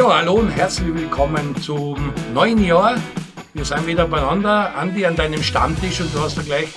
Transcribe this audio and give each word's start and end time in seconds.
Ja, 0.00 0.16
hallo 0.16 0.36
und 0.36 0.48
herzlich 0.48 0.94
willkommen 0.94 1.54
zum 1.60 2.14
neuen 2.32 2.64
Jahr. 2.64 2.96
Wir 3.52 3.66
sind 3.66 3.86
wieder 3.86 4.06
beieinander. 4.06 4.74
Andi 4.74 5.04
an 5.04 5.14
deinem 5.14 5.42
Stammtisch 5.42 6.00
und 6.00 6.14
du 6.14 6.20
hast 6.20 6.38
da 6.38 6.42
gleich 6.42 6.70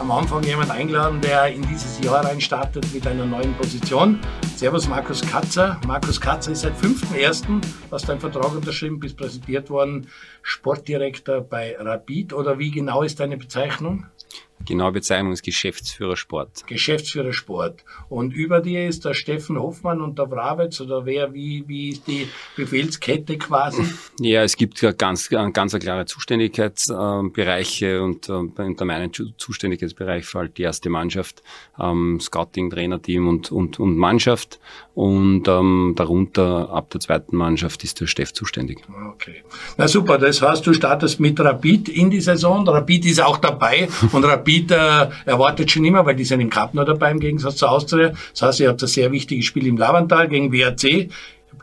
am 0.00 0.10
Anfang 0.10 0.42
jemand 0.42 0.72
eingeladen, 0.72 1.20
der 1.20 1.46
in 1.46 1.62
dieses 1.62 2.00
Jahr 2.00 2.24
reinstartet 2.24 2.92
mit 2.92 3.06
einer 3.06 3.24
neuen 3.24 3.54
Position. 3.54 4.18
Servus 4.56 4.88
Markus 4.88 5.20
Katzer. 5.22 5.80
Markus 5.86 6.20
Katzer 6.20 6.50
ist 6.50 6.62
seit 6.62 6.74
5.1., 6.74 7.44
hast 7.92 8.08
deinen 8.08 8.18
Vertrag 8.18 8.52
unterschrieben, 8.52 8.98
bist 8.98 9.16
präsentiert 9.16 9.70
worden, 9.70 10.08
Sportdirektor 10.42 11.42
bei 11.42 11.76
Rapid 11.78 12.32
oder 12.32 12.58
wie 12.58 12.72
genau 12.72 13.04
ist 13.04 13.20
deine 13.20 13.36
Bezeichnung? 13.36 14.06
Genaue 14.64 14.92
Bezeichnung 14.92 15.32
ist 15.32 15.42
Geschäftsführer 15.42 16.16
Sport. 16.16 16.66
Geschäftsführer 16.66 17.32
Sport. 17.32 17.84
Und 18.08 18.32
über 18.32 18.60
dir 18.60 18.88
ist 18.88 19.04
der 19.04 19.14
Steffen 19.14 19.58
Hoffmann 19.58 20.00
und 20.00 20.18
der 20.18 20.30
Wrawitz 20.30 20.80
oder 20.80 21.06
wer, 21.06 21.32
wie, 21.32 21.64
wie 21.66 21.90
ist 21.90 22.06
die 22.06 22.28
Befehlskette 22.56 23.38
quasi? 23.38 23.82
Ja, 24.18 24.42
es 24.42 24.56
gibt 24.56 24.80
ja 24.80 24.92
ganz, 24.92 25.28
ganz 25.28 25.74
eine 25.74 25.82
klare 25.82 26.06
Zuständigkeitsbereiche 26.06 28.02
und 28.02 28.30
äh, 28.30 28.32
unter 28.32 28.84
meinem 28.86 29.10
Zuständigkeitsbereich 29.12 30.24
fällt 30.24 30.56
die 30.56 30.62
erste 30.62 30.88
Mannschaft, 30.88 31.42
ähm, 31.78 32.18
Scouting, 32.18 32.70
Trainerteam 32.70 33.28
und, 33.28 33.52
und, 33.52 33.78
und 33.78 33.96
Mannschaft 33.98 34.58
und 34.94 35.46
ähm, 35.48 35.92
darunter 35.96 36.70
ab 36.70 36.88
der 36.90 37.00
zweiten 37.00 37.36
Mannschaft 37.36 37.84
ist 37.84 38.00
der 38.00 38.06
Steff 38.06 38.32
zuständig. 38.32 38.78
Okay. 39.12 39.42
Na 39.76 39.86
super, 39.86 40.16
das 40.16 40.40
heißt, 40.40 40.66
du 40.66 40.72
startest 40.72 41.20
mit 41.20 41.38
Rapid 41.38 41.90
in 41.90 42.08
die 42.08 42.22
Saison. 42.22 42.66
Rapid 42.66 43.04
ist 43.04 43.20
auch 43.20 43.36
dabei 43.36 43.88
und 44.12 44.24
Rapid 44.24 44.45
äh, 44.46 45.08
erwartet 45.24 45.70
schon 45.70 45.84
immer, 45.84 46.04
weil 46.06 46.16
die 46.16 46.24
sind 46.24 46.40
im 46.40 46.50
Cup 46.50 46.74
noch 46.74 46.84
dabei 46.84 47.10
im 47.10 47.20
Gegensatz 47.20 47.56
zur 47.56 47.70
Austria. 47.70 48.12
Das 48.32 48.42
heißt, 48.42 48.60
ihr 48.60 48.68
habt 48.68 48.82
ein 48.82 48.88
sehr 48.88 49.12
wichtiges 49.12 49.44
Spiel 49.44 49.66
im 49.66 49.76
Lavantal 49.76 50.28
gegen 50.28 50.52
WRC 50.52 51.10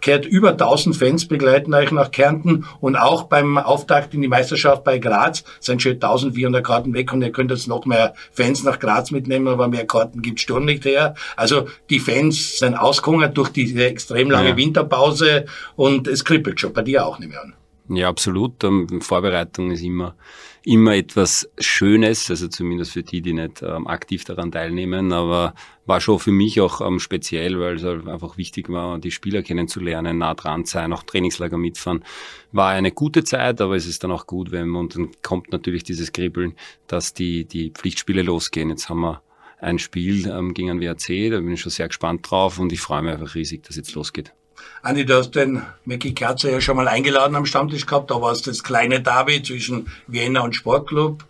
kehrt 0.04 0.26
über 0.26 0.52
1000 0.52 0.96
Fans 0.96 1.28
begleiten 1.28 1.74
euch 1.74 1.92
nach 1.92 2.12
Kärnten 2.12 2.66
und 2.82 2.96
auch 2.96 3.24
beim 3.24 3.58
Auftakt 3.58 4.14
in 4.14 4.22
die 4.22 4.28
Meisterschaft 4.28 4.84
bei 4.84 5.00
Graz 5.00 5.44
sind 5.60 5.82
schon 5.82 5.94
1400 5.94 6.64
Karten 6.64 6.94
weg 6.94 7.12
und 7.14 7.22
ihr 7.22 7.32
könnt 7.32 7.52
jetzt 7.52 7.68
noch 7.68 7.86
mehr 7.86 8.14
Fans 8.32 8.64
nach 8.64 8.80
Graz 8.80 9.12
mitnehmen, 9.12 9.48
aber 9.48 9.68
mehr 9.70 9.88
Karten 9.88 10.22
gibt 10.22 10.42
Sturm 10.42 10.66
nicht 10.66 10.84
her. 10.86 11.16
Also 11.38 11.68
die 11.90 12.00
Fans 12.00 12.60
sind 12.60 12.76
ausgehungert 12.76 13.38
durch 13.38 13.50
diese 13.50 13.86
extrem 13.86 14.30
lange 14.30 14.50
ja. 14.50 14.58
Winterpause 14.58 15.46
und 15.76 16.08
es 16.08 16.26
kribbelt 16.26 16.60
schon 16.60 16.74
bei 16.74 16.82
dir 16.82 17.06
auch 17.06 17.20
nicht 17.20 17.30
mehr 17.30 17.42
an. 17.42 17.54
Ja, 17.90 18.08
absolut. 18.08 18.64
Ähm, 18.64 19.02
Vorbereitung 19.02 19.72
ist 19.72 19.84
immer, 19.84 20.16
immer 20.64 20.96
etwas 20.96 21.50
Schönes, 21.60 22.30
also 22.30 22.48
zumindest 22.48 22.94
für 22.94 23.04
die, 23.04 23.22
die 23.22 23.34
nicht 23.34 23.62
ähm, 23.62 23.88
aktiv 23.88 24.24
daran 24.24 24.54
teilnehmen, 24.54 25.12
aber 25.12 25.54
war 25.86 26.00
schon 26.00 26.20
für 26.20 26.32
mich 26.32 26.62
auch 26.62 26.80
ähm, 26.80 27.00
speziell, 27.00 27.60
weil 27.60 27.76
es 27.76 27.84
halt 27.84 28.08
einfach 28.08 28.38
wichtig 28.38 28.70
war, 28.70 29.00
die 29.00 29.12
Spieler 29.12 29.44
kennenzulernen, 29.44 30.20
nah 30.20 30.34
dran 30.34 30.64
sein, 30.64 30.94
auch 30.94 31.04
Trainingslager 31.04 31.58
mitfahren. 31.58 32.06
War 32.54 32.70
eine 32.70 32.92
gute 32.94 33.26
Zeit, 33.26 33.60
aber 33.60 33.76
es 33.76 33.86
ist 33.86 34.02
dann 34.06 34.12
auch 34.12 34.28
gut, 34.28 34.52
wenn 34.52 34.76
und 34.76 34.96
dann 34.96 35.12
kommt 35.22 35.52
natürlich 35.52 35.84
dieses 35.84 36.14
Kribbeln, 36.14 36.56
dass 36.88 37.14
die, 37.14 37.44
die 37.44 37.72
Pflichtspiele 37.72 38.22
losgehen. 38.22 38.70
Jetzt 38.70 38.88
haben 38.88 39.02
wir 39.02 39.22
ein 39.60 39.78
Spiel 39.78 40.28
ähm, 40.28 40.54
gegen 40.54 40.70
ein 40.70 40.80
WRC, 40.80 41.32
da 41.32 41.40
bin 41.42 41.52
ich 41.52 41.62
schon 41.62 41.72
sehr 41.72 41.90
gespannt 41.90 42.30
drauf 42.32 42.60
und 42.60 42.72
ich 42.72 42.80
freue 42.80 43.02
mich 43.02 43.12
einfach 43.12 43.36
riesig, 43.36 43.64
dass 43.64 43.76
jetzt 43.76 43.94
losgeht. 43.94 44.34
Andi, 44.82 45.06
du 45.06 45.18
hast 45.18 45.32
den 45.32 45.62
Mackie 45.86 46.14
Kerzer 46.14 46.52
ja 46.52 46.62
schon 46.62 46.76
mal 46.76 46.88
eingeladen 46.88 47.36
am 47.36 47.46
Stammtisch 47.46 47.86
gehabt. 47.86 48.12
Da 48.12 48.22
war 48.22 48.32
es 48.32 48.42
das 48.42 48.64
kleine 48.64 49.02
Derby 49.02 49.42
zwischen 49.42 49.88
Vienna 50.08 50.42
und 50.42 50.56
Sportclub. 50.56 51.24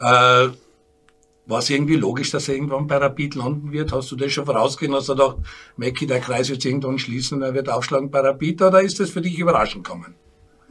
Äh, 0.00 0.48
war 1.48 1.60
es 1.60 1.70
irgendwie 1.70 1.96
logisch, 1.96 2.30
dass 2.30 2.48
er 2.48 2.54
irgendwann 2.56 2.86
bei 2.86 2.98
Rapid 2.98 3.34
landen 3.34 3.72
wird? 3.72 3.92
Hast 3.92 4.10
du 4.10 4.16
das 4.16 4.32
schon 4.32 4.44
vorausgehen? 4.44 4.94
Hast 4.94 5.08
du 5.08 5.14
gedacht, 5.14 5.36
Mackie, 5.78 6.06
der 6.06 6.20
Kreis 6.20 6.50
wird 6.50 6.64
irgendwann 6.64 6.98
schließen 6.98 7.38
und 7.38 7.42
er 7.42 7.54
wird 7.54 7.70
aufschlagen 7.70 8.10
bei 8.10 8.20
Rapid? 8.20 8.60
Oder 8.60 8.82
ist 8.82 9.00
das 9.00 9.08
für 9.10 9.22
dich 9.22 9.38
überraschend 9.38 9.84
gekommen? 9.84 10.14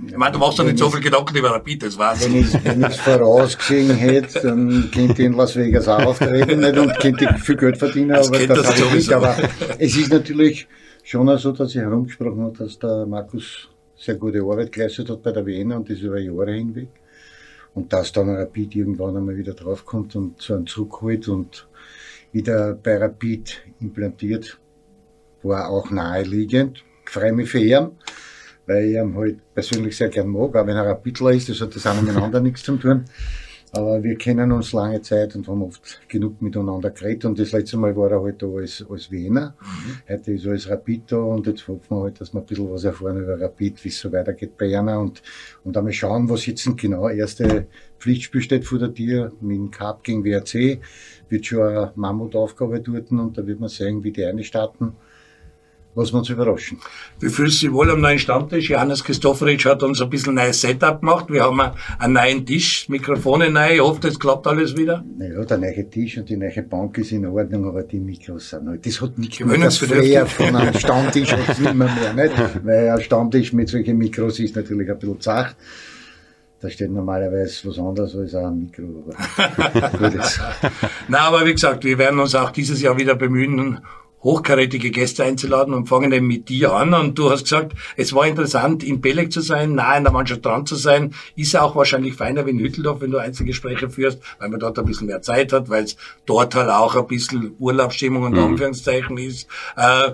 Ich 0.06 0.16
meine, 0.16 0.34
du 0.34 0.38
machst 0.38 0.60
doch 0.60 0.64
nicht 0.64 0.78
so 0.78 0.92
viel 0.92 1.02
Gedanken 1.02 1.36
über 1.36 1.50
Rapid, 1.50 1.82
das 1.82 1.98
war's. 1.98 2.24
Wenn 2.24 2.42
ich 2.42 2.54
es 2.54 2.98
vorausgesehen 2.98 3.90
hätte, 3.90 4.42
dann 4.42 4.92
könnte 4.94 5.24
ich 5.24 5.28
in 5.28 5.34
Las 5.34 5.56
Vegas 5.56 5.88
auch 5.88 6.06
auftreten 6.06 6.60
nicht, 6.60 6.78
und 6.78 7.00
könnte 7.00 7.36
viel 7.40 7.58
Geld 7.58 7.78
verdienen, 7.78 8.10
das 8.10 8.28
aber 8.28 8.46
das, 8.46 8.62
das 8.62 8.68
habe 8.68 8.86
ich 8.90 8.94
nicht. 8.94 9.14
Aber 9.14 9.36
es 9.80 9.98
ist 9.98 10.14
natürlich, 10.14 10.68
schon 11.08 11.38
so, 11.38 11.54
dass 11.54 11.74
ich 11.74 11.82
herumgesprochen 11.82 12.42
habe, 12.42 12.58
dass 12.58 12.80
der 12.80 13.06
Markus 13.06 13.70
sehr 13.96 14.16
gute 14.16 14.42
Arbeit 14.42 14.74
geleistet 14.74 15.10
hat 15.10 15.24
bei 15.24 15.32
der 15.32 15.46
Wiener 15.46 15.78
und 15.78 15.90
das 15.90 16.00
über 16.00 16.20
Jahre 16.20 16.52
hinweg. 16.52 16.90
Und 17.74 17.94
dass 17.94 18.12
dann 18.12 18.30
Rapid 18.30 18.76
irgendwann 18.76 19.16
einmal 19.16 19.38
wieder 19.38 19.54
draufkommt 19.54 20.16
und 20.18 20.42
so 20.42 20.56
einen 20.56 20.68
zurückholt 20.68 21.30
und 21.30 21.68
wieder 22.34 22.74
bei 22.74 22.98
Rapid 22.98 23.64
implantiert, 23.80 24.60
war 25.44 25.70
auch 25.70 25.92
naheliegend. 25.92 26.84
Ich 27.06 27.12
freue 27.12 27.32
mich 27.32 27.50
für 27.50 27.60
ihn, 27.60 27.92
weil 28.66 28.86
ich 28.86 28.96
ihn 28.96 29.16
halt 29.16 29.40
persönlich 29.54 29.96
sehr 29.96 30.10
gern 30.10 30.28
mag, 30.28 30.56
auch 30.58 30.68
wenn 30.68 30.76
er 30.76 30.88
Rapidler 30.88 31.32
ist, 31.32 31.48
das 31.48 31.62
hat 31.62 31.74
das 31.74 31.88
auch 31.88 32.02
miteinander 32.02 32.42
nichts 32.42 32.64
zu 32.64 32.76
tun. 32.76 33.06
Aber 33.74 34.02
wir 34.02 34.16
kennen 34.16 34.52
uns 34.52 34.72
lange 34.72 35.02
Zeit 35.02 35.36
und 35.36 35.48
haben 35.48 35.62
oft 35.62 36.00
genug 36.08 36.42
miteinander 36.42 36.90
geredet. 36.90 37.26
Und 37.26 37.38
das 37.38 37.52
letzte 37.52 37.78
Mal 37.78 37.96
war 37.96 38.12
er 38.12 38.22
halt 38.22 38.42
da 38.42 38.48
als, 38.48 38.86
als 38.90 39.12
Wiener. 39.12 39.56
Mhm. 39.62 40.14
Heute 40.14 40.32
ist 40.32 40.46
er 40.46 40.52
als 40.54 40.70
Rapid 40.70 41.12
da 41.12 41.18
und 41.18 41.48
jetzt 41.48 41.68
hoffen 41.68 41.82
wir 41.90 42.04
halt, 42.04 42.22
dass 42.22 42.34
wir 42.34 42.40
ein 42.40 42.46
bisschen 42.46 42.72
was 42.72 42.86
erfahren 42.86 43.22
über 43.22 43.40
Rapid, 43.40 43.84
wie 43.84 43.90
es 43.90 44.00
so 44.00 44.12
weitergeht 44.12 44.58
bei 44.58 44.66
Jana 44.66 44.98
und, 44.98 45.22
und 45.64 45.76
einmal 45.76 45.94
schauen, 45.94 46.30
was 46.30 46.46
jetzt 46.46 46.66
genau. 46.78 47.10
Erste 47.10 47.68
Pflichtspiel 48.00 48.42
steht 48.42 48.66
vor 48.66 48.80
der 48.80 48.94
Tür 48.94 49.34
mit 49.42 49.58
dem 49.58 49.72
Cup 49.72 50.04
gegen 50.04 50.24
WRC. 50.24 50.80
Wird 51.30 51.46
schon 51.46 51.62
eine 51.62 51.92
Mammutaufgabe 51.96 52.80
dort 52.80 53.12
und 53.12 53.38
da 53.38 53.46
wird 53.46 53.60
man 53.60 53.70
sehen, 53.70 54.04
wie 54.04 54.12
die 54.12 54.26
eine 54.26 54.44
starten 54.44 54.96
was 55.98 56.14
wir 56.14 56.20
uns 56.20 56.30
überraschen. 56.30 56.78
Wie 57.20 57.30
fühlst 57.30 57.62
du 57.62 57.68
dich 57.68 57.74
wohl 57.74 57.90
am 57.90 58.02
neuen 58.02 58.20
Stammtisch? 58.20 58.70
Johannes 58.70 59.04
Christofferitsch 59.04 59.66
hat 59.66 59.82
uns 59.82 60.00
ein 60.00 60.10
bisschen 60.10 60.36
neues 60.36 60.62
Setup 60.62 61.00
gemacht. 61.00 61.26
Wir 61.30 61.44
haben 61.44 61.60
einen 61.60 62.14
neuen 62.14 62.46
Tisch, 62.46 62.88
Mikrofone 62.88 63.50
neu. 63.50 63.74
Ich 63.74 63.82
hoffe, 63.82 64.00
das 64.02 64.20
klappt 64.20 64.46
alles 64.46 64.78
wieder. 64.78 65.04
Naja, 65.18 65.44
der 65.44 65.58
neue 65.58 65.90
Tisch 65.90 66.20
und 66.20 66.30
die 66.30 66.38
neue 66.38 66.62
Bank 66.62 67.00
ist 67.00 67.12
in 67.12 67.26
Ordnung, 67.26 67.68
aber 67.68 67.82
die 67.82 68.00
Mikros 68.00 68.52
sind 68.52 68.70
halt. 68.70 68.86
Das 68.86 69.02
hat 69.02 69.18
nichts 69.18 69.40
mit 69.40 69.62
das 69.62 69.78
Flair 69.78 70.28
von 70.28 70.56
einem 70.56 70.74
Stammtisch 70.76 71.34
hat's 71.34 71.60
nicht 71.60 71.74
mehr, 71.74 71.90
mehr, 71.90 72.14
nicht? 72.14 72.66
Weil 72.66 72.90
ein 72.90 73.02
Stammtisch 73.02 73.52
mit 73.54 73.68
solchen 73.68 73.98
Mikros 73.98 74.40
ist 74.40 74.56
natürlich 74.56 74.90
ein 74.90 75.00
bisschen 75.00 75.20
zart. 75.20 75.56
Da 76.60 76.70
steht 76.70 76.92
normalerweise 76.92 77.70
was 77.70 77.80
anderes 77.80 78.16
als 78.16 78.36
ein 78.36 78.60
Mikro. 78.60 79.04
Aber 79.38 80.12
Na, 81.08 81.20
aber 81.20 81.46
wie 81.46 81.54
gesagt, 81.54 81.84
wir 81.84 81.98
werden 81.98 82.20
uns 82.20 82.36
auch 82.36 82.52
dieses 82.52 82.82
Jahr 82.82 82.98
wieder 82.98 83.16
bemühen, 83.16 83.80
hochkarätige 84.24 84.92
Gäste 84.92 85.24
einzuladen 85.24 85.74
und 85.74 85.88
fangen 85.88 86.12
eben 86.12 86.28
mit 86.28 86.50
dir 86.50 86.74
an. 86.74 86.94
Und 86.94 87.18
du 87.18 87.30
hast 87.30 87.44
gesagt, 87.44 87.74
es 87.96 88.14
war 88.14 88.26
interessant, 88.28 88.84
in 88.84 89.00
Belek 89.02 89.32
zu 89.32 89.42
sein, 89.42 89.76
nah 89.76 89.96
in 89.96 90.04
der 90.04 90.14
Mannschaft 90.14 90.46
dran 90.46 90.66
zu 90.66 90.76
sein. 90.76 91.14
Ist 91.36 91.54
ja 91.54 91.62
auch 91.62 91.76
wahrscheinlich 91.76 92.16
feiner 92.16 92.46
wie 92.46 92.52
in 92.52 92.60
Hütteldorf, 92.60 93.02
wenn 93.02 93.12
du 93.12 93.20
Einzelgespräche 93.20 93.90
führst, 93.90 94.20
weil 94.40 94.50
man 94.50 94.60
dort 94.60 94.80
ein 94.80 94.86
bisschen 94.86 95.08
mehr 95.08 95.22
Zeit 95.22 95.54
hat, 95.54 95.70
weil 95.70 95.84
es 95.84 95.98
dort 96.26 96.56
halt 96.56 96.70
auch 96.70 96.96
ein 96.96 97.08
bisschen 97.08 97.56
Urlaubsstimmung 97.60 98.24
und 98.24 98.34
mhm. 98.34 98.40
Anführungszeichen 98.40 99.18
ist. 99.18 99.48
Äh, 99.76 100.12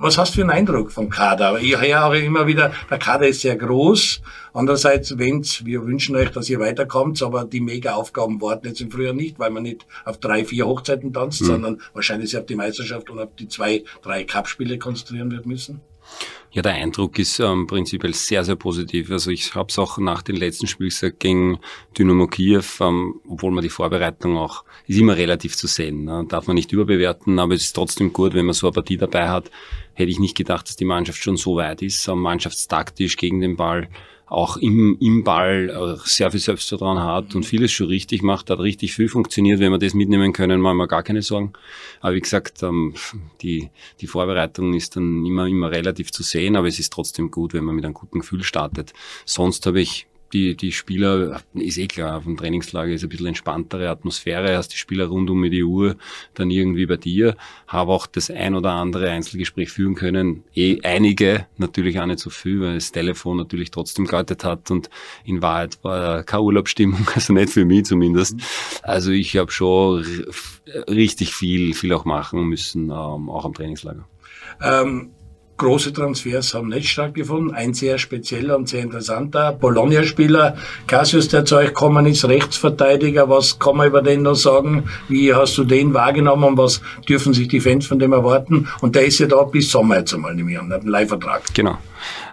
was 0.00 0.16
hast 0.16 0.32
du 0.32 0.36
für 0.36 0.40
einen 0.42 0.50
Eindruck 0.50 0.90
vom 0.90 1.10
Kader? 1.10 1.58
Ich 1.60 1.78
höre 1.78 2.06
auch 2.06 2.14
immer 2.14 2.46
wieder, 2.46 2.72
der 2.88 2.98
Kader 2.98 3.28
ist 3.28 3.42
sehr 3.42 3.56
groß. 3.56 4.22
Andererseits, 4.54 5.18
wenn's, 5.18 5.64
wir 5.64 5.84
wünschen 5.84 6.16
euch, 6.16 6.30
dass 6.30 6.48
ihr 6.48 6.58
weiterkommt, 6.58 7.22
aber 7.22 7.44
die 7.44 7.60
Mega-Aufgaben 7.60 8.40
warten 8.40 8.68
jetzt 8.68 8.80
im 8.80 8.90
Frühjahr 8.90 9.12
nicht, 9.12 9.38
weil 9.38 9.50
man 9.50 9.62
nicht 9.62 9.86
auf 10.06 10.18
drei, 10.18 10.44
vier 10.44 10.66
Hochzeiten 10.66 11.12
tanzt, 11.12 11.42
mhm. 11.42 11.46
sondern 11.46 11.80
wahrscheinlich 11.92 12.30
sich 12.30 12.40
auf 12.40 12.46
die 12.46 12.56
Meisterschaft 12.56 13.10
und 13.10 13.18
auf 13.18 13.28
die 13.38 13.48
zwei, 13.48 13.84
drei 14.02 14.24
Cup-Spiele 14.24 14.78
konzentrieren 14.78 15.30
wird 15.30 15.44
müssen. 15.44 15.82
Ja, 16.52 16.62
der 16.62 16.72
Eindruck 16.74 17.16
ist 17.20 17.38
ähm, 17.38 17.68
prinzipiell 17.68 18.12
sehr, 18.12 18.42
sehr 18.44 18.56
positiv. 18.56 19.12
Also 19.12 19.30
ich 19.30 19.54
habe 19.54 19.68
es 19.68 19.78
auch 19.78 19.98
nach 19.98 20.22
den 20.22 20.34
letzten 20.34 20.66
Spielen 20.66 20.90
gesagt 20.90 21.20
gegen 21.20 21.60
Dynamo 21.96 22.26
Kiew, 22.26 22.64
ähm, 22.80 23.20
obwohl 23.28 23.52
man 23.52 23.62
die 23.62 23.68
Vorbereitung 23.70 24.36
auch, 24.36 24.64
ist 24.88 24.98
immer 24.98 25.16
relativ 25.16 25.56
zu 25.56 25.68
sehen. 25.68 26.06
Ne? 26.06 26.24
Darf 26.28 26.48
man 26.48 26.56
nicht 26.56 26.72
überbewerten, 26.72 27.38
aber 27.38 27.54
es 27.54 27.62
ist 27.62 27.74
trotzdem 27.74 28.12
gut, 28.12 28.34
wenn 28.34 28.46
man 28.46 28.54
so 28.54 28.66
eine 28.66 28.72
Partie 28.72 28.96
dabei 28.96 29.28
hat. 29.28 29.48
Hätte 29.94 30.10
ich 30.10 30.18
nicht 30.18 30.36
gedacht, 30.36 30.66
dass 30.66 30.74
die 30.74 30.84
Mannschaft 30.84 31.22
schon 31.22 31.36
so 31.36 31.54
weit 31.54 31.82
ist, 31.82 32.08
ähm, 32.08 32.20
mannschaftstaktisch 32.20 33.16
gegen 33.16 33.40
den 33.40 33.54
Ball 33.56 33.88
auch 34.30 34.56
im, 34.56 34.96
im 35.00 35.24
Ball 35.24 35.68
äh, 35.68 36.08
sehr 36.08 36.30
viel 36.30 36.38
Selbstvertrauen 36.38 37.00
hat 37.00 37.34
und 37.34 37.44
vieles 37.44 37.72
schon 37.72 37.88
richtig 37.88 38.22
macht, 38.22 38.48
hat 38.48 38.60
richtig 38.60 38.94
viel 38.94 39.08
funktioniert. 39.08 39.58
Wenn 39.58 39.72
wir 39.72 39.78
das 39.78 39.92
mitnehmen 39.92 40.32
können, 40.32 40.60
machen 40.60 40.76
wir 40.76 40.86
gar 40.86 41.02
keine 41.02 41.20
Sorgen. 41.20 41.52
Aber 42.00 42.14
wie 42.14 42.20
gesagt, 42.20 42.62
ähm, 42.62 42.94
die, 43.42 43.70
die 44.00 44.06
Vorbereitung 44.06 44.72
ist 44.74 44.94
dann 44.94 45.26
immer, 45.26 45.46
immer 45.46 45.72
relativ 45.72 46.12
zu 46.12 46.22
sehen, 46.22 46.54
aber 46.54 46.68
es 46.68 46.78
ist 46.78 46.92
trotzdem 46.92 47.32
gut, 47.32 47.54
wenn 47.54 47.64
man 47.64 47.74
mit 47.74 47.84
einem 47.84 47.94
guten 47.94 48.20
Gefühl 48.20 48.44
startet. 48.44 48.92
Sonst 49.24 49.66
habe 49.66 49.80
ich 49.80 50.06
die, 50.32 50.56
die 50.56 50.72
Spieler, 50.72 51.40
ist 51.54 51.78
eh 51.78 51.86
klar, 51.86 52.18
auf 52.18 52.24
dem 52.24 52.36
Trainingslager 52.36 52.92
ist 52.92 53.02
ein 53.02 53.08
bisschen 53.08 53.26
entspanntere 53.26 53.88
Atmosphäre, 53.88 54.56
hast 54.56 54.68
die 54.68 54.76
Spieler 54.76 55.06
rund 55.06 55.30
um 55.30 55.42
die 55.42 55.62
Uhr 55.62 55.96
dann 56.34 56.50
irgendwie 56.50 56.86
bei 56.86 56.96
dir, 56.96 57.36
habe 57.66 57.92
auch 57.92 58.06
das 58.06 58.30
ein 58.30 58.54
oder 58.54 58.72
andere 58.72 59.10
Einzelgespräch 59.10 59.70
führen 59.70 59.94
können, 59.94 60.44
eh 60.54 60.80
einige, 60.82 61.46
natürlich 61.56 61.98
auch 62.00 62.06
nicht 62.06 62.20
so 62.20 62.30
viel, 62.30 62.60
weil 62.60 62.74
das 62.74 62.92
Telefon 62.92 63.36
natürlich 63.36 63.70
trotzdem 63.70 64.06
geläutet 64.06 64.44
hat 64.44 64.70
und 64.70 64.90
in 65.24 65.42
Wahrheit 65.42 65.78
war 65.82 66.22
keine 66.22 66.42
Urlaubsstimmung, 66.42 67.06
also 67.14 67.32
nicht 67.32 67.50
für 67.50 67.64
mich 67.64 67.84
zumindest. 67.84 68.36
Also 68.82 69.10
ich 69.10 69.36
habe 69.36 69.50
schon 69.50 70.04
richtig 70.88 71.34
viel, 71.34 71.74
viel 71.74 71.92
auch 71.92 72.04
machen 72.04 72.44
müssen, 72.44 72.84
ähm, 72.84 73.28
auch 73.28 73.44
am 73.44 73.54
Trainingslager. 73.54 74.06
Ähm 74.62 75.10
große 75.60 75.92
Transfers 75.92 76.54
haben 76.54 76.68
nicht 76.68 76.88
stattgefunden. 76.88 77.54
Ein 77.54 77.74
sehr 77.74 77.98
spezieller 77.98 78.56
und 78.56 78.68
sehr 78.68 78.82
interessanter 78.82 79.52
Bologna-Spieler, 79.52 80.56
Cassius, 80.86 81.28
der 81.28 81.44
zu 81.44 81.56
euch 81.56 81.68
gekommen 81.68 82.06
ist, 82.06 82.26
Rechtsverteidiger. 82.26 83.28
Was 83.28 83.58
kann 83.58 83.76
man 83.76 83.86
über 83.86 84.00
den 84.00 84.22
noch 84.22 84.34
sagen? 84.34 84.84
Wie 85.08 85.34
hast 85.34 85.58
du 85.58 85.64
den 85.64 85.92
wahrgenommen 85.92 86.44
und 86.44 86.56
was 86.56 86.80
dürfen 87.08 87.34
sich 87.34 87.48
die 87.48 87.60
Fans 87.60 87.86
von 87.86 87.98
dem 87.98 88.12
erwarten? 88.12 88.68
Und 88.80 88.96
der 88.96 89.04
ist 89.04 89.18
ja 89.18 89.26
da 89.26 89.42
bis 89.42 89.70
Sommer 89.70 89.98
jetzt 89.98 90.14
einmal 90.14 90.34
nicht 90.34 90.46
mehr, 90.46 90.62
hat 90.62 90.80
einen 90.80 90.88
Leihvertrag. 90.88 91.42
Genau. 91.52 91.76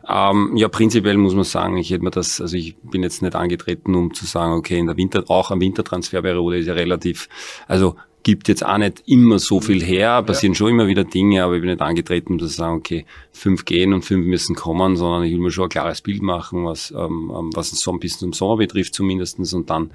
Ähm, 0.09 0.53
ja, 0.55 0.69
prinzipiell 0.69 1.17
muss 1.17 1.35
man 1.35 1.43
sagen, 1.43 1.75
ich 1.75 1.91
hätte 1.91 2.05
mir 2.05 2.11
das, 2.11 2.39
also 2.39 2.55
ich 2.55 2.77
bin 2.77 3.03
jetzt 3.03 3.21
nicht 3.21 3.35
angetreten, 3.35 3.93
um 3.93 4.13
zu 4.13 4.25
sagen, 4.25 4.53
okay, 4.53 4.79
in 4.79 4.87
der 4.87 4.95
Winter, 4.95 5.25
auch 5.27 5.51
am 5.51 5.59
Wintertransferperiode 5.59 6.59
ist 6.59 6.67
ja 6.67 6.73
relativ, 6.73 7.27
also 7.67 7.97
gibt 8.27 8.49
jetzt 8.49 8.65
auch 8.65 8.77
nicht 8.77 9.03
immer 9.05 9.39
so 9.39 9.61
viel 9.61 9.81
her, 9.81 10.21
passieren 10.21 10.51
ja. 10.51 10.57
schon 10.57 10.71
immer 10.71 10.87
wieder 10.87 11.05
Dinge, 11.05 11.45
aber 11.45 11.55
ich 11.55 11.61
bin 11.61 11.69
nicht 11.69 11.79
angetreten, 11.79 12.33
um 12.33 12.39
zu 12.39 12.47
sagen, 12.47 12.75
okay, 12.75 13.05
fünf 13.31 13.63
gehen 13.63 13.93
und 13.93 14.03
fünf 14.03 14.25
müssen 14.25 14.53
kommen, 14.53 14.97
sondern 14.97 15.23
ich 15.23 15.31
will 15.31 15.39
mir 15.39 15.49
schon 15.49 15.63
ein 15.63 15.69
klares 15.69 16.01
Bild 16.01 16.21
machen, 16.21 16.65
was, 16.65 16.91
ähm, 16.91 17.31
ähm 17.33 17.51
was 17.53 17.69
so 17.69 17.89
ein 17.89 18.01
bisschen 18.01 18.19
zum 18.19 18.33
Sommer 18.33 18.57
betrifft 18.57 18.95
zumindestens 18.95 19.53
und 19.53 19.69
dann 19.69 19.91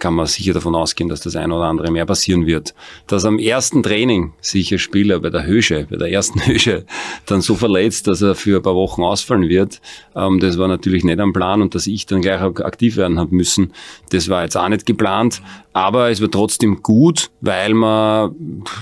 kann 0.00 0.14
man 0.14 0.26
sicher 0.26 0.52
davon 0.52 0.74
ausgehen, 0.74 1.08
dass 1.08 1.20
das 1.20 1.36
ein 1.36 1.52
oder 1.52 1.66
andere 1.66 1.90
mehr 1.90 2.06
passieren 2.06 2.46
wird. 2.46 2.74
Dass 3.06 3.24
am 3.24 3.38
ersten 3.38 3.82
Training 3.82 4.32
sich 4.40 4.72
ein 4.72 4.78
Spieler 4.78 5.20
bei 5.20 5.30
der 5.30 5.46
Hösche, 5.46 5.86
bei 5.88 5.96
der 5.96 6.10
ersten 6.10 6.40
Hösche, 6.46 6.84
dann 7.26 7.40
so 7.40 7.54
verletzt, 7.54 8.08
dass 8.08 8.22
er 8.22 8.34
für 8.34 8.56
ein 8.56 8.62
paar 8.62 8.74
Wochen 8.74 9.02
ausfallen 9.02 9.48
wird, 9.48 9.80
ähm, 10.16 10.40
das 10.40 10.58
war 10.58 10.66
natürlich 10.66 11.04
nicht 11.04 11.20
am 11.20 11.32
Plan 11.32 11.62
und 11.62 11.74
dass 11.74 11.86
ich 11.86 12.06
dann 12.06 12.22
gleich 12.22 12.40
aktiv 12.40 12.96
werden 12.96 13.20
habe 13.20 13.34
müssen, 13.34 13.72
das 14.10 14.28
war 14.28 14.42
jetzt 14.42 14.56
auch 14.56 14.68
nicht 14.68 14.86
geplant. 14.86 15.42
Aber 15.72 16.10
es 16.10 16.20
wird 16.20 16.34
trotzdem 16.34 16.82
gut, 16.82 17.30
weil 17.40 17.74
man 17.74 18.34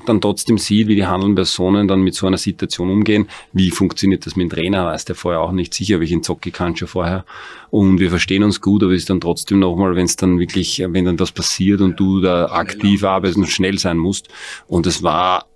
dann 0.06 0.23
trotzdem 0.23 0.56
sieht, 0.56 0.88
wie 0.88 0.94
die 0.94 1.05
handelnden 1.05 1.35
Personen 1.35 1.87
dann 1.87 2.00
mit 2.00 2.15
so 2.15 2.26
einer 2.26 2.38
Situation 2.38 2.91
umgehen. 2.91 3.29
Wie 3.53 3.70
funktioniert 3.70 4.25
das 4.25 4.37
mit 4.37 4.50
dem 4.50 4.56
Trainer? 4.56 4.87
Weiß 4.87 5.05
der 5.05 5.15
vorher 5.15 5.43
auch 5.43 5.53
nicht 5.53 5.75
sicher, 5.75 6.00
welchen 6.00 6.23
Zocki 6.23 6.50
kann 6.50 6.76
schon 6.76 6.88
vorher. 6.88 7.26
Und 7.70 8.00
wir 8.00 8.09
verstehen 8.09 8.43
uns 8.43 8.62
gut, 8.62 8.82
aber 8.82 8.93
es 8.93 9.03
ist 9.03 9.11
dann 9.11 9.20
trotzdem 9.20 9.59
nochmal, 9.59 9.97
wenn 9.97 10.06
es 10.06 10.17
dann 10.17 10.38
wirklich, 10.38 10.82
wenn 10.87 11.05
dann 11.08 11.20
was 11.20 11.32
passiert 11.32 11.81
und 11.81 11.99
du 11.99 12.20
da 12.20 12.46
aktiv 12.46 13.05
arbeitest 13.05 13.38
und 13.38 13.49
schnell 13.49 13.78
sein 13.78 13.99
musst. 13.99 14.28
Und 14.66 14.87
es 14.87 15.02
war 15.02 15.46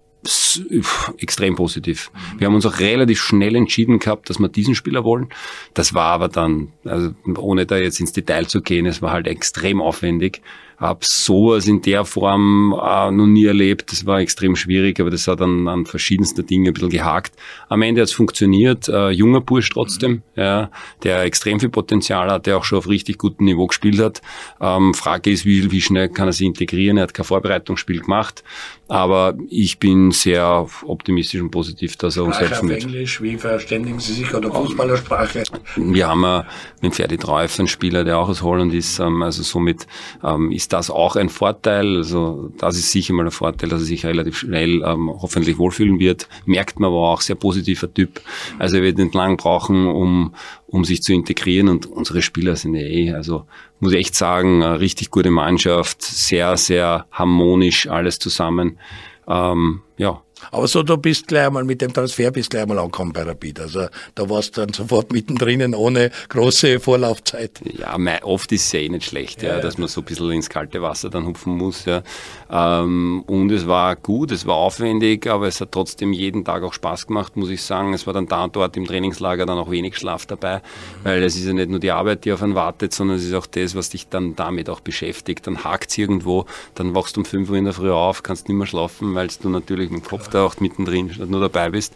extrem 1.19 1.57
positiv. 1.57 2.13
Wir 2.39 2.47
haben 2.47 2.55
uns 2.55 2.67
auch 2.67 2.79
relativ 2.79 3.21
schnell 3.21 3.57
entschieden 3.57 3.99
gehabt, 3.99 4.31
dass 4.31 4.39
wir 4.39 4.49
diesen 4.49 4.75
Spieler 4.75 5.03
wollen. 5.03 5.29
Das 5.75 5.95
war 5.95 6.13
aber 6.13 6.29
dann, 6.29 6.73
also 6.85 7.11
ohne 7.39 7.67
da 7.67 7.77
jetzt 7.77 7.99
ins 7.99 8.13
Detail 8.13 8.47
zu 8.47 8.63
gehen, 8.63 8.87
es 8.87 9.03
war 9.03 9.11
halt 9.11 9.27
extrem 9.27 9.81
aufwendig 9.81 10.41
habe 10.83 11.01
sowas 11.03 11.69
in 11.69 11.81
der 11.81 12.05
Form 12.05 12.73
äh, 12.73 13.11
noch 13.11 13.27
nie 13.27 13.47
erlebt. 13.47 13.93
Das 13.93 14.05
war 14.05 14.19
extrem 14.19 14.57
schwierig, 14.57 14.99
aber 15.01 15.11
das 15.11 15.29
hat 15.29 15.41
dann 15.41 15.69
an 15.69 15.87
verschiedensten 15.87 16.45
Dingen 16.45 16.67
ein 16.67 16.75
bisschen 16.75 16.91
gehakt. 16.91 17.35
Am 17.69 17.83
Ende 17.83 18.01
hat 18.01 18.09
es 18.09 18.15
funktioniert. 18.15 18.89
Äh, 18.89 19.11
junger 19.11 19.41
Bursch 19.41 19.71
trotzdem, 19.71 20.23
ja, 20.35 20.71
der 21.05 21.23
extrem 21.23 21.61
viel 21.61 21.69
Potenzial 21.69 22.31
hat, 22.31 22.47
der 22.47 22.59
auch 22.59 22.65
schon 22.65 22.79
auf 22.79 22.89
richtig 22.89 23.19
gutem 23.19 23.47
Niveau 23.47 23.69
gespielt 23.69 24.01
hat. 24.01 24.23
Ähm, 24.61 24.93
Frage 24.93 25.31
ist, 25.31 25.47
wie, 25.47 25.71
wie 25.71 25.81
schnell 25.81 26.09
kann 26.09 26.29
er 26.29 26.33
sich 26.33 26.47
integrieren? 26.49 26.97
Er 26.97 27.05
hat 27.05 27.15
kein 27.15 27.25
Vorbereitungsspiel 27.25 28.01
gemacht. 28.01 28.43
Aber 28.89 29.35
ich 29.49 29.79
bin 29.79 30.11
sehr 30.11 30.67
optimistisch 30.85 31.41
und 31.41 31.51
positiv, 31.51 31.97
dass 31.97 32.19
er 32.19 32.25
uns 32.25 32.37
Sprache 32.37 32.51
helfen 32.51 32.69
wird. 32.69 32.83
Englisch, 32.83 33.23
wie 33.23 33.39
verständigen 33.39 33.99
Sie 33.99 34.13
sich 34.13 34.35
oder 34.35 34.53
Fußballersprache? 34.53 35.45
Wir 35.77 36.09
haben 36.09 36.25
äh, 36.25 36.43
mit 36.83 36.95
Ferdi 36.95 37.17
Treuf 37.17 37.59
einen 37.59 37.69
Spieler, 37.69 38.05
der 38.05 38.19
auch 38.19 38.29
aus 38.29 38.43
Holland 38.43 38.75
ist. 38.75 38.99
Ähm, 38.99 39.23
also 39.23 39.43
somit 39.43 39.87
ähm, 40.23 40.53
ist 40.53 40.72
das 40.73 40.91
auch 40.91 41.17
ein 41.17 41.29
Vorteil. 41.29 41.97
Also 41.97 42.51
das 42.59 42.77
ist 42.77 42.91
sicher 42.93 43.15
mal 43.15 43.27
ein 43.27 43.31
Vorteil, 43.31 43.69
dass 43.69 43.83
er 43.83 43.87
sich 43.87 44.07
relativ 44.07 44.39
schnell 44.39 44.83
ähm, 44.83 45.11
hoffentlich 45.11 45.59
wohlfühlen 45.59 45.99
wird. 45.99 46.29
Merkt 46.47 46.81
man 46.81 46.89
aber 46.89 47.09
auch, 47.09 47.21
sehr 47.21 47.37
positiver 47.37 47.93
Typ. 47.93 48.21
Also 48.59 48.77
er 48.77 48.83
wird 48.83 48.99
nicht 48.99 49.15
lang 49.15 49.37
brauchen, 49.37 49.87
um, 49.87 50.35
um 50.67 50.85
sich 50.85 51.03
zu 51.03 51.13
integrieren 51.13 51.69
und 51.69 51.87
unsere 51.87 52.23
Spieler 52.23 52.57
sind 52.57 52.75
ja 52.75 52.83
eh, 52.83 53.13
also 53.13 53.47
muss 53.81 53.93
ich 53.93 53.99
echt 53.99 54.15
sagen, 54.15 54.63
eine 54.63 54.81
richtig 54.81 55.11
gute 55.11 55.31
Mannschaft, 55.31 56.03
sehr, 56.03 56.57
sehr 56.57 57.07
harmonisch 57.11 57.89
alles 57.89 58.19
zusammen. 58.19 58.79
Ähm, 59.27 59.81
ja, 59.99 60.23
aber 60.51 60.67
so, 60.67 60.83
du 60.83 60.97
bist 60.97 61.29
gleich 61.29 61.47
einmal 61.47 61.65
mit 61.65 61.81
dem 61.81 61.93
Transfer 61.93 62.31
bist 62.31 62.51
gleich 62.51 62.63
einmal 62.63 62.79
angekommen 62.79 63.13
bei 63.13 63.23
Rapid. 63.23 63.61
Also 63.61 63.87
da 64.15 64.29
warst 64.29 64.57
du 64.57 64.63
dann 64.63 64.73
sofort 64.73 65.13
mittendrin 65.13 65.75
ohne 65.75 66.11
große 66.29 66.81
Vorlaufzeit. 66.81 67.61
Ja, 67.65 67.97
oft 68.23 68.51
ist 68.53 68.67
es 68.67 68.73
ja 68.73 68.81
eh 68.81 68.89
nicht 68.89 69.05
schlecht, 69.07 69.43
ja, 69.43 69.57
ja, 69.57 69.61
dass 69.61 69.79
man 69.79 69.89
so 69.89 70.01
ein 70.01 70.05
bisschen 70.05 70.31
ins 70.33 70.49
kalte 70.49 70.83
Wasser 70.83 71.11
dann 71.11 71.27
hupfen 71.27 71.57
muss. 71.57 71.85
Ja. 71.85 72.03
Ähm, 72.51 73.23
und 73.27 73.51
es 73.51 73.67
war 73.67 73.97
gut, 73.97 74.33
es 74.33 74.47
war 74.47 74.57
aufwendig, 74.57 75.27
aber 75.27 75.47
es 75.47 75.61
hat 75.61 75.73
trotzdem 75.73 76.13
jeden 76.13 76.45
Tag 76.45 76.63
auch 76.63 76.73
Spaß 76.73 77.07
gemacht, 77.07 77.37
muss 77.37 77.51
ich 77.51 77.63
sagen. 77.63 77.95
Es 77.95 78.07
war 78.07 78.15
dann 78.15 78.27
da 78.27 78.45
und 78.45 78.57
dort 78.57 78.77
im 78.77 78.87
Trainingslager 78.87 79.47
dann 79.47 79.59
auch 79.59 79.71
wenig 79.71 79.97
Schlaf 79.97 80.27
dabei, 80.27 80.57
mhm. 80.57 80.61
weil 81.05 81.23
es 81.23 81.37
ist 81.37 81.47
ja 81.47 81.53
nicht 81.53 81.71
nur 81.71 81.81
die 81.81 81.91
Arbeit, 81.91 82.25
die 82.25 82.33
auf 82.33 82.43
einen 82.43 82.55
wartet, 82.55 82.93
sondern 82.93 83.17
es 83.17 83.25
ist 83.25 83.35
auch 83.35 83.47
das, 83.47 83.75
was 83.75 83.91
dich 83.91 84.09
dann 84.09 84.37
damit 84.37 84.69
auch 84.69 84.81
beschäftigt. 84.81 85.47
Dann 85.47 85.65
hakt 85.65 85.91
es 85.91 85.99
irgendwo, 85.99 86.47
dann 86.75 86.95
wachst 86.95 87.17
du 87.17 87.21
um 87.21 87.25
5 87.25 87.51
Uhr 87.51 87.57
in 87.57 87.65
der 87.65 87.75
Früh 87.75 87.91
auf, 87.91 88.23
kannst 88.23 88.49
nicht 88.49 88.57
mehr 88.57 88.67
schlafen, 88.67 89.15
weil 89.15 89.29
du 89.41 89.49
natürlich 89.49 89.91
mit 89.91 90.05
dem 90.05 90.09
Kopf 90.09 90.29
auch 90.35 90.61
mittendrin 90.61 91.13
statt 91.13 91.29
nur 91.29 91.41
dabei 91.41 91.71
bist. 91.71 91.95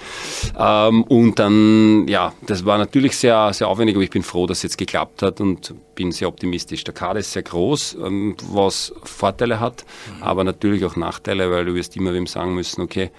Ähm, 0.59 1.03
und 1.05 1.38
dann, 1.38 2.06
ja, 2.09 2.33
das 2.47 2.65
war 2.65 2.79
natürlich 2.79 3.17
sehr, 3.17 3.53
sehr 3.53 3.69
aufwendig, 3.69 3.97
aber 3.97 4.05
ich 4.05 4.11
bin 4.11 4.23
froh, 4.23 4.47
dass 4.47 4.59
es 4.59 4.62
jetzt 4.65 4.79
geklappt 4.79 5.23
hat 5.23 5.41
und 5.41 5.75
bin 5.94 6.12
sehr 6.12 6.29
optimistisch. 6.29 6.85
Der 6.85 6.94
Kader 6.94 7.21
ist 7.21 7.33
sehr 7.33 7.43
groß, 7.43 7.99
ähm, 8.05 8.37
was 8.50 8.93
Vorteile 9.03 9.61
hat, 9.61 9.85
mhm. 10.17 10.23
aber 10.23 10.44
natürlich 10.44 10.85
auch 10.85 10.97
Nachteile, 10.97 11.50
weil 11.50 11.65
du 11.65 11.75
wirst 11.75 11.97
immer 11.97 12.12
wem 12.12 12.27
sagen 12.27 12.55
müssen, 12.55 12.83
okay, 12.83 13.11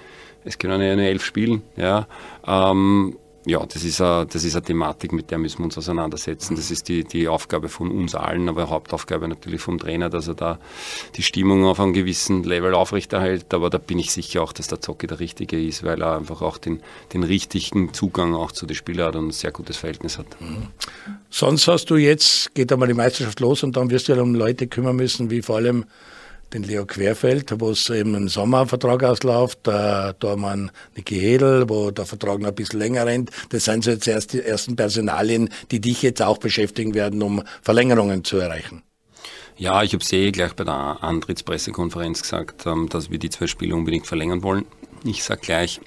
es 0.43 0.57
können 0.57 0.81
ja 0.81 0.95
nur 0.95 1.05
elf 1.05 1.25
spielen, 1.25 1.63
ja. 1.75 2.07
Ähm, 2.45 3.17
ja, 3.47 3.65
das 3.65 3.85
ist, 3.85 4.01
eine, 4.01 4.25
das 4.25 4.43
ist 4.43 4.55
eine 4.55 4.63
Thematik, 4.63 5.13
mit 5.13 5.31
der 5.31 5.37
müssen 5.37 5.59
wir 5.59 5.65
uns 5.65 5.77
auseinandersetzen. 5.77 6.57
Das 6.57 6.69
ist 6.69 6.89
die, 6.89 7.05
die 7.05 7.29
Aufgabe 7.29 7.69
von 7.69 7.91
uns 7.91 8.13
allen, 8.13 8.49
aber 8.49 8.69
Hauptaufgabe 8.69 9.27
natürlich 9.27 9.61
vom 9.61 9.79
Trainer, 9.79 10.09
dass 10.09 10.27
er 10.27 10.35
da 10.35 10.59
die 11.15 11.23
Stimmung 11.23 11.63
auf 11.65 11.79
einem 11.79 11.93
gewissen 11.93 12.43
Level 12.43 12.73
aufrechterhält. 12.73 13.53
Aber 13.53 13.69
da 13.69 13.77
bin 13.77 13.99
ich 13.99 14.11
sicher 14.11 14.43
auch, 14.43 14.51
dass 14.51 14.67
der 14.67 14.81
Zocke 14.81 15.07
der 15.07 15.21
Richtige 15.21 15.61
ist, 15.61 15.83
weil 15.83 16.01
er 16.01 16.17
einfach 16.17 16.41
auch 16.41 16.57
den, 16.57 16.81
den 17.13 17.23
richtigen 17.23 17.93
Zugang 17.93 18.35
auch 18.35 18.51
zu 18.51 18.65
den 18.65 18.75
Spielern 18.75 19.07
hat 19.07 19.15
und 19.15 19.27
ein 19.27 19.31
sehr 19.31 19.51
gutes 19.51 19.77
Verhältnis 19.77 20.17
hat. 20.17 20.27
Mhm. 20.41 20.67
Sonst 21.29 21.69
hast 21.69 21.89
du 21.89 21.95
jetzt, 21.95 22.53
geht 22.53 22.71
einmal 22.73 22.89
die 22.89 22.95
Meisterschaft 22.95 23.39
los 23.39 23.63
und 23.63 23.77
dann 23.77 23.89
wirst 23.89 24.09
du 24.09 24.13
ja 24.13 24.21
um 24.21 24.35
Leute 24.35 24.67
kümmern 24.67 24.97
müssen, 24.97 25.29
wie 25.31 25.41
vor 25.41 25.55
allem 25.55 25.85
den 26.53 26.63
Leo 26.63 26.85
Querfeld, 26.85 27.53
wo 27.59 27.71
es 27.71 27.89
eben 27.89 28.15
ein 28.15 28.27
Sommervertrag 28.27 29.03
ausläuft, 29.03 29.59
da, 29.63 30.13
da 30.13 30.35
wir 30.35 30.69
Niki 30.95 31.19
Hedel, 31.19 31.69
wo 31.69 31.91
der 31.91 32.05
Vertrag 32.05 32.39
noch 32.39 32.49
ein 32.49 32.55
bisschen 32.55 32.79
länger 32.79 33.05
rennt. 33.05 33.31
Das 33.49 33.65
sind 33.65 33.83
so 33.83 33.91
jetzt 33.91 34.07
erst 34.07 34.33
die 34.33 34.41
ersten 34.41 34.75
Personalien, 34.75 35.49
die 35.71 35.81
dich 35.81 36.01
jetzt 36.01 36.21
auch 36.21 36.37
beschäftigen 36.37 36.93
werden, 36.93 37.21
um 37.21 37.43
Verlängerungen 37.61 38.23
zu 38.23 38.37
erreichen. 38.37 38.83
Ja, 39.57 39.81
ich 39.81 39.93
habe 39.93 40.03
eh 40.11 40.31
gleich 40.31 40.53
bei 40.53 40.63
der 40.63 41.03
Antrittspressekonferenz 41.03 42.21
gesagt, 42.21 42.65
ähm, 42.67 42.89
dass 42.89 43.09
wir 43.09 43.17
die 43.17 43.29
zwei 43.29 43.47
Spiele 43.47 43.73
unbedingt 43.73 44.05
verlängern 44.05 44.43
wollen. 44.43 44.65
Ich 45.03 45.23
sage 45.23 45.41
gleich, 45.41 45.81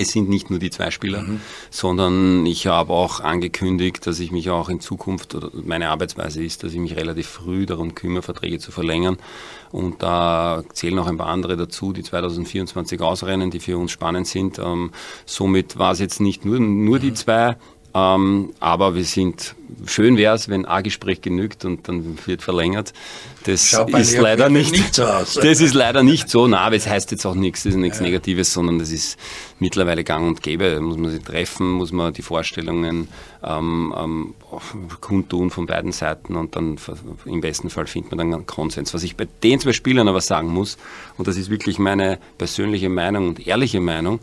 es 0.00 0.12
sind 0.12 0.28
nicht 0.28 0.50
nur 0.50 0.58
die 0.58 0.70
zwei 0.70 0.90
Spieler, 0.90 1.22
mhm. 1.22 1.40
sondern 1.70 2.46
ich 2.46 2.66
habe 2.66 2.92
auch 2.92 3.20
angekündigt, 3.20 4.06
dass 4.06 4.18
ich 4.18 4.32
mich 4.32 4.48
auch 4.50 4.68
in 4.68 4.80
Zukunft, 4.80 5.34
oder 5.34 5.50
meine 5.52 5.90
Arbeitsweise 5.90 6.42
ist, 6.42 6.62
dass 6.62 6.72
ich 6.72 6.78
mich 6.78 6.96
relativ 6.96 7.26
früh 7.26 7.66
darum 7.66 7.94
kümmere, 7.94 8.22
Verträge 8.22 8.58
zu 8.58 8.72
verlängern. 8.72 9.18
Und 9.70 10.02
da 10.02 10.62
zählen 10.72 10.96
noch 10.96 11.06
ein 11.06 11.18
paar 11.18 11.28
andere 11.28 11.56
dazu, 11.56 11.92
die 11.92 12.02
2024 12.02 13.00
ausrennen, 13.00 13.50
die 13.50 13.60
für 13.60 13.76
uns 13.76 13.92
spannend 13.92 14.26
sind. 14.26 14.58
Ähm, 14.58 14.90
somit 15.26 15.78
war 15.78 15.92
es 15.92 15.98
jetzt 16.00 16.20
nicht 16.20 16.44
nur, 16.44 16.58
nur 16.58 16.98
die 16.98 17.10
mhm. 17.10 17.16
zwei, 17.16 17.56
ähm, 17.92 18.52
aber 18.60 18.94
wir 18.94 19.04
sind, 19.04 19.54
schön 19.84 20.16
wäre 20.16 20.34
es, 20.36 20.48
wenn 20.48 20.64
ein 20.64 20.82
Gespräch 20.82 21.20
genügt 21.20 21.64
und 21.64 21.88
dann 21.88 22.18
wird 22.26 22.42
verlängert. 22.42 22.92
Das 23.44 23.72
ist 23.72 24.18
leider 24.18 24.48
nicht, 24.48 24.72
nicht 24.72 24.94
so 24.94 25.04
aus. 25.04 25.34
Das 25.34 25.60
ist 25.60 25.74
leider 25.74 26.02
nicht 26.02 26.28
so. 26.28 26.46
Na, 26.46 26.60
aber 26.60 26.76
es 26.76 26.86
heißt 26.86 27.10
jetzt 27.10 27.24
auch 27.24 27.34
nichts, 27.34 27.62
das 27.62 27.72
ist 27.72 27.80
nichts 27.80 27.98
ja. 27.98 28.04
Negatives, 28.04 28.52
sondern 28.52 28.78
das 28.78 28.90
ist 28.92 29.18
mittlerweile 29.58 30.04
gang 30.04 30.26
und 30.26 30.42
gäbe. 30.42 30.74
Da 30.74 30.80
muss 30.80 30.98
man 30.98 31.10
sich 31.10 31.22
treffen, 31.22 31.70
muss 31.70 31.90
man 31.90 32.12
die 32.12 32.22
Vorstellungen 32.22 33.08
ähm, 33.42 33.94
ähm, 33.96 34.34
kundtun 35.00 35.50
von 35.50 35.66
beiden 35.66 35.92
Seiten 35.92 36.36
und 36.36 36.54
dann 36.54 36.76
im 37.24 37.40
besten 37.40 37.70
Fall 37.70 37.86
findet 37.86 38.12
man 38.12 38.18
dann 38.18 38.34
einen 38.34 38.46
Konsens. 38.46 38.92
Was 38.92 39.02
ich 39.02 39.16
bei 39.16 39.26
den 39.42 39.58
zwei 39.58 39.72
Spielern 39.72 40.06
aber 40.06 40.20
sagen 40.20 40.48
muss, 40.48 40.76
und 41.16 41.26
das 41.26 41.36
ist 41.36 41.50
wirklich 41.50 41.78
meine 41.78 42.18
persönliche 42.36 42.88
Meinung 42.88 43.28
und 43.28 43.46
ehrliche 43.46 43.80
Meinung, 43.80 44.20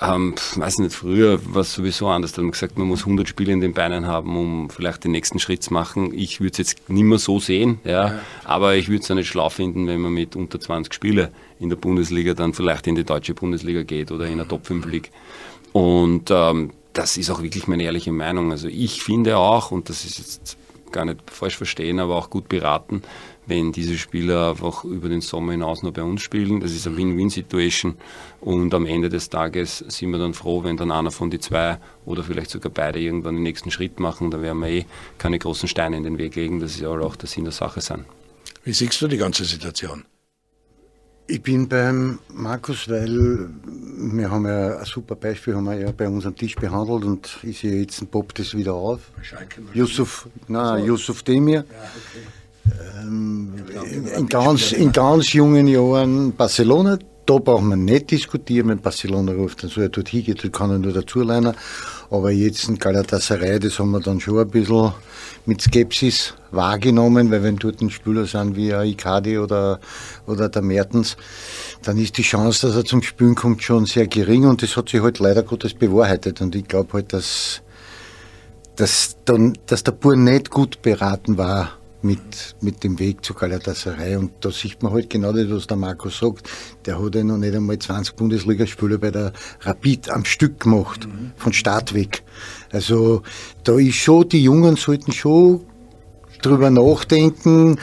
ähm, 0.00 0.34
weiß 0.56 0.78
nicht, 0.78 0.94
früher 0.94 1.38
war 1.54 1.62
es 1.62 1.74
sowieso 1.74 2.08
anders. 2.08 2.32
Da 2.32 2.42
haben 2.42 2.50
gesagt, 2.50 2.78
man 2.78 2.88
muss 2.88 3.00
100 3.00 3.28
Spiele 3.28 3.52
in 3.52 3.60
den 3.60 3.74
Beinen 3.74 4.06
haben, 4.06 4.36
um 4.36 4.70
vielleicht 4.70 5.04
den 5.04 5.12
nächsten 5.12 5.38
Schritt 5.38 5.62
zu 5.62 5.72
machen. 5.72 6.14
Ich 6.14 6.40
würde 6.40 6.52
es 6.52 6.58
jetzt 6.58 6.88
nicht 6.88 7.04
mehr 7.04 7.18
so 7.18 7.38
sehen, 7.38 7.80
ja, 7.84 8.06
ja. 8.06 8.20
aber 8.44 8.74
ich 8.74 8.88
würde 8.88 9.02
es 9.02 9.10
auch 9.10 9.14
nicht 9.14 9.28
schlau 9.28 9.50
finden, 9.50 9.86
wenn 9.86 10.00
man 10.00 10.12
mit 10.12 10.34
unter 10.34 10.58
20 10.58 10.94
Spiele 10.94 11.30
in 11.60 11.68
der 11.68 11.76
Bundesliga 11.76 12.34
dann 12.34 12.54
vielleicht 12.54 12.86
in 12.86 12.94
die 12.94 13.04
deutsche 13.04 13.34
Bundesliga 13.34 13.82
geht 13.82 14.10
oder 14.10 14.26
in 14.26 14.38
der 14.38 14.48
Top 14.48 14.66
5 14.66 14.86
League. 14.86 15.10
Und 15.72 16.30
ähm, 16.30 16.70
das 16.92 17.16
ist 17.16 17.30
auch 17.30 17.42
wirklich 17.42 17.66
meine 17.66 17.84
ehrliche 17.84 18.12
Meinung. 18.12 18.50
Also 18.50 18.68
ich 18.68 19.02
finde 19.02 19.36
auch, 19.36 19.70
und 19.70 19.88
das 19.88 20.04
ist 20.04 20.18
jetzt 20.18 20.56
gar 20.92 21.04
nicht 21.04 21.30
falsch 21.30 21.56
verstehen, 21.56 21.98
aber 21.98 22.16
auch 22.16 22.30
gut 22.30 22.48
beraten, 22.48 23.02
wenn 23.46 23.72
diese 23.72 23.98
Spieler 23.98 24.50
einfach 24.50 24.84
über 24.84 25.08
den 25.08 25.20
Sommer 25.20 25.52
hinaus 25.52 25.82
noch 25.82 25.92
bei 25.92 26.02
uns 26.02 26.22
spielen. 26.22 26.60
Das 26.60 26.72
ist 26.72 26.86
eine 26.86 26.96
Win-Win-Situation 26.96 27.96
und 28.40 28.72
am 28.74 28.86
Ende 28.86 29.08
des 29.08 29.30
Tages 29.30 29.78
sind 29.78 30.10
wir 30.10 30.18
dann 30.18 30.34
froh, 30.34 30.62
wenn 30.64 30.76
dann 30.76 30.92
einer 30.92 31.10
von 31.10 31.30
die 31.30 31.40
zwei 31.40 31.78
oder 32.04 32.22
vielleicht 32.22 32.50
sogar 32.50 32.70
beide 32.72 33.00
irgendwann 33.00 33.34
den 33.34 33.42
nächsten 33.42 33.70
Schritt 33.70 33.98
machen. 33.98 34.30
Da 34.30 34.40
werden 34.42 34.60
wir 34.60 34.68
eh 34.68 34.86
keine 35.18 35.38
großen 35.38 35.68
Steine 35.68 35.96
in 35.96 36.04
den 36.04 36.18
Weg 36.18 36.36
legen. 36.36 36.60
Das 36.60 36.72
ist 36.72 36.80
ja 36.80 36.88
auch 36.88 37.16
der 37.16 37.28
Sinn 37.28 37.44
der 37.44 37.52
Sache 37.52 37.80
sein. 37.80 38.04
Wie 38.64 38.72
siehst 38.72 39.00
du 39.02 39.08
die 39.08 39.16
ganze 39.16 39.44
Situation? 39.44 40.04
Ich 41.28 41.42
bin 41.42 41.68
beim 41.68 42.18
Markus, 42.34 42.88
weil 42.88 43.48
wir 43.96 44.30
haben 44.30 44.46
ja 44.46 44.78
ein 44.78 44.84
super 44.84 45.14
Beispiel, 45.14 45.54
haben 45.54 45.64
wir 45.64 45.78
ja 45.78 45.92
bei 45.92 46.08
uns 46.08 46.26
am 46.26 46.34
Tisch 46.34 46.56
behandelt 46.56 47.04
und 47.04 47.38
ich 47.42 47.60
sehe 47.60 47.80
jetzt 47.80 48.10
poppt 48.10 48.40
das 48.40 48.54
wieder 48.54 48.74
auf. 48.74 49.00
Yusuf, 49.72 50.28
nein, 50.48 50.80
so. 50.80 50.86
Yusuf 50.86 51.22
Demir. 51.22 51.64
Ja, 51.64 51.64
okay. 51.64 53.02
ähm, 53.02 53.54
in, 54.18 54.26
ganz, 54.26 54.72
in 54.72 54.90
ganz 54.92 55.32
jungen 55.32 55.68
Jahren 55.68 56.32
Barcelona, 56.32 56.98
da 57.24 57.38
braucht 57.38 57.62
man 57.62 57.84
nicht 57.84 58.10
diskutieren, 58.10 58.68
wenn 58.68 58.80
Barcelona 58.80 59.32
ruft, 59.32 59.62
dann 59.62 59.70
soll 59.70 59.84
er 59.84 59.88
dort 59.90 60.08
hingehen, 60.08 60.36
da 60.42 60.48
kann 60.48 60.70
er 60.70 60.78
nur 60.78 60.92
dazulernen. 60.92 61.54
Aber 62.10 62.30
jetzt 62.32 62.68
in 62.68 62.78
Galatasaray, 62.78 63.60
das 63.60 63.78
haben 63.78 63.92
wir 63.92 64.00
dann 64.00 64.20
schon 64.20 64.38
ein 64.40 64.48
bisschen 64.48 64.92
mit 65.46 65.60
Skepsis 65.60 66.34
wahrgenommen, 66.50 67.30
weil 67.30 67.42
wenn 67.42 67.56
dort 67.56 67.80
ein 67.80 67.90
Spieler 67.90 68.26
sind 68.26 68.56
wie 68.56 68.72
ein 68.72 68.88
Icardi 68.88 69.38
oder, 69.38 69.80
oder 70.26 70.48
der 70.48 70.62
Mertens, 70.62 71.16
dann 71.82 71.98
ist 71.98 72.18
die 72.18 72.22
Chance, 72.22 72.66
dass 72.66 72.76
er 72.76 72.84
zum 72.84 73.02
Spielen 73.02 73.34
kommt, 73.34 73.62
schon 73.62 73.86
sehr 73.86 74.06
gering 74.06 74.44
und 74.44 74.62
das 74.62 74.76
hat 74.76 74.88
sich 74.88 75.02
halt 75.02 75.18
leider 75.18 75.42
Gottes 75.42 75.74
bewahrheitet. 75.74 76.40
Und 76.40 76.54
ich 76.54 76.66
glaube 76.68 76.92
halt, 76.94 77.12
dass, 77.12 77.62
dass, 78.76 79.16
dann, 79.24 79.58
dass 79.66 79.82
der 79.82 79.92
Bur 79.92 80.16
nicht 80.16 80.50
gut 80.50 80.82
beraten 80.82 81.38
war, 81.38 81.78
mit, 82.02 82.56
mit 82.60 82.82
dem 82.84 82.98
Weg 82.98 83.24
zu 83.24 83.34
Galatasaray. 83.34 84.16
Und 84.16 84.32
da 84.40 84.50
sieht 84.50 84.82
man 84.82 84.92
halt 84.92 85.08
genau 85.08 85.32
das, 85.32 85.48
was 85.50 85.66
der 85.66 85.76
Marco 85.76 86.08
sagt. 86.08 86.48
Der 86.84 87.02
hat 87.02 87.14
ja 87.14 87.24
noch 87.24 87.38
nicht 87.38 87.54
einmal 87.54 87.78
20 87.78 88.16
Bundesligaspiele 88.16 88.98
bei 88.98 89.10
der 89.10 89.32
Rapid 89.60 90.10
am 90.10 90.24
Stück 90.24 90.60
gemacht, 90.60 91.06
mhm. 91.06 91.32
von 91.36 91.52
Start 91.52 91.94
weg. 91.94 92.22
Also 92.72 93.22
da 93.64 93.78
ist 93.78 93.96
schon, 93.96 94.28
die 94.28 94.42
Jungen 94.42 94.76
sollten 94.76 95.12
schon 95.12 95.60
drüber 96.40 96.70
nachdenken, 96.70 97.78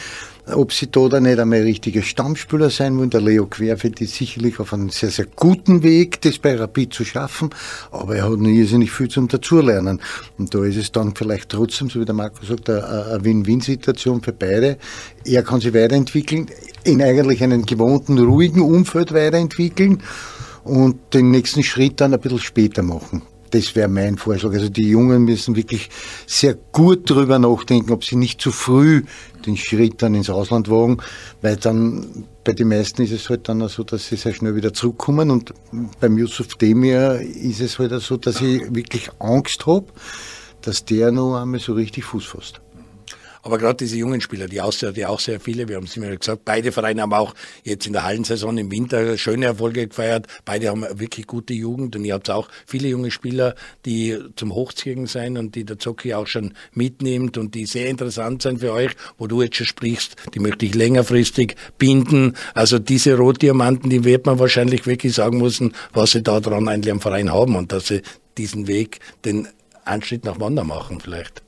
ob 0.55 0.73
sie 0.73 0.89
da 0.89 1.07
dann 1.07 1.23
nicht 1.23 1.39
einmal 1.39 1.61
richtige 1.61 2.01
Stammspieler 2.01 2.69
sein 2.69 2.97
wollen. 2.97 3.09
Der 3.09 3.21
Leo 3.21 3.45
Querfeld 3.45 4.01
ist 4.01 4.15
sicherlich 4.15 4.59
auf 4.59 4.73
einem 4.73 4.89
sehr, 4.89 5.09
sehr 5.09 5.27
guten 5.35 5.83
Weg, 5.83 6.21
das 6.21 6.39
bei 6.39 6.55
Rapid 6.55 6.93
zu 6.93 7.05
schaffen, 7.05 7.49
aber 7.91 8.15
er 8.15 8.29
hat 8.29 8.39
noch 8.39 8.49
irrsinnig 8.49 8.91
viel 8.91 9.09
zum 9.09 9.27
Dazulernen. 9.27 10.01
Und 10.37 10.53
da 10.53 10.63
ist 10.63 10.77
es 10.77 10.91
dann 10.91 11.15
vielleicht 11.15 11.49
trotzdem, 11.49 11.89
so 11.89 11.99
wie 11.99 12.05
der 12.05 12.15
Marco 12.15 12.45
sagt, 12.45 12.69
eine 12.69 13.19
Win-Win-Situation 13.23 14.21
für 14.21 14.33
beide. 14.33 14.77
Er 15.23 15.43
kann 15.43 15.61
sich 15.61 15.73
weiterentwickeln, 15.73 16.47
in 16.83 17.01
eigentlich 17.01 17.43
einem 17.43 17.65
gewohnten, 17.65 18.17
ruhigen 18.17 18.61
Umfeld 18.61 19.13
weiterentwickeln 19.13 20.01
und 20.63 21.13
den 21.13 21.31
nächsten 21.31 21.63
Schritt 21.63 22.01
dann 22.01 22.13
ein 22.13 22.19
bisschen 22.19 22.39
später 22.39 22.81
machen. 22.81 23.21
Das 23.51 23.75
wäre 23.75 23.87
mein 23.87 24.17
Vorschlag. 24.17 24.51
Also 24.53 24.69
die 24.69 24.89
Jungen 24.89 25.23
müssen 25.23 25.55
wirklich 25.55 25.89
sehr 26.27 26.55
gut 26.71 27.09
darüber 27.09 27.39
nachdenken, 27.39 27.91
ob 27.91 28.03
sie 28.03 28.15
nicht 28.15 28.41
zu 28.41 28.51
früh 28.51 29.03
den 29.45 29.57
Schritt 29.57 30.01
dann 30.01 30.15
ins 30.15 30.29
Ausland 30.29 30.69
wagen, 30.69 30.97
weil 31.41 31.55
dann 31.55 32.25
bei 32.43 32.53
den 32.53 32.67
meisten 32.67 33.01
ist 33.03 33.11
es 33.11 33.29
halt 33.29 33.47
dann 33.47 33.67
so, 33.67 33.83
dass 33.83 34.07
sie 34.07 34.15
sehr 34.15 34.33
schnell 34.33 34.55
wieder 34.55 34.73
zurückkommen 34.73 35.31
und 35.31 35.53
beim 35.99 36.17
Yusuf 36.17 36.55
Demir 36.55 37.21
ist 37.21 37.61
es 37.61 37.79
halt 37.79 37.93
so, 38.01 38.17
dass 38.17 38.41
ich 38.41 38.73
wirklich 38.73 39.09
Angst 39.19 39.65
habe, 39.65 39.85
dass 40.61 40.85
der 40.85 41.11
noch 41.11 41.41
einmal 41.41 41.59
so 41.59 41.73
richtig 41.73 42.05
Fuß 42.05 42.25
fasst. 42.25 42.61
Aber 43.41 43.57
gerade 43.57 43.77
diese 43.77 43.97
jungen 43.97 44.21
Spieler, 44.21 44.47
die 44.47 44.61
Austria, 44.61 44.91
die 44.91 45.05
auch 45.05 45.19
sehr 45.19 45.39
viele, 45.39 45.67
wir 45.67 45.77
haben 45.77 45.85
es 45.85 45.95
immer 45.95 46.15
gesagt, 46.15 46.43
beide 46.45 46.71
Vereine 46.71 47.03
haben 47.03 47.13
auch 47.13 47.33
jetzt 47.63 47.87
in 47.87 47.93
der 47.93 48.03
Hallensaison 48.03 48.57
im 48.57 48.71
Winter 48.71 49.17
schöne 49.17 49.45
Erfolge 49.45 49.87
gefeiert. 49.87 50.27
Beide 50.45 50.69
haben 50.69 50.85
wirklich 50.99 51.27
gute 51.27 51.53
Jugend 51.53 51.95
und 51.95 52.03
ihr 52.03 52.13
habt 52.13 52.29
auch 52.29 52.49
viele 52.65 52.89
junge 52.89 53.11
Spieler, 53.11 53.55
die 53.85 54.17
zum 54.35 54.53
Hochziehen 54.53 55.07
sein 55.07 55.37
und 55.37 55.55
die 55.55 55.63
der 55.63 55.79
Zocki 55.79 56.13
auch 56.13 56.27
schon 56.27 56.53
mitnimmt 56.73 57.37
und 57.37 57.55
die 57.55 57.65
sehr 57.65 57.87
interessant 57.87 58.41
sind 58.41 58.59
für 58.59 58.73
euch, 58.73 58.91
wo 59.17 59.27
du 59.27 59.41
jetzt 59.41 59.57
schon 59.57 59.67
sprichst, 59.67 60.15
die 60.33 60.39
möchte 60.39 60.65
ich 60.65 60.75
längerfristig 60.75 61.55
binden. 61.77 62.35
Also 62.53 62.79
diese 62.79 63.15
Rotdiamanten, 63.15 63.89
die 63.89 64.03
wird 64.03 64.25
man 64.25 64.39
wahrscheinlich 64.39 64.85
wirklich 64.85 65.13
sagen 65.13 65.37
müssen, 65.37 65.73
was 65.93 66.11
sie 66.11 66.23
da 66.23 66.39
dran 66.39 66.67
eigentlich 66.67 66.91
am 66.91 67.01
Verein 67.01 67.31
haben 67.31 67.55
und 67.55 67.71
dass 67.71 67.87
sie 67.87 68.01
diesen 68.37 68.67
Weg, 68.67 68.99
den 69.25 69.47
Anschnitt 69.85 70.25
nach 70.25 70.39
Wander 70.39 70.63
machen 70.63 70.99
vielleicht. 70.99 71.41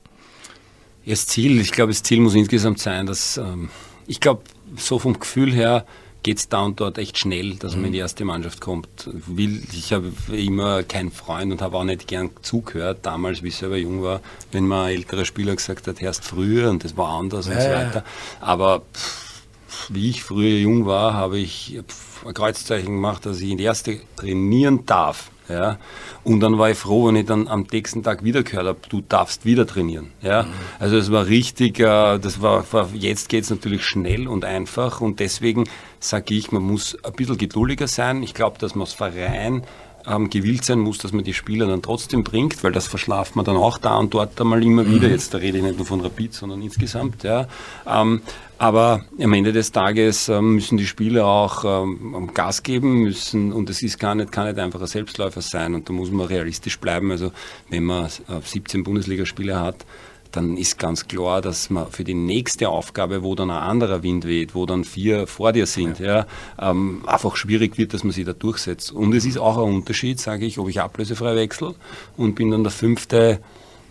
Das 1.05 1.25
Ziel, 1.27 1.59
ich 1.59 1.71
glaube, 1.71 1.91
das 1.91 2.03
Ziel 2.03 2.19
muss 2.19 2.35
insgesamt 2.35 2.79
sein, 2.79 3.05
dass 3.05 3.37
ähm, 3.37 3.69
ich 4.07 4.19
glaube, 4.19 4.41
so 4.77 4.99
vom 4.99 5.19
Gefühl 5.19 5.51
her 5.53 5.85
geht 6.23 6.37
es 6.37 6.49
da 6.49 6.61
und 6.61 6.79
dort 6.79 6.97
echt 6.97 7.17
schnell, 7.17 7.55
dass 7.55 7.75
man 7.75 7.85
in 7.85 7.93
die 7.93 7.97
mhm. 7.97 8.03
erste 8.03 8.25
Mannschaft 8.25 8.61
kommt. 8.61 8.87
Will, 9.05 9.63
ich 9.73 9.91
habe 9.91 10.11
immer 10.31 10.83
keinen 10.83 11.11
Freund 11.11 11.51
und 11.51 11.61
habe 11.61 11.77
auch 11.77 11.83
nicht 11.83 12.07
gern 12.07 12.29
zugehört, 12.43 12.99
damals, 13.03 13.41
wie 13.41 13.47
ich 13.47 13.55
selber 13.55 13.77
jung 13.77 14.03
war, 14.03 14.21
wenn 14.51 14.67
man 14.67 14.87
ein 14.87 14.95
älterer 14.95 15.25
Spieler 15.25 15.55
gesagt 15.55 15.87
hat, 15.87 16.01
erst 16.01 16.23
früher 16.23 16.69
und 16.69 16.83
das 16.83 16.95
war 16.95 17.09
anders 17.17 17.47
ja, 17.47 17.53
und 17.53 17.61
so 17.61 17.69
weiter. 17.69 18.03
Aber 18.39 18.83
pff, 18.93 19.41
wie 19.89 20.09
ich 20.11 20.23
früher 20.23 20.59
jung 20.59 20.85
war, 20.85 21.13
habe 21.13 21.39
ich 21.39 21.79
ein 22.25 22.33
Kreuzzeichen 22.33 22.95
gemacht, 22.95 23.25
dass 23.25 23.39
ich 23.41 23.49
in 23.49 23.57
die 23.57 23.63
erste 23.63 23.99
trainieren 24.15 24.85
darf. 24.85 25.31
Ja? 25.51 25.77
Und 26.23 26.39
dann 26.39 26.57
war 26.57 26.69
ich 26.69 26.77
froh, 26.77 27.07
wenn 27.07 27.15
ich 27.15 27.25
dann 27.25 27.47
am 27.47 27.65
nächsten 27.71 28.03
Tag 28.03 28.23
wieder 28.23 28.43
gehört 28.43 28.67
habe, 28.67 28.79
du 28.89 29.01
darfst 29.01 29.45
wieder 29.45 29.67
trainieren. 29.67 30.11
Ja? 30.21 30.43
Mhm. 30.43 30.49
Also 30.79 30.97
es 30.97 31.11
war 31.11 31.27
richtig, 31.27 31.79
äh, 31.79 32.19
das 32.19 32.41
war, 32.41 32.65
jetzt 32.93 33.29
geht 33.29 33.43
es 33.43 33.49
natürlich 33.49 33.83
schnell 33.83 34.27
und 34.27 34.45
einfach 34.45 35.01
und 35.01 35.19
deswegen 35.19 35.65
sage 35.99 36.33
ich, 36.33 36.51
man 36.51 36.63
muss 36.63 36.97
ein 37.03 37.13
bisschen 37.13 37.37
geduldiger 37.37 37.87
sein. 37.87 38.23
Ich 38.23 38.33
glaube, 38.33 38.57
dass 38.59 38.75
man 38.75 38.83
als 38.83 38.93
Verein 38.93 39.63
ähm, 40.07 40.29
gewillt 40.29 40.65
sein 40.65 40.79
muss, 40.79 40.97
dass 40.97 41.11
man 41.11 41.23
die 41.23 41.33
Spieler 41.33 41.67
dann 41.67 41.81
trotzdem 41.81 42.23
bringt, 42.23 42.63
weil 42.63 42.71
das 42.71 42.87
verschlaft 42.87 43.35
man 43.35 43.45
dann 43.45 43.57
auch 43.57 43.77
da 43.77 43.97
und 43.97 44.13
dort 44.13 44.39
einmal 44.39 44.63
immer 44.63 44.87
wieder. 44.87 45.07
Mhm. 45.07 45.13
Jetzt 45.13 45.33
da 45.33 45.37
rede 45.37 45.57
ich 45.57 45.63
nicht 45.63 45.77
nur 45.77 45.85
von 45.85 46.01
Rapid, 46.01 46.33
sondern 46.33 46.61
insgesamt. 46.61 47.23
Ja. 47.23 47.47
Ähm, 47.87 48.21
aber 48.61 49.05
am 49.19 49.33
Ende 49.33 49.53
des 49.53 49.71
Tages 49.71 50.29
ähm, 50.29 50.53
müssen 50.53 50.77
die 50.77 50.85
Spieler 50.85 51.25
auch 51.25 51.65
ähm, 51.65 52.29
Gas 52.31 52.61
geben 52.61 53.01
müssen 53.01 53.51
und 53.53 53.71
es 53.71 53.81
ist 53.81 53.97
gar 53.97 54.13
nicht, 54.13 54.31
kann 54.31 54.45
nicht 54.45 54.59
einfach 54.59 54.79
ein 54.79 54.85
Selbstläufer 54.85 55.41
sein 55.41 55.73
und 55.73 55.89
da 55.89 55.93
muss 55.93 56.11
man 56.11 56.27
realistisch 56.27 56.79
bleiben. 56.79 57.09
Also 57.09 57.31
wenn 57.71 57.85
man 57.85 58.07
17 58.07 58.81
äh, 58.81 58.83
Bundesligaspieler 58.83 59.59
hat, 59.59 59.83
dann 60.31 60.57
ist 60.57 60.77
ganz 60.77 61.07
klar, 61.07 61.41
dass 61.41 61.71
man 61.71 61.89
für 61.89 62.03
die 62.03 62.13
nächste 62.13 62.69
Aufgabe, 62.69 63.23
wo 63.23 63.33
dann 63.33 63.49
ein 63.49 63.63
anderer 63.63 64.03
Wind 64.03 64.27
weht, 64.27 64.53
wo 64.53 64.67
dann 64.67 64.83
vier 64.83 65.25
vor 65.25 65.53
dir 65.53 65.65
sind, 65.65 65.97
ja, 65.97 66.27
ja 66.59 66.69
ähm, 66.69 67.01
einfach 67.07 67.37
schwierig 67.37 67.79
wird, 67.79 67.95
dass 67.95 68.03
man 68.03 68.13
sich 68.13 68.25
da 68.25 68.33
durchsetzt. 68.33 68.91
Und 68.91 69.15
es 69.15 69.25
ist 69.25 69.39
auch 69.39 69.57
ein 69.57 69.73
Unterschied, 69.73 70.19
sage 70.19 70.45
ich, 70.45 70.59
ob 70.59 70.69
ich 70.69 70.79
ablösefrei 70.79 71.35
wechsle 71.35 71.73
und 72.15 72.35
bin 72.35 72.51
dann 72.51 72.61
der 72.61 72.71
fünfte 72.71 73.39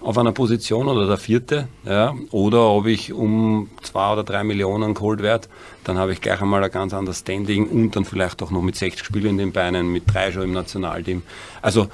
auf 0.00 0.16
einer 0.16 0.32
Position 0.32 0.88
oder 0.88 1.06
der 1.06 1.18
vierte, 1.18 1.68
ja, 1.84 2.14
oder 2.30 2.68
ob 2.68 2.86
ich 2.86 3.12
um 3.12 3.68
zwei 3.82 4.12
oder 4.12 4.24
drei 4.24 4.44
Millionen 4.44 4.94
geholt 4.94 5.22
werde, 5.22 5.48
dann 5.84 5.98
habe 5.98 6.12
ich 6.12 6.20
gleich 6.20 6.40
einmal 6.40 6.64
ein 6.64 6.70
ganz 6.70 6.94
anderes 6.94 7.18
Standing 7.18 7.66
und 7.68 7.96
dann 7.96 8.04
vielleicht 8.04 8.42
auch 8.42 8.50
noch 8.50 8.62
mit 8.62 8.76
60 8.76 9.04
Spielen 9.04 9.26
in 9.26 9.38
den 9.38 9.52
Beinen, 9.52 9.92
mit 9.92 10.12
drei 10.12 10.32
schon 10.32 10.44
im 10.44 10.52
Nationalteam. 10.52 11.22
Also 11.60 11.88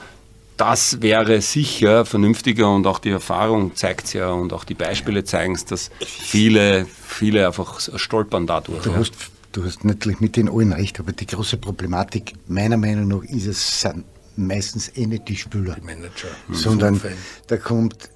das 0.56 1.02
wäre 1.02 1.40
sicher 1.42 2.06
vernünftiger 2.06 2.72
und 2.72 2.86
auch 2.86 2.98
die 2.98 3.10
Erfahrung 3.10 3.74
zeigt 3.74 4.06
es 4.06 4.12
ja 4.14 4.30
und 4.30 4.52
auch 4.52 4.64
die 4.64 4.74
Beispiele 4.74 5.24
zeigen 5.24 5.54
es, 5.54 5.64
dass 5.64 5.90
viele, 6.00 6.86
viele 6.86 7.46
einfach 7.46 7.80
stolpern 7.96 8.46
dadurch. 8.46 8.82
Du, 8.82 8.94
hast, 8.94 9.12
du 9.52 9.64
hast 9.64 9.84
natürlich 9.84 10.20
mit 10.20 10.36
den 10.36 10.48
allen 10.48 10.72
recht, 10.72 10.98
aber 10.98 11.12
die 11.12 11.26
große 11.26 11.58
Problematik 11.58 12.34
meiner 12.46 12.78
Meinung 12.78 13.08
nach 13.08 13.24
ist 13.24 13.46
es 13.46 13.80
sind 13.80 14.04
meistens 14.36 14.90
eh 14.96 15.06
nicht 15.06 15.28
die 15.28 15.36
Spieler, 15.36 15.74
die 15.74 15.84
Manager, 15.84 16.28
sondern 16.50 17.00
da 17.46 17.56
kommt 17.56 18.10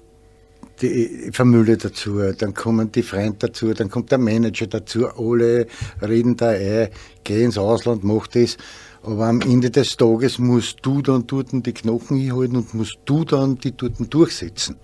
die 0.81 1.29
Familie 1.31 1.77
dazu, 1.77 2.19
dann 2.37 2.53
kommen 2.53 2.91
die 2.91 3.03
Freunde 3.03 3.37
dazu, 3.39 3.73
dann 3.73 3.89
kommt 3.89 4.11
der 4.11 4.17
Manager 4.17 4.67
dazu, 4.67 5.07
alle 5.07 5.67
reden 6.01 6.35
da 6.35 6.49
ein, 6.49 6.89
geh 7.23 7.43
ins 7.43 7.57
Ausland, 7.57 8.03
mach 8.03 8.27
das. 8.27 8.57
Aber 9.03 9.27
am 9.27 9.41
Ende 9.41 9.71
des 9.71 9.97
Tages 9.97 10.37
musst 10.37 10.79
du 10.83 11.01
dann 11.01 11.25
dort 11.25 11.47
die 11.51 11.73
Knochen 11.73 12.17
hinhalten 12.17 12.57
und 12.57 12.73
musst 12.73 12.99
du 13.05 13.23
dann 13.23 13.57
die 13.57 13.75
dort 13.75 13.95
durchsetzen. 14.13 14.75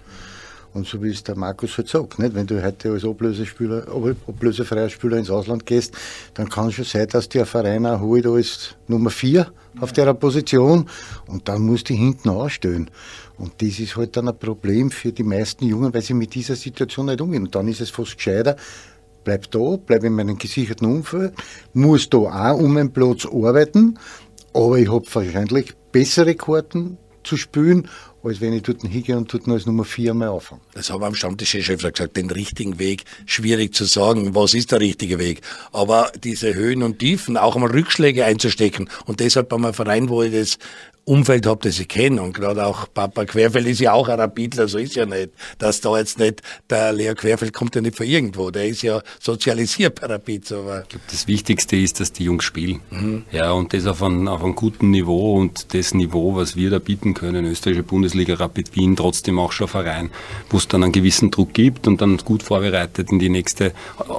Und 0.77 0.85
so 0.85 1.01
wie 1.01 1.09
es 1.09 1.23
der 1.23 1.35
Markus 1.35 1.75
halt 1.79 1.87
sagt, 1.87 2.19
nicht? 2.19 2.35
wenn 2.35 2.45
du 2.45 2.63
heute 2.63 2.91
als 2.91 3.03
Ablösespieler, 3.03 3.87
ablösefreier 4.27 4.89
Spieler 4.89 5.17
ins 5.17 5.31
Ausland 5.31 5.65
gehst, 5.65 5.95
dann 6.35 6.49
kann 6.49 6.67
es 6.67 6.75
schon 6.75 6.85
sein, 6.85 7.07
dass 7.07 7.27
der 7.29 7.47
Verein 7.47 7.87
auch 7.87 7.99
holt 7.99 8.27
als 8.27 8.75
Nummer 8.87 9.09
vier 9.09 9.51
auf 9.79 9.91
der 9.91 10.13
Position 10.13 10.87
und 11.25 11.47
dann 11.47 11.63
musst 11.63 11.89
du 11.89 11.95
hinten 11.95 12.29
ausstellen. 12.29 12.91
Und 13.39 13.59
das 13.59 13.79
ist 13.79 13.97
halt 13.97 14.15
dann 14.17 14.27
ein 14.27 14.37
Problem 14.37 14.91
für 14.91 15.11
die 15.11 15.23
meisten 15.23 15.65
Jungen, 15.65 15.91
weil 15.95 16.03
sie 16.03 16.13
mit 16.13 16.35
dieser 16.35 16.55
Situation 16.55 17.07
nicht 17.07 17.21
umgehen. 17.21 17.45
Und 17.45 17.55
dann 17.55 17.67
ist 17.67 17.81
es 17.81 17.89
fast 17.89 18.15
gescheiter, 18.15 18.55
bleib 19.23 19.49
da, 19.49 19.77
bleib 19.83 20.03
in 20.03 20.13
meinem 20.13 20.37
gesicherten 20.37 20.85
Umfeld, 20.85 21.33
muss 21.73 22.07
da 22.07 22.17
auch 22.17 22.59
um 22.59 22.77
einen 22.77 22.93
Platz 22.93 23.25
arbeiten, 23.25 23.97
aber 24.53 24.77
ich 24.77 24.91
habe 24.91 25.05
wahrscheinlich 25.11 25.73
bessere 25.91 26.35
Karten 26.35 26.99
zu 27.27 27.37
spielen 27.37 27.87
als 28.27 28.41
wenn 28.41 28.53
ich 28.53 28.63
dort 28.63 28.81
hingehe 28.81 29.17
und 29.17 29.31
dort 29.33 29.47
als 29.47 29.65
Nummer 29.65 29.85
vier 29.85 30.13
mal 30.13 30.29
anfange. 30.29 30.61
Das 30.73 30.89
haben 30.89 31.01
wir 31.01 31.07
am 31.07 31.15
Stammtisch 31.15 31.57
schon 31.63 31.77
gesagt, 31.77 32.17
den 32.17 32.29
richtigen 32.29 32.79
Weg, 32.79 33.03
schwierig 33.25 33.73
zu 33.73 33.85
sagen, 33.85 34.35
was 34.35 34.53
ist 34.53 34.71
der 34.71 34.79
richtige 34.79 35.19
Weg. 35.19 35.41
Aber 35.71 36.11
diese 36.23 36.53
Höhen 36.53 36.83
und 36.83 36.99
Tiefen, 36.99 37.37
auch 37.37 37.55
einmal 37.55 37.71
Rückschläge 37.71 38.25
einzustecken 38.25 38.89
und 39.05 39.19
deshalb 39.19 39.49
bei 39.49 39.55
einem 39.55 39.73
Verein, 39.73 40.09
wo 40.09 40.23
ich 40.23 40.33
das 40.33 40.57
Umfeld 41.07 41.45
habe, 41.45 41.61
das 41.63 41.79
ich 41.79 41.87
kenne. 41.87 42.21
Und 42.21 42.33
gerade 42.33 42.65
auch 42.65 42.87
Papa 42.93 43.23
Querfeld 43.25 43.65
ist 43.65 43.79
ja 43.79 43.93
auch 43.93 44.09
ein 44.09 44.19
Rapidler, 44.19 44.67
so 44.67 44.77
ist 44.77 44.95
ja 44.95 45.05
nicht. 45.05 45.29
Dass 45.57 45.79
da 45.79 45.97
jetzt 45.97 46.19
nicht, 46.19 46.41
der 46.69 46.91
Leo 46.91 47.15
Querfeld 47.15 47.53
kommt 47.53 47.75
ja 47.75 47.81
nicht 47.81 47.95
von 47.95 48.05
irgendwo, 48.05 48.51
der 48.51 48.67
ist 48.67 48.81
ja 48.81 49.01
sozialisiert 49.19 49.99
bei 49.99 50.07
Rapid. 50.07 50.51
Aber 50.51 50.81
ich 50.81 50.89
glaube, 50.89 51.05
das 51.09 51.27
Wichtigste 51.27 51.77
ist, 51.77 52.01
dass 52.01 52.11
die 52.11 52.25
Jungs 52.25 52.43
spielen. 52.43 52.81
Mhm. 52.89 53.23
Ja, 53.31 53.51
und 53.51 53.73
das 53.73 53.85
auf 53.87 54.03
einem, 54.03 54.27
auf 54.27 54.43
einem 54.43 54.55
guten 54.55 54.91
Niveau 54.91 55.35
und 55.35 55.73
das 55.73 55.93
Niveau, 55.93 56.35
was 56.35 56.57
wir 56.57 56.69
da 56.69 56.79
bieten 56.79 57.13
können, 57.13 57.45
österreichische 57.45 57.83
Bundesliga, 57.83 58.35
Rapid 58.35 58.75
Wien, 58.75 58.97
trotzdem 58.97 59.39
auch 59.39 59.53
schon 59.53 59.69
Verein, 59.69 60.11
wo 60.49 60.57
es 60.57 60.67
dann 60.67 60.83
einen 60.83 60.91
gewissen 60.91 61.31
Druck 61.31 61.53
gibt 61.53 61.87
und 61.87 62.01
dann 62.01 62.17
gut 62.17 62.43
vorbereitet 62.43 63.11
in 63.11 63.19
die 63.19 63.29
nächste, 63.29 63.71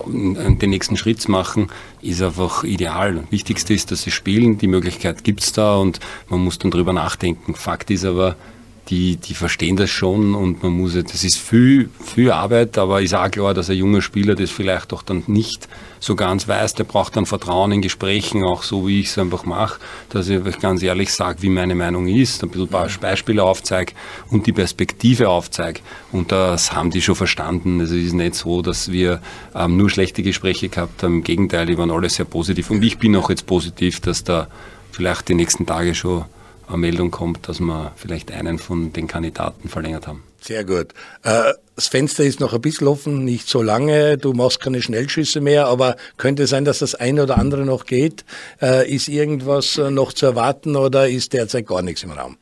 in 0.07 0.59
den 0.59 0.71
nächsten 0.71 0.97
Schritt 0.97 1.28
machen, 1.28 1.68
ist 2.02 2.23
einfach 2.23 2.64
ideal. 2.64 3.25
Wichtigste 3.31 3.75
ist, 3.75 3.90
dass 3.90 4.02
sie 4.02 4.11
spielen, 4.11 4.59
die 4.59 4.67
Möglichkeit 4.67 5.25
gibt's 5.25 5.52
da 5.52 5.76
und 5.76 6.00
man 6.28 6.40
muss 6.40 6.59
dann 6.59 6.71
drüber 6.71 6.93
nachdenken. 6.93 7.55
Fakt 7.55 7.90
ist 7.90 8.05
aber, 8.05 8.37
die, 8.88 9.16
die 9.16 9.35
verstehen 9.35 9.76
das 9.76 9.90
schon 9.90 10.35
und 10.35 10.62
man 10.62 10.73
muss, 10.73 10.95
das 10.95 11.23
ist 11.23 11.37
viel, 11.37 11.90
viel 12.02 12.30
Arbeit, 12.30 12.78
aber 12.78 13.02
ist 13.02 13.14
auch 13.14 13.30
klar, 13.30 13.52
dass 13.52 13.68
ein 13.68 13.76
junger 13.76 14.00
Spieler 14.00 14.35
das 14.35 14.50
vielleicht 14.50 14.95
auch 14.95 15.02
dann 15.02 15.25
nicht 15.26 15.68
so 16.00 16.14
ganz 16.14 16.49
weiß. 16.49 16.75
Der 16.75 16.85
braucht 16.85 17.16
dann 17.16 17.26
Vertrauen 17.26 17.73
in 17.73 17.83
Gesprächen, 17.83 18.45
auch 18.45 18.62
so 18.62 18.87
wie 18.88 19.00
ich 19.00 19.09
es 19.09 19.18
einfach 19.18 19.45
mache, 19.45 19.78
dass 20.09 20.28
ich 20.28 20.42
euch 20.42 20.59
ganz 20.59 20.83
ehrlich 20.83 21.12
sage, 21.12 21.42
wie 21.42 21.50
meine 21.50 21.75
Meinung 21.75 22.09
ist, 22.09 22.42
ein 22.42 22.49
bisschen 22.49 22.68
Beispiele 23.00 23.42
aufzeige 23.42 23.92
und 24.30 24.47
die 24.47 24.52
Perspektive 24.52 25.28
aufzeige. 25.28 25.80
Und 26.11 26.33
das 26.33 26.73
haben 26.73 26.90
die 26.90 27.02
schon 27.02 27.16
verstanden. 27.16 27.80
Also 27.80 27.95
es 27.95 28.07
ist 28.07 28.14
nicht 28.14 28.37
so, 28.37 28.62
dass 28.62 28.90
wir 28.90 29.21
ähm, 29.54 29.76
nur 29.76 29.90
schlechte 29.90 30.23
Gespräche 30.23 30.71
gehabt 30.71 31.02
haben. 31.02 31.16
Im 31.16 31.25
Gegenteil, 31.25 31.66
die 31.66 31.76
waren 31.76 31.90
alle 31.90 32.09
sehr 32.09 32.25
positiv. 32.25 32.71
Und 32.71 32.83
ich 32.83 32.99
bin 32.99 33.14
auch 33.16 33.28
jetzt 33.28 33.47
positiv, 33.47 34.00
dass 34.00 34.25
da 34.25 34.49
vielleicht 34.92 35.28
die 35.28 35.35
nächsten 35.35 35.66
Tage 35.66 35.95
schon 35.95 36.25
eine 36.69 36.79
Meldung 36.79 37.11
kommt, 37.11 37.49
dass 37.49 37.61
wir 37.61 37.93
vielleicht 37.97 38.31
einen 38.31 38.59
von 38.59 38.93
den 38.93 39.07
Kandidaten 39.07 39.69
verlängert 39.69 40.07
haben. 40.07 40.23
Sehr 40.41 40.65
gut. 40.65 40.93
Äh, 41.25 41.55
das 41.75 41.89
Fenster 41.89 42.25
ist 42.25 42.41
noch 42.41 42.55
ein 42.55 42.61
bisschen 42.61 42.87
offen, 42.87 43.25
nicht 43.25 43.49
so 43.49 43.63
lange. 43.63 44.19
Du 44.19 44.33
machst 44.33 44.61
keine 44.61 44.83
Schnellschüsse 44.83 45.41
mehr, 45.41 45.67
aber 45.67 45.97
könnte 46.17 46.47
sein, 46.47 46.65
dass 46.65 46.79
das 46.79 46.95
eine 46.95 47.25
oder 47.25 47.39
andere 47.39 47.65
noch 47.65 47.87
geht. 47.87 48.25
Äh, 48.61 48.93
ist 48.93 49.09
irgendwas 49.09 49.79
äh, 49.79 49.91
noch 49.91 50.13
zu 50.13 50.27
erwarten 50.27 50.77
oder 50.77 51.09
ist 51.09 51.33
derzeit 51.33 51.67
gar 51.67 51.83
nichts 51.83 52.03
im 52.03 52.13
Raum? 52.13 52.37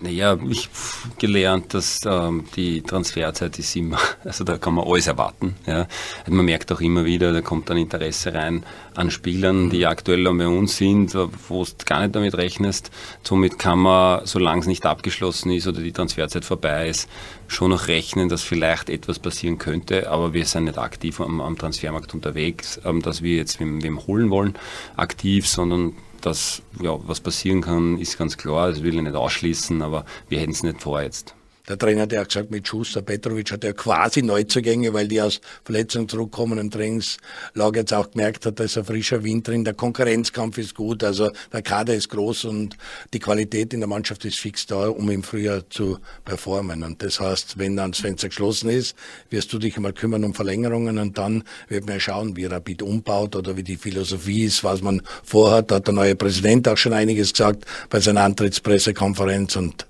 Naja, 0.00 0.38
ich 0.48 0.68
habe 0.68 1.16
gelernt, 1.18 1.74
dass 1.74 2.00
ähm, 2.06 2.44
die 2.54 2.82
Transferzeit 2.82 3.58
ist 3.58 3.74
immer, 3.74 3.98
also 4.24 4.44
da 4.44 4.56
kann 4.56 4.74
man 4.74 4.86
alles 4.86 5.08
erwarten. 5.08 5.56
Ja. 5.66 5.88
Also 6.20 6.32
man 6.32 6.44
merkt 6.44 6.70
auch 6.70 6.80
immer 6.80 7.04
wieder, 7.04 7.32
da 7.32 7.40
kommt 7.40 7.68
dann 7.68 7.78
Interesse 7.78 8.32
rein 8.32 8.64
an 8.94 9.10
Spielern, 9.10 9.70
die 9.70 9.86
aktuell 9.86 10.24
bei 10.24 10.46
uns 10.46 10.76
sind, 10.76 11.14
wo 11.14 11.64
du 11.64 11.84
gar 11.84 12.00
nicht 12.00 12.14
damit 12.14 12.36
rechnest. 12.36 12.90
Somit 13.22 13.58
kann 13.58 13.80
man, 13.80 14.24
solange 14.24 14.60
es 14.60 14.66
nicht 14.66 14.86
abgeschlossen 14.86 15.50
ist 15.50 15.66
oder 15.66 15.80
die 15.80 15.92
Transferzeit 15.92 16.44
vorbei 16.44 16.88
ist, 16.88 17.08
schon 17.48 17.70
noch 17.70 17.88
rechnen, 17.88 18.28
dass 18.28 18.42
vielleicht 18.42 18.90
etwas 18.90 19.18
passieren 19.18 19.58
könnte, 19.58 20.10
aber 20.10 20.32
wir 20.32 20.44
sind 20.44 20.64
nicht 20.64 20.78
aktiv 20.78 21.20
am, 21.20 21.40
am 21.40 21.58
Transfermarkt 21.58 22.14
unterwegs, 22.14 22.80
ähm, 22.84 23.02
dass 23.02 23.22
wir 23.22 23.36
jetzt 23.36 23.58
wem, 23.58 23.82
wem 23.82 24.06
holen 24.06 24.30
wollen, 24.30 24.54
aktiv, 24.96 25.48
sondern 25.48 25.94
dass 26.20 26.62
ja, 26.80 26.98
was 27.06 27.20
passieren 27.20 27.62
kann, 27.62 27.98
ist 27.98 28.18
ganz 28.18 28.36
klar. 28.36 28.70
Das 28.70 28.82
will 28.82 28.94
ich 28.94 29.02
nicht 29.02 29.14
ausschließen, 29.14 29.82
aber 29.82 30.04
wir 30.28 30.40
hätten 30.40 30.52
es 30.52 30.62
nicht 30.62 30.82
vor 30.82 31.00
jetzt. 31.02 31.34
Der 31.68 31.76
Trainer 31.76 32.02
hat 32.02 32.12
ja 32.12 32.24
gesagt, 32.24 32.50
mit 32.50 32.66
Schuster, 32.66 33.02
Petrovic 33.02 33.52
hat 33.52 33.62
ja 33.62 33.74
quasi 33.74 34.22
Neuzugänge, 34.22 34.94
weil 34.94 35.06
die 35.06 35.20
aus 35.20 35.40
Verletzung 35.64 36.08
zurückkommen 36.08 36.58
im 36.58 36.70
Trainingslager 36.70 37.80
jetzt 37.80 37.92
auch 37.92 38.10
gemerkt 38.10 38.46
hat, 38.46 38.58
da 38.58 38.64
ist 38.64 38.78
ein 38.78 38.84
frischer 38.84 39.22
Wind 39.22 39.46
drin. 39.46 39.64
Der 39.64 39.74
Konkurrenzkampf 39.74 40.56
ist 40.56 40.74
gut, 40.74 41.04
also 41.04 41.30
der 41.52 41.60
Kader 41.60 41.94
ist 41.94 42.08
groß 42.08 42.46
und 42.46 42.76
die 43.12 43.18
Qualität 43.18 43.74
in 43.74 43.80
der 43.80 43.88
Mannschaft 43.88 44.24
ist 44.24 44.38
fix 44.38 44.66
da, 44.66 44.88
um 44.88 45.10
im 45.10 45.22
Frühjahr 45.22 45.68
zu 45.68 45.98
performen. 46.24 46.82
Und 46.82 47.02
das 47.02 47.20
heißt, 47.20 47.58
wenn 47.58 47.76
dann 47.76 47.92
das 47.92 48.00
Fenster 48.00 48.28
geschlossen 48.28 48.70
ist, 48.70 48.96
wirst 49.28 49.52
du 49.52 49.58
dich 49.58 49.76
einmal 49.76 49.92
kümmern 49.92 50.24
um 50.24 50.32
Verlängerungen 50.32 50.98
und 50.98 51.18
dann 51.18 51.44
wird 51.68 51.86
man 51.86 52.00
schauen, 52.00 52.34
wie 52.34 52.46
Rapid 52.46 52.80
umbaut 52.80 53.36
oder 53.36 53.58
wie 53.58 53.62
die 53.62 53.76
Philosophie 53.76 54.44
ist, 54.44 54.64
was 54.64 54.80
man 54.80 55.02
vorhat. 55.22 55.70
Da 55.70 55.76
hat 55.76 55.86
der 55.86 55.94
neue 55.94 56.16
Präsident 56.16 56.66
auch 56.66 56.78
schon 56.78 56.94
einiges 56.94 57.32
gesagt 57.32 57.66
bei 57.90 58.00
seiner 58.00 58.22
Antrittspressekonferenz 58.22 59.56
und 59.56 59.86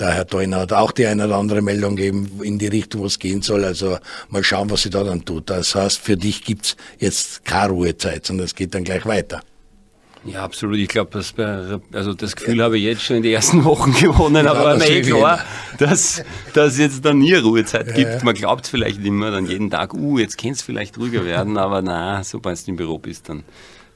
der 0.00 0.12
Herr 0.12 0.26
Theuner 0.26 0.60
hat 0.60 0.72
auch 0.72 0.92
die 0.92 1.06
eine 1.06 1.26
oder 1.26 1.36
andere 1.36 1.62
Meldung 1.62 1.96
gegeben 1.96 2.40
in 2.42 2.58
die 2.58 2.66
Richtung, 2.66 3.02
wo 3.02 3.06
es 3.06 3.18
gehen 3.18 3.42
soll. 3.42 3.64
Also 3.64 3.98
mal 4.28 4.42
schauen, 4.42 4.70
was 4.70 4.82
sie 4.82 4.90
da 4.90 5.04
dann 5.04 5.24
tut. 5.24 5.50
Das 5.50 5.74
heißt, 5.74 5.98
für 5.98 6.16
dich 6.16 6.44
gibt's 6.44 6.76
jetzt 6.98 7.44
keine 7.44 7.72
Ruhezeit, 7.72 8.26
sondern 8.26 8.46
es 8.46 8.54
geht 8.54 8.74
dann 8.74 8.84
gleich 8.84 9.06
weiter. 9.06 9.42
Ja, 10.24 10.44
absolut. 10.44 10.78
Ich 10.78 10.88
glaube, 10.88 11.10
das, 11.10 11.34
also 11.92 12.14
das 12.14 12.36
Gefühl 12.36 12.62
habe 12.62 12.78
ich 12.78 12.84
jetzt 12.84 13.02
schon 13.02 13.16
in 13.16 13.22
den 13.22 13.32
ersten 13.32 13.64
Wochen 13.64 13.92
gewonnen, 13.92 14.44
ja, 14.44 14.52
aber 14.52 14.76
mir 14.76 14.88
eh 14.88 15.02
klar, 15.02 15.44
dass, 15.78 16.22
dass 16.54 16.78
jetzt 16.78 17.04
dann 17.04 17.18
nie 17.18 17.34
Ruhezeit 17.34 17.88
ja, 17.88 17.92
gibt. 17.92 18.22
Man 18.22 18.34
glaubt 18.34 18.68
vielleicht 18.68 19.04
immer 19.04 19.32
dann 19.32 19.46
jeden 19.46 19.70
Tag, 19.70 19.94
uh, 19.94 20.18
jetzt 20.18 20.38
kann 20.38 20.52
es 20.52 20.62
vielleicht 20.62 20.96
ruhiger 20.96 21.24
werden, 21.24 21.58
aber 21.58 21.82
na, 21.82 22.22
sobald 22.22 22.64
du 22.64 22.70
im 22.70 22.76
Büro 22.76 22.98
bist, 22.98 23.28
dann, 23.28 23.42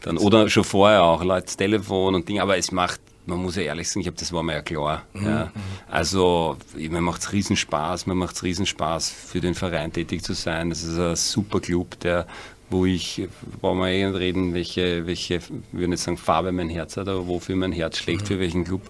dann 0.03 0.19
oder 0.19 0.49
schon 0.51 0.65
vorher 0.65 1.05
auch, 1.05 1.23
Leute, 1.23 1.55
Telefon 1.57 2.17
und 2.17 2.29
Dinge, 2.29 2.43
aber 2.43 2.59
es 2.59 2.73
macht 2.73 3.01
man 3.27 3.39
muss 3.39 3.57
ja 3.57 3.63
ehrlich 3.63 3.89
sagen, 3.89 4.01
ich 4.01 4.07
habe 4.07 4.17
das 4.17 4.33
war 4.33 4.43
mir 4.43 4.55
ja 4.55 4.63
klar. 4.63 5.05
Mhm. 5.13 5.27
Ja. 5.27 5.53
Also 5.89 6.57
mir 6.75 7.01
macht 7.01 7.23
es 7.23 7.33
riesen 7.33 7.57
Spaß, 7.57 8.07
mir 8.07 8.15
macht 8.15 8.37
es 8.37 8.43
riesen 8.43 8.67
Spaß, 8.67 9.11
für 9.11 9.41
den 9.41 9.55
Verein 9.55 9.93
tätig 9.93 10.23
zu 10.23 10.33
sein. 10.33 10.71
Das 10.71 10.83
ist 10.83 10.99
ein 10.99 11.17
super 11.17 11.61
Club, 11.61 11.99
der 12.01 12.27
wo 12.69 12.85
ich, 12.85 13.29
wollen 13.61 13.79
wir 13.79 13.89
eh 13.89 14.05
reden, 14.07 14.53
welche, 14.53 15.07
welche, 15.07 15.37
ich 15.37 15.51
würde 15.71 15.89
nicht 15.89 16.03
sagen 16.03 16.17
Farbe 16.17 16.51
mein 16.51 16.69
Herz 16.69 16.97
hat, 16.97 17.09
aber 17.09 17.27
wofür 17.29 17.55
mein 17.55 17.73
Herz 17.73 17.99
schlägt, 17.99 18.23
mhm. 18.23 18.27
für 18.27 18.41
welchen 18.41 18.65
Club. 18.65 18.83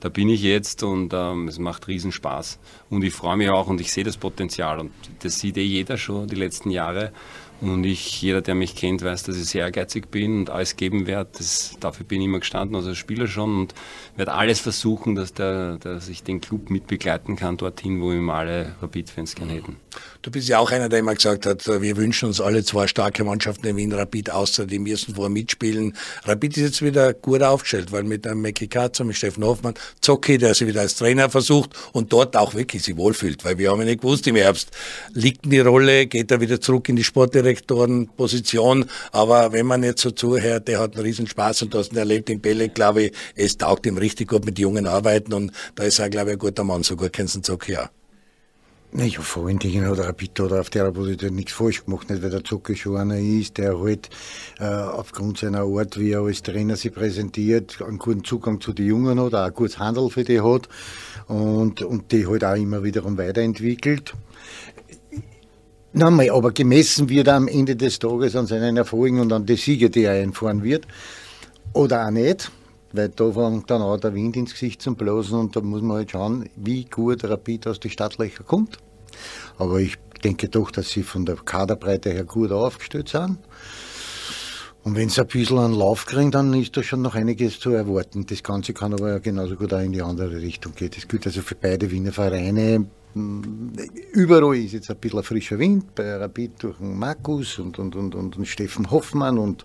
Da 0.00 0.08
bin 0.08 0.28
ich 0.28 0.42
jetzt 0.42 0.82
und 0.82 1.12
ähm, 1.14 1.48
es 1.48 1.58
macht 1.58 1.88
riesen 1.88 2.12
Spaß. 2.12 2.58
Und 2.90 3.02
ich 3.02 3.12
freue 3.12 3.36
mich 3.36 3.48
auch 3.48 3.66
und 3.66 3.80
ich 3.80 3.92
sehe 3.92 4.04
das 4.04 4.16
Potenzial 4.16 4.78
und 4.78 4.92
das 5.20 5.38
sieht 5.38 5.56
eh 5.56 5.62
jeder 5.62 5.96
schon 5.96 6.28
die 6.28 6.36
letzten 6.36 6.70
Jahre. 6.70 7.12
Und 7.60 7.84
ich, 7.84 8.20
jeder, 8.20 8.42
der 8.42 8.54
mich 8.54 8.76
kennt, 8.76 9.02
weiß, 9.02 9.22
dass 9.22 9.36
ich 9.36 9.46
sehr 9.46 9.62
ehrgeizig 9.62 10.10
bin 10.10 10.40
und 10.40 10.50
alles 10.50 10.76
geben 10.76 11.06
werde. 11.06 11.30
Das, 11.38 11.76
dafür 11.80 12.04
bin 12.04 12.20
ich 12.20 12.26
immer 12.26 12.40
gestanden, 12.40 12.76
also 12.76 12.90
als 12.90 12.98
Spieler 12.98 13.26
schon 13.26 13.60
und 13.60 13.74
werde 14.16 14.32
alles 14.32 14.60
versuchen, 14.60 15.14
dass, 15.14 15.32
der, 15.32 15.78
dass 15.78 16.08
ich 16.08 16.22
den 16.22 16.40
Club 16.40 16.68
mitbegleiten 16.68 17.36
kann, 17.36 17.56
dorthin, 17.56 18.00
wo 18.00 18.12
ihm 18.12 18.28
alle 18.28 18.74
Rapid-Fans 18.82 19.34
gerne 19.34 19.54
hätten. 19.54 19.76
Du 20.22 20.30
bist 20.30 20.48
ja 20.48 20.58
auch 20.58 20.70
einer, 20.70 20.88
der 20.88 21.00
immer 21.00 21.14
gesagt 21.14 21.46
hat, 21.46 21.66
wir 21.66 21.96
wünschen 21.96 22.26
uns 22.26 22.40
alle 22.40 22.64
zwei 22.64 22.86
starke 22.86 23.24
Mannschaften 23.24 23.66
in 23.66 23.76
Wien 23.76 23.92
Rapid 23.92 24.30
außer 24.30 24.66
die 24.66 24.78
müssen 24.78 25.14
vorher 25.14 25.30
mitspielen. 25.30 25.94
Rapid 26.24 26.56
ist 26.56 26.62
jetzt 26.62 26.82
wieder 26.82 27.12
gut 27.14 27.42
aufgestellt, 27.42 27.92
weil 27.92 28.04
mit 28.04 28.26
einem 28.26 28.42
Mackie 28.42 28.68
Katzer, 28.68 29.04
mit 29.04 29.16
Steffen 29.16 29.44
Hoffmann, 29.44 29.74
Zocki, 30.00 30.38
der 30.38 30.54
sich 30.54 30.66
wieder 30.66 30.80
als 30.80 30.96
Trainer 30.96 31.30
versucht 31.30 31.70
und 31.92 32.12
dort 32.12 32.36
auch 32.36 32.54
wirklich 32.54 32.82
sich 32.82 32.96
wohlfühlt, 32.96 33.44
weil 33.44 33.58
wir 33.58 33.70
haben 33.70 33.80
ja 33.80 33.86
nicht 33.86 34.00
gewusst 34.00 34.26
im 34.26 34.36
Herbst, 34.36 34.70
liegt 35.12 35.44
die 35.44 35.60
Rolle, 35.60 36.06
geht 36.06 36.30
er 36.30 36.40
wieder 36.40 36.60
zurück 36.60 36.88
in 36.88 36.96
die 36.96 37.04
Sportdirektorenposition, 37.44 38.86
aber 39.12 39.52
wenn 39.52 39.66
man 39.66 39.82
jetzt 39.82 40.02
so 40.02 40.10
zuhört, 40.10 40.68
der 40.68 40.80
hat 40.80 40.94
einen 40.94 41.04
riesen 41.04 41.26
Spaß 41.26 41.62
und 41.62 41.74
ihn 41.74 41.96
erlebt 41.96 42.30
in 42.30 42.40
Bälle, 42.40 42.68
glaube 42.68 43.04
ich, 43.04 43.12
es 43.34 43.58
taugt 43.58 43.86
ihm 43.86 43.98
richtig 43.98 44.28
gut 44.28 44.44
mit 44.44 44.58
Jungen 44.58 44.86
arbeiten 44.86 45.32
und 45.32 45.52
da 45.74 45.84
ist 45.84 45.98
er, 45.98 46.10
glaube 46.10 46.30
ich, 46.30 46.36
ein 46.36 46.38
guter 46.38 46.64
Mann, 46.64 46.82
so 46.82 46.96
gut 46.96 47.12
kennst 47.12 47.36
du 47.36 47.40
Zocki 47.42 47.76
auch. 47.76 47.88
Ja, 48.96 49.20
vor 49.22 49.48
allen 49.48 49.58
Dingen 49.58 49.88
hat 49.88 49.98
Rapid 49.98 50.38
oder 50.38 50.60
auf 50.60 50.70
der 50.70 50.92
Position 50.92 51.34
nichts 51.34 51.52
falsch 51.52 51.84
gemacht, 51.84 52.08
nicht 52.08 52.22
weil 52.22 52.30
der 52.30 52.44
Zucker 52.44 52.76
schon 52.76 52.96
einer 52.96 53.18
ist, 53.18 53.58
der 53.58 53.76
halt 53.76 54.08
äh, 54.60 54.66
aufgrund 54.66 55.38
seiner 55.38 55.62
Art, 55.62 55.98
wie 55.98 56.12
er 56.12 56.20
als 56.20 56.44
Trainer 56.44 56.76
sich 56.76 56.94
präsentiert, 56.94 57.82
einen 57.82 57.98
guten 57.98 58.22
Zugang 58.22 58.60
zu 58.60 58.72
den 58.72 58.86
Jungen 58.86 59.20
hat, 59.20 59.34
auch 59.34 59.46
ein 59.46 59.52
gutes 59.52 59.80
Handel 59.80 60.10
für 60.10 60.22
die 60.22 60.40
hat 60.40 60.68
und, 61.26 61.82
und 61.82 62.12
die 62.12 62.28
halt 62.28 62.44
auch 62.44 62.54
immer 62.54 62.84
wiederum 62.84 63.18
weiterentwickelt. 63.18 64.14
Nochmal, 65.96 66.28
aber 66.30 66.50
gemessen 66.50 67.08
wird 67.08 67.28
er 67.28 67.36
am 67.36 67.46
Ende 67.46 67.76
des 67.76 68.00
Tages 68.00 68.34
an 68.34 68.48
seinen 68.48 68.76
Erfolgen 68.76 69.20
und 69.20 69.32
an 69.32 69.46
die 69.46 69.54
Siege, 69.54 69.90
die 69.90 70.02
er 70.02 70.20
einfahren 70.20 70.64
wird. 70.64 70.88
Oder 71.72 72.04
auch 72.04 72.10
nicht, 72.10 72.50
weil 72.92 73.10
da 73.10 73.30
fängt 73.30 73.70
dann 73.70 73.80
auch 73.80 73.96
der 73.98 74.12
Wind 74.12 74.36
ins 74.36 74.54
Gesicht 74.54 74.82
zum 74.82 74.96
Blasen 74.96 75.38
und 75.38 75.54
da 75.54 75.60
muss 75.60 75.82
man 75.82 75.98
halt 75.98 76.10
schauen, 76.10 76.50
wie 76.56 76.84
gut 76.86 77.22
Rapid 77.22 77.68
aus 77.68 77.78
den 77.78 77.92
Stadtlöchern 77.92 78.44
kommt. 78.44 78.78
Aber 79.56 79.78
ich 79.78 79.96
denke 80.24 80.48
doch, 80.48 80.72
dass 80.72 80.90
sie 80.90 81.04
von 81.04 81.26
der 81.26 81.36
Kaderbreite 81.36 82.10
her 82.10 82.24
gut 82.24 82.50
aufgestellt 82.50 83.10
sind. 83.10 83.38
Und 84.82 84.96
wenn 84.96 85.10
sie 85.10 85.20
ein 85.20 85.28
bisschen 85.28 85.60
einen 85.60 85.74
Lauf 85.74 86.06
kriegen, 86.06 86.32
dann 86.32 86.52
ist 86.54 86.76
da 86.76 86.82
schon 86.82 87.02
noch 87.02 87.14
einiges 87.14 87.60
zu 87.60 87.70
erwarten. 87.70 88.26
Das 88.26 88.42
Ganze 88.42 88.72
kann 88.72 88.94
aber 88.94 89.20
genauso 89.20 89.54
gut 89.54 89.72
auch 89.72 89.78
in 89.78 89.92
die 89.92 90.02
andere 90.02 90.42
Richtung 90.42 90.74
gehen. 90.74 90.90
Das 90.92 91.06
gilt 91.06 91.24
also 91.24 91.40
für 91.40 91.54
beide 91.54 91.88
Wiener 91.92 92.12
Vereine. 92.12 92.86
Überall 93.14 94.56
ist 94.56 94.72
jetzt 94.72 94.90
ein 94.90 94.96
bisschen 94.96 95.20
ein 95.20 95.24
frischer 95.24 95.58
Wind, 95.58 95.94
bei 95.94 96.16
Rapid 96.16 96.62
durch 96.62 96.78
den 96.78 96.98
Markus 96.98 97.60
und, 97.60 97.78
und, 97.78 97.94
und, 97.94 98.14
und, 98.16 98.36
und 98.36 98.46
Steffen 98.46 98.90
Hoffmann 98.90 99.38
und 99.38 99.64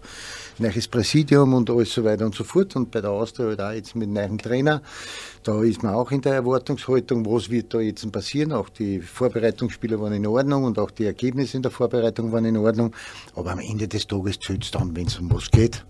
neues 0.60 0.88
Präsidium 0.88 1.56
und 1.56 1.70
alles 1.72 1.92
so 1.92 2.04
weiter 2.04 2.26
und 2.26 2.36
so 2.36 2.44
fort. 2.44 2.76
Und 2.76 2.92
bei 2.92 3.02
der 3.02 3.10
Austria 3.10 3.48
halt 3.48 3.62
auch 3.62 3.72
jetzt 3.72 3.96
mit 3.96 4.10
neuen 4.10 4.38
Trainer. 4.38 4.84
Da 5.44 5.64
ist 5.64 5.82
man 5.82 5.96
auch 5.96 6.12
in 6.12 6.22
der 6.22 6.36
Erwartungshaltung, 6.36 7.26
was 7.26 7.50
wird 7.50 7.74
da 7.74 7.80
jetzt 7.80 8.12
passieren. 8.12 8.52
Auch 8.52 8.70
die 8.70 9.00
Vorbereitungsspiele 9.00 10.00
waren 10.00 10.14
in 10.14 10.28
Ordnung 10.28 10.66
und 10.66 10.78
auch 10.78 10.92
die 10.92 11.06
Ergebnisse 11.06 11.58
in 11.58 11.64
der 11.64 11.72
Vorbereitung 11.72 12.32
waren 12.32 12.46
in 12.46 12.58
Ordnung. 12.58 12.96
Aber 13.36 13.52
am 13.52 13.60
Ende 13.60 13.88
des 13.88 14.06
Tages 14.06 14.40
zählt 14.40 14.64
es 14.64 14.72
dann, 14.72 14.96
wenn 14.96 15.08
es 15.08 15.18
um 15.18 15.32
was 15.32 15.50
geht. 15.50 15.86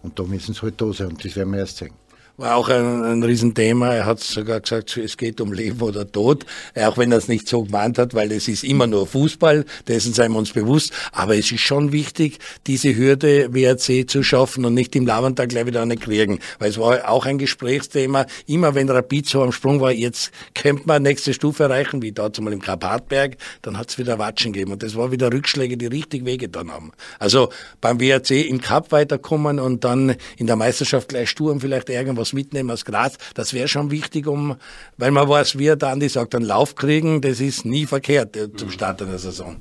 Und 0.00 0.18
da 0.18 0.22
müssen 0.22 0.54
sie 0.54 0.62
halt 0.62 0.80
da 0.80 0.90
sein 0.92 1.08
und 1.08 1.22
das 1.22 1.36
werden 1.36 1.52
wir 1.52 1.58
erst 1.60 1.76
sehen 1.76 1.92
war 2.38 2.54
auch 2.54 2.68
ein, 2.68 3.04
ein 3.04 3.22
Riesenthema. 3.22 3.92
Er 3.94 4.06
hat 4.06 4.20
sogar 4.20 4.60
gesagt, 4.60 4.96
es 4.96 5.16
geht 5.16 5.40
um 5.40 5.52
Leben 5.52 5.82
oder 5.82 6.10
Tod, 6.10 6.46
auch 6.76 6.96
wenn 6.96 7.10
er 7.10 7.18
es 7.18 7.26
nicht 7.26 7.48
so 7.48 7.64
gemeint 7.64 7.98
hat, 7.98 8.14
weil 8.14 8.30
es 8.30 8.46
ist 8.46 8.62
immer 8.62 8.86
nur 8.86 9.08
Fußball, 9.08 9.64
dessen 9.88 10.14
seien 10.14 10.32
wir 10.32 10.38
uns 10.38 10.52
bewusst. 10.52 10.92
Aber 11.10 11.36
es 11.36 11.50
ist 11.50 11.60
schon 11.60 11.92
wichtig, 11.92 12.38
diese 12.68 12.94
Hürde 12.94 13.52
WRC 13.52 14.08
zu 14.08 14.22
schaffen 14.22 14.64
und 14.64 14.74
nicht 14.74 14.94
im 14.94 15.04
Lavantag 15.04 15.48
gleich 15.48 15.66
wieder 15.66 15.82
eine 15.82 15.96
kriegen. 15.96 16.38
Weil 16.60 16.70
es 16.70 16.78
war 16.78 17.08
auch 17.10 17.26
ein 17.26 17.38
Gesprächsthema. 17.38 18.26
Immer 18.46 18.76
wenn 18.76 18.88
Rapid 18.88 19.28
so 19.28 19.42
am 19.42 19.50
Sprung 19.50 19.80
war, 19.80 19.90
jetzt 19.90 20.30
könnte 20.54 20.84
man 20.86 21.02
nächste 21.02 21.34
Stufe 21.34 21.64
erreichen, 21.64 22.02
wie 22.02 22.12
dort 22.12 22.40
mal 22.40 22.52
im 22.52 22.62
Karpatberg, 22.62 23.36
dann 23.62 23.76
hat 23.76 23.90
es 23.90 23.98
wieder 23.98 24.20
Watschen 24.20 24.52
gegeben. 24.52 24.72
Und 24.72 24.84
das 24.84 24.94
war 24.94 25.10
wieder 25.10 25.32
Rückschläge, 25.32 25.76
die 25.76 25.86
richtig 25.86 26.24
wehgetan 26.24 26.70
haben. 26.70 26.92
Also 27.18 27.48
beim 27.80 28.00
WRC 28.00 28.48
im 28.48 28.60
Cup 28.60 28.92
weiterkommen 28.92 29.58
und 29.58 29.82
dann 29.82 30.14
in 30.36 30.46
der 30.46 30.54
Meisterschaft 30.54 31.08
gleich 31.08 31.30
Sturm 31.30 31.60
vielleicht 31.60 31.90
irgendwas 31.90 32.27
was 32.28 32.32
mitnehmen 32.32 32.70
aus 32.70 32.84
Graz. 32.84 33.16
Das 33.34 33.52
wäre 33.52 33.68
schon 33.68 33.90
wichtig, 33.90 34.26
um, 34.26 34.56
weil 34.96 35.10
man 35.10 35.28
weiß, 35.28 35.58
wie 35.58 35.74
der 35.74 35.88
Andi 35.88 36.08
sagt, 36.08 36.34
einen 36.34 36.44
Lauf 36.44 36.74
kriegen, 36.74 37.20
das 37.20 37.40
ist 37.40 37.64
nie 37.64 37.86
verkehrt 37.86 38.36
äh, 38.36 38.52
zum 38.54 38.70
Start 38.70 39.02
einer 39.02 39.18
Saison. 39.18 39.56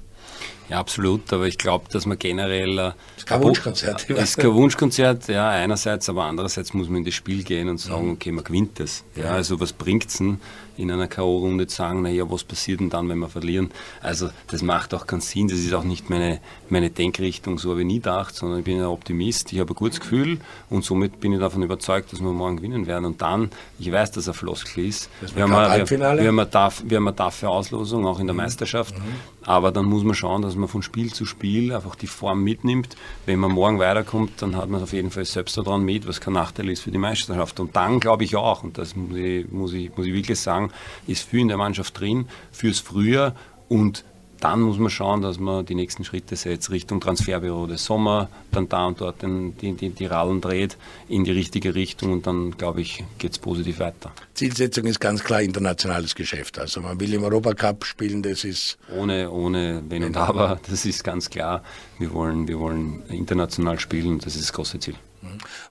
Ja, 0.69 0.79
absolut, 0.79 1.31
aber 1.31 1.47
ich 1.47 1.57
glaube, 1.57 1.85
dass 1.93 2.05
man 2.05 2.19
generell. 2.19 2.71
Äh, 2.71 2.75
das 2.75 2.95
ist 3.19 3.25
kein 3.25 3.41
Wunschkonzert. 3.41 4.09
Das 4.09 4.19
ist 4.29 4.37
kein 4.37 4.53
Wunschkonzert, 4.53 5.29
ja, 5.29 5.49
einerseits, 5.49 6.09
aber 6.09 6.25
andererseits 6.25 6.73
muss 6.73 6.89
man 6.89 6.97
in 6.97 7.05
das 7.05 7.13
Spiel 7.13 7.43
gehen 7.43 7.69
und 7.69 7.77
sagen, 7.77 8.11
okay, 8.11 8.33
man 8.33 8.43
gewinnt 8.43 8.79
das. 8.79 9.05
Ja, 9.15 9.31
also 9.31 9.59
was 9.61 9.71
bringt 9.71 10.07
es 10.07 10.17
denn, 10.17 10.41
in 10.77 10.91
einer 10.91 11.07
K.O.-Runde 11.07 11.67
zu 11.67 11.75
sagen, 11.75 12.01
naja, 12.01 12.29
was 12.29 12.43
passiert 12.43 12.79
denn 12.79 12.89
dann, 12.89 13.09
wenn 13.09 13.19
wir 13.19 13.29
verlieren? 13.29 13.71
Also 14.01 14.29
das 14.47 14.61
macht 14.61 14.93
auch 14.93 15.07
keinen 15.07 15.21
Sinn, 15.21 15.47
das 15.47 15.59
ist 15.59 15.73
auch 15.73 15.83
nicht 15.83 16.09
meine, 16.09 16.39
meine 16.69 16.89
Denkrichtung, 16.89 17.59
so 17.59 17.71
habe 17.71 17.81
ich 17.81 17.87
nie 17.87 17.95
gedacht, 17.95 18.35
sondern 18.35 18.59
ich 18.59 18.65
bin 18.65 18.79
ein 18.79 18.85
Optimist, 18.85 19.51
ich 19.53 19.59
habe 19.59 19.73
ein 19.73 19.75
gutes 19.75 19.99
Gefühl 19.99 20.39
und 20.69 20.83
somit 20.83 21.19
bin 21.19 21.33
ich 21.33 21.39
davon 21.39 21.63
überzeugt, 21.63 22.13
dass 22.13 22.19
wir 22.19 22.31
morgen 22.31 22.57
gewinnen 22.57 22.87
werden. 22.87 23.05
Und 23.05 23.21
dann, 23.21 23.49
ich 23.79 23.91
weiß, 23.91 24.11
dass 24.11 24.27
er 24.27 24.33
Floskel 24.33 24.85
ist, 24.85 25.09
wir 25.35 25.43
haben, 25.43 25.51
wir, 25.51 26.19
wir, 26.19 26.27
haben 26.27 26.51
darf, 26.51 26.83
wir 26.85 26.97
haben 26.97 27.07
eine 27.07 27.15
taffe 27.15 27.49
Auslosung, 27.49 28.05
auch 28.05 28.19
in 28.19 28.27
der 28.27 28.33
mhm. 28.33 28.41
Meisterschaft, 28.41 28.97
mhm. 28.97 29.03
aber 29.43 29.71
dann 29.71 29.85
muss 29.85 30.03
man 30.03 30.15
schauen, 30.15 30.41
dass 30.41 30.55
man 30.55 30.67
von 30.67 30.81
Spiel 30.81 31.13
zu 31.13 31.25
Spiel 31.25 31.73
einfach 31.73 31.95
die 31.95 32.07
Form 32.07 32.43
mitnimmt. 32.43 32.95
Wenn 33.25 33.39
man 33.39 33.51
morgen 33.51 33.79
weiterkommt, 33.79 34.41
dann 34.41 34.55
hat 34.55 34.69
man 34.69 34.81
auf 34.81 34.93
jeden 34.93 35.11
Fall 35.11 35.25
selbst 35.25 35.57
daran 35.57 35.83
mit, 35.83 36.07
was 36.07 36.21
kein 36.21 36.33
Nachteil 36.33 36.69
ist 36.69 36.81
für 36.81 36.91
die 36.91 36.97
Meisterschaft. 36.97 37.59
Und 37.59 37.75
dann 37.75 37.99
glaube 37.99 38.23
ich 38.23 38.35
auch, 38.35 38.63
und 38.63 38.77
das 38.77 38.95
muss 38.95 39.17
ich, 39.17 39.51
muss 39.51 39.73
ich, 39.73 39.95
muss 39.95 40.05
ich 40.05 40.13
wirklich 40.13 40.39
sagen, 40.39 40.66
ist 41.07 41.27
viel 41.27 41.41
in 41.41 41.47
der 41.47 41.57
Mannschaft 41.57 41.99
drin 41.99 42.27
fürs 42.51 42.79
Frühjahr 42.79 43.35
und 43.69 44.03
dann 44.39 44.61
muss 44.61 44.77
man 44.77 44.89
schauen, 44.89 45.21
dass 45.21 45.39
man 45.39 45.65
die 45.65 45.75
nächsten 45.75 46.03
Schritte 46.03 46.35
setzt 46.35 46.69
Richtung 46.69 47.01
Transferbüro 47.01 47.67
des 47.67 47.85
Sommer, 47.85 48.29
dann 48.51 48.69
da 48.69 48.85
und 48.85 49.01
dort 49.01 49.21
den, 49.21 49.57
die, 49.57 49.73
die, 49.73 49.89
die 49.89 50.05
Rallen 50.05 50.41
dreht 50.41 50.77
in 51.07 51.23
die 51.23 51.31
richtige 51.31 51.75
Richtung 51.75 52.11
und 52.11 52.27
dann, 52.27 52.51
glaube 52.51 52.81
ich, 52.81 53.03
geht 53.17 53.31
es 53.31 53.39
positiv 53.39 53.79
weiter. 53.79 54.11
Zielsetzung 54.33 54.85
ist 54.85 54.99
ganz 54.99 55.23
klar 55.23 55.41
internationales 55.41 56.13
Geschäft. 56.13 56.59
Also 56.59 56.81
man 56.81 56.99
will 56.99 57.13
im 57.13 57.23
Europacup 57.23 57.85
spielen, 57.85 58.21
das 58.21 58.43
ist... 58.43 58.77
Ohne, 58.95 59.31
ohne 59.31 59.81
Wenn 59.89 60.03
und 60.03 60.17
Aber, 60.17 60.59
das 60.69 60.85
ist 60.85 61.03
ganz 61.03 61.29
klar. 61.29 61.63
Wir 61.97 62.13
wollen, 62.13 62.47
wir 62.47 62.59
wollen 62.59 63.03
international 63.09 63.79
spielen, 63.79 64.19
das 64.19 64.35
ist 64.35 64.43
das 64.43 64.53
große 64.53 64.79
Ziel. 64.79 64.95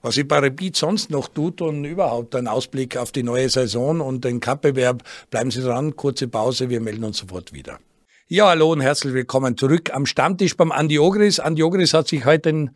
Was 0.01 0.15
sich 0.15 0.27
bei 0.27 0.39
Rapid 0.39 0.75
sonst 0.75 1.09
noch 1.09 1.27
tut 1.27 1.61
und 1.61 1.85
überhaupt 1.85 2.35
ein 2.35 2.47
Ausblick 2.47 2.97
auf 2.97 3.11
die 3.11 3.23
neue 3.23 3.49
Saison 3.49 4.01
und 4.01 4.25
den 4.25 4.39
Cup-Bewerb, 4.39 5.03
bleiben 5.29 5.51
Sie 5.51 5.61
dran, 5.61 5.95
kurze 5.95 6.27
Pause, 6.27 6.69
wir 6.69 6.81
melden 6.81 7.03
uns 7.03 7.17
sofort 7.17 7.53
wieder. 7.53 7.79
Ja, 8.27 8.47
hallo 8.47 8.73
und 8.73 8.81
herzlich 8.81 9.13
willkommen 9.13 9.55
zurück 9.55 9.93
am 9.93 10.05
Stammtisch 10.05 10.57
beim 10.57 10.71
Andi 10.71 10.99
Ogris. 10.99 11.39
Andi 11.39 11.63
Ogris 11.63 11.93
hat 11.93 12.07
sich 12.09 12.25
heute 12.25 12.49
den 12.49 12.75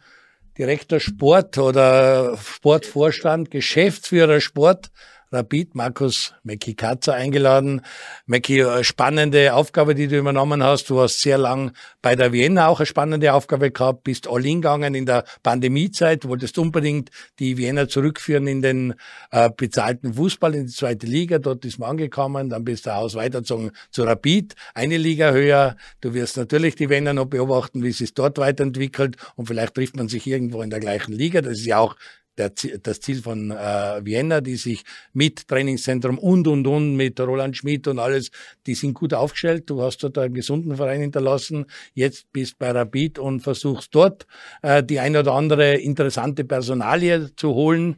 Direktor 0.58 1.00
Sport 1.00 1.58
oder 1.58 2.38
Sportvorstand, 2.38 3.52
Geschäftsführer 3.52 4.40
Sport 4.40 4.92
Rapid, 5.34 5.76
Markus 5.76 6.34
Mecki 6.44 6.74
Katzer 6.74 7.14
eingeladen. 7.14 7.82
Mecki, 8.26 8.60
äh, 8.60 8.84
spannende 8.84 9.54
Aufgabe, 9.54 9.96
die 9.96 10.10
du 10.10 10.18
übernommen 10.18 10.62
hast. 10.62 10.90
Du 10.90 11.00
hast 11.00 11.22
sehr 11.22 11.38
lang 11.38 11.72
bei 12.02 12.18
der 12.18 12.34
Vienna 12.34 12.68
auch 12.68 12.80
eine 12.80 12.86
spannende 12.86 13.34
Aufgabe 13.34 13.72
gehabt, 13.72 14.04
bist 14.04 14.28
all 14.28 14.46
in 14.46 14.62
gegangen 14.62 14.94
in 14.94 15.06
der 15.06 15.24
Pandemiezeit, 15.42 16.28
wolltest 16.28 16.58
unbedingt 16.58 17.12
die 17.40 17.58
Vienna 17.58 17.88
zurückführen 17.88 18.46
in 18.46 18.62
den 18.62 18.94
äh, 19.32 19.50
bezahlten 19.56 20.16
Fußball, 20.16 20.54
in 20.54 20.66
die 20.66 20.74
zweite 20.74 21.08
Liga. 21.08 21.40
Dort 21.40 21.64
ist 21.64 21.80
man 21.80 21.92
angekommen, 21.92 22.50
dann 22.50 22.66
bist 22.66 22.86
du 22.86 22.94
aus 22.94 23.16
weitergezogen 23.16 23.72
zu 23.90 24.04
Rapid, 24.04 24.56
eine 24.74 24.98
Liga 24.98 25.32
höher. 25.32 25.78
Du 26.02 26.14
wirst 26.14 26.36
natürlich 26.36 26.76
die 26.76 26.90
Vienna 26.90 27.14
noch 27.14 27.28
beobachten, 27.28 27.84
wie 27.84 27.90
es 27.90 28.00
sich 28.00 28.14
dort 28.14 28.38
weiterentwickelt 28.38 29.16
und 29.38 29.46
vielleicht 29.46 29.76
trifft 29.76 29.96
man 29.96 30.10
sich 30.10 30.28
irgendwo 30.28 30.62
in 30.62 30.70
der 30.70 30.82
gleichen 30.82 31.14
Liga. 31.14 31.42
Das 31.42 31.54
ist 31.54 31.66
ja 31.66 31.78
auch 31.78 31.96
der, 32.38 32.52
das 32.82 33.02
Ziel 33.02 33.22
von 33.22 33.52
äh, 33.52 34.00
Vienna, 34.04 34.42
die 34.42 34.56
sich 34.56 34.84
mit 35.14 35.48
Trainingszentrum 35.48 36.18
und 36.18 36.48
und 36.48 36.66
und 36.68 36.96
mit 36.96 37.20
Roland 37.20 37.58
Schmidt 37.58 37.88
und 37.88 38.00
alles, 38.00 38.32
die 38.66 38.76
sind 38.76 38.94
gut 38.94 39.14
aufgestellt. 39.14 39.70
Du 39.70 39.82
hast 39.82 40.00
dort 40.04 40.18
einen 40.18 40.34
gesunden 40.34 40.76
Verein 40.76 41.02
hinterlassen. 41.02 41.66
Jetzt 41.94 42.32
bist 42.32 42.58
bei 42.58 42.72
Rapid 42.72 43.20
und 43.20 43.42
versuchst 43.42 43.94
dort 43.94 44.26
äh, 44.62 44.84
die 44.84 45.00
ein 45.00 45.16
oder 45.16 45.34
andere 45.34 45.76
interessante 45.76 46.44
Personalie 46.44 47.36
zu 47.36 47.54
holen. 47.54 47.98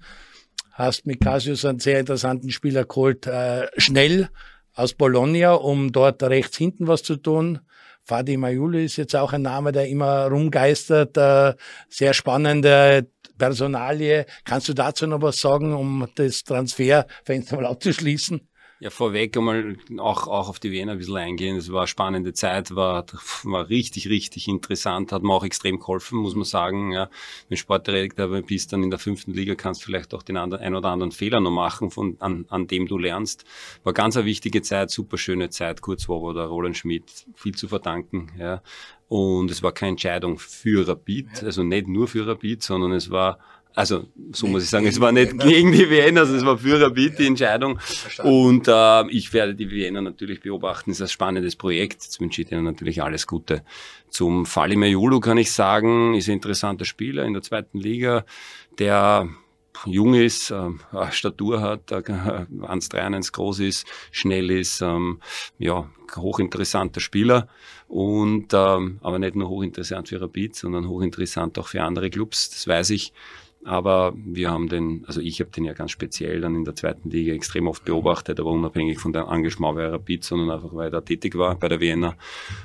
Hast 0.71 1.05
mit 1.05 1.21
Cassius 1.21 1.65
einen 1.65 1.79
sehr 1.79 1.99
interessanten 1.99 2.49
Spieler 2.49 2.85
geholt, 2.85 3.27
äh, 3.27 3.67
schnell 3.77 4.29
aus 4.73 4.95
Bologna, 4.95 5.53
um 5.53 5.91
dort 5.91 6.23
rechts 6.23 6.57
hinten 6.57 6.87
was 6.87 7.03
zu 7.03 7.15
tun. 7.17 7.59
Fadi 8.05 8.35
Majuli 8.35 8.85
ist 8.85 8.97
jetzt 8.97 9.15
auch 9.15 9.31
ein 9.31 9.43
Name, 9.43 9.71
der 9.71 9.87
immer 9.87 10.27
rumgeistert. 10.27 11.15
Äh, 11.15 11.53
sehr 11.89 12.13
spannende 12.13 13.07
Personalie. 13.43 14.25
Kannst 14.45 14.69
du 14.69 14.73
dazu 14.73 15.05
noch 15.05 15.21
was 15.21 15.41
sagen, 15.41 15.73
um 15.73 16.07
das 16.15 16.43
Transferfenster 16.43 17.57
mal 17.57 17.65
abzuschließen? 17.73 18.39
Ja, 18.83 18.89
vorweg 18.89 19.37
einmal 19.37 19.77
auch, 19.97 20.27
auch 20.27 20.49
auf 20.49 20.59
die 20.59 20.73
Wiener 20.73 20.91
ein 20.91 20.97
bisschen 20.97 21.15
eingehen. 21.15 21.55
Es 21.55 21.71
war 21.71 21.83
eine 21.83 21.87
spannende 21.87 22.33
Zeit, 22.33 22.75
war, 22.75 23.05
war 23.43 23.69
richtig, 23.69 24.09
richtig 24.09 24.49
interessant, 24.49 25.13
hat 25.13 25.23
mir 25.23 25.31
auch 25.33 25.45
extrem 25.45 25.79
geholfen, 25.79 26.17
muss 26.17 26.35
man 26.35 26.43
sagen. 26.43 26.91
Ja, 26.91 27.09
wenn 27.47 27.57
Sportdirektor 27.57 28.27
bist, 28.41 28.73
dann 28.73 28.83
in 28.83 28.89
der 28.89 28.99
fünften 28.99 29.31
Liga 29.31 29.55
kannst 29.55 29.79
du 29.79 29.85
vielleicht 29.85 30.13
auch 30.13 30.21
den 30.21 30.35
anderen, 30.35 30.65
ein 30.65 30.75
oder 30.75 30.89
anderen 30.89 31.13
Fehler 31.13 31.39
noch 31.39 31.49
machen, 31.49 31.91
von, 31.91 32.17
an, 32.19 32.45
an 32.49 32.67
dem 32.67 32.85
du 32.85 32.97
lernst. 32.97 33.45
War 33.85 33.93
ganz 33.93 34.17
eine 34.17 34.25
wichtige 34.25 34.61
Zeit, 34.61 34.91
super 34.91 35.17
schöne 35.17 35.49
Zeit, 35.49 35.79
kurz 35.79 36.03
vor 36.03 36.33
der 36.33 36.47
Roland 36.47 36.75
Schmidt, 36.75 37.05
viel 37.35 37.55
zu 37.55 37.69
verdanken. 37.69 38.33
Ja. 38.37 38.61
Und 39.07 39.49
es 39.49 39.63
war 39.63 39.71
keine 39.71 39.91
Entscheidung 39.91 40.39
für 40.39 40.85
Rapid, 40.85 41.41
also 41.41 41.63
nicht 41.63 41.87
nur 41.87 42.09
für 42.09 42.27
Rapid, 42.27 42.61
sondern 42.61 42.91
es 42.91 43.09
war 43.09 43.39
also 43.75 44.05
so 44.31 44.47
muss 44.47 44.63
ich 44.63 44.69
sagen, 44.69 44.85
es 44.85 44.99
war 44.99 45.11
nicht 45.11 45.37
gegen 45.39 45.71
die 45.71 45.89
Wiener, 45.89 46.21
also 46.21 46.35
es 46.35 46.45
war 46.45 46.57
für 46.57 46.79
Rapid 46.79 47.19
die 47.19 47.27
Entscheidung. 47.27 47.79
Und 48.23 48.67
äh, 48.67 49.07
ich 49.09 49.33
werde 49.33 49.55
die 49.55 49.69
Wiener 49.69 50.01
natürlich 50.01 50.41
beobachten. 50.41 50.91
Es 50.91 50.97
ist 50.97 51.03
ein 51.03 51.09
spannendes 51.09 51.55
Projekt. 51.55 52.03
Jetzt 52.03 52.19
wünsche 52.19 52.41
ich 52.41 52.51
Ihnen 52.51 52.63
natürlich 52.63 53.01
alles 53.01 53.25
Gute. 53.27 53.63
Zum 54.09 54.45
Fali 54.45 54.75
Mayulu 54.75 55.19
kann 55.19 55.37
ich 55.37 55.51
sagen, 55.51 56.13
ist 56.13 56.27
ein 56.27 56.33
interessanter 56.33 56.85
Spieler 56.85 57.23
in 57.23 57.33
der 57.33 57.41
zweiten 57.41 57.79
Liga, 57.79 58.25
der 58.77 59.27
jung 59.85 60.13
ist, 60.13 60.51
äh, 60.51 60.69
Statur 61.11 61.61
hat, 61.61 61.91
äh, 61.91 61.95
1,3, 61.95 63.31
groß 63.31 63.59
ist, 63.59 63.87
schnell 64.11 64.51
ist, 64.51 64.81
ähm, 64.81 65.19
ja, 65.57 65.89
hochinteressanter 66.15 66.99
Spieler 66.99 67.47
und 67.87 68.53
ähm, 68.53 68.99
aber 69.01 69.19
nicht 69.19 69.35
nur 69.35 69.49
hochinteressant 69.49 70.09
für 70.09 70.21
Rapid, 70.21 70.55
sondern 70.55 70.87
hochinteressant 70.87 71.57
auch 71.59 71.67
für 71.67 71.81
andere 71.81 72.09
Clubs, 72.09 72.51
das 72.51 72.67
weiß 72.67 72.91
ich. 72.91 73.13
Aber 73.65 74.13
wir 74.15 74.51
haben 74.51 74.67
den, 74.67 75.03
also 75.07 75.21
ich 75.21 75.39
habe 75.39 75.51
den 75.51 75.65
ja 75.65 75.73
ganz 75.73 75.91
speziell 75.91 76.41
dann 76.41 76.55
in 76.55 76.65
der 76.65 76.75
zweiten 76.75 77.09
Liga 77.09 77.33
extrem 77.33 77.67
oft 77.67 77.85
beobachtet, 77.85 78.39
aber 78.39 78.51
unabhängig 78.51 78.99
von 78.99 79.13
der 79.13 79.27
Engagement 79.29 79.75
bei 79.75 79.87
Rapid, 79.87 80.23
sondern 80.23 80.51
einfach 80.51 80.73
weil 80.73 80.93
er 80.93 81.05
tätig 81.05 81.37
war 81.37 81.55
bei 81.55 81.69
der 81.69 81.79
Vienna. 81.79 82.15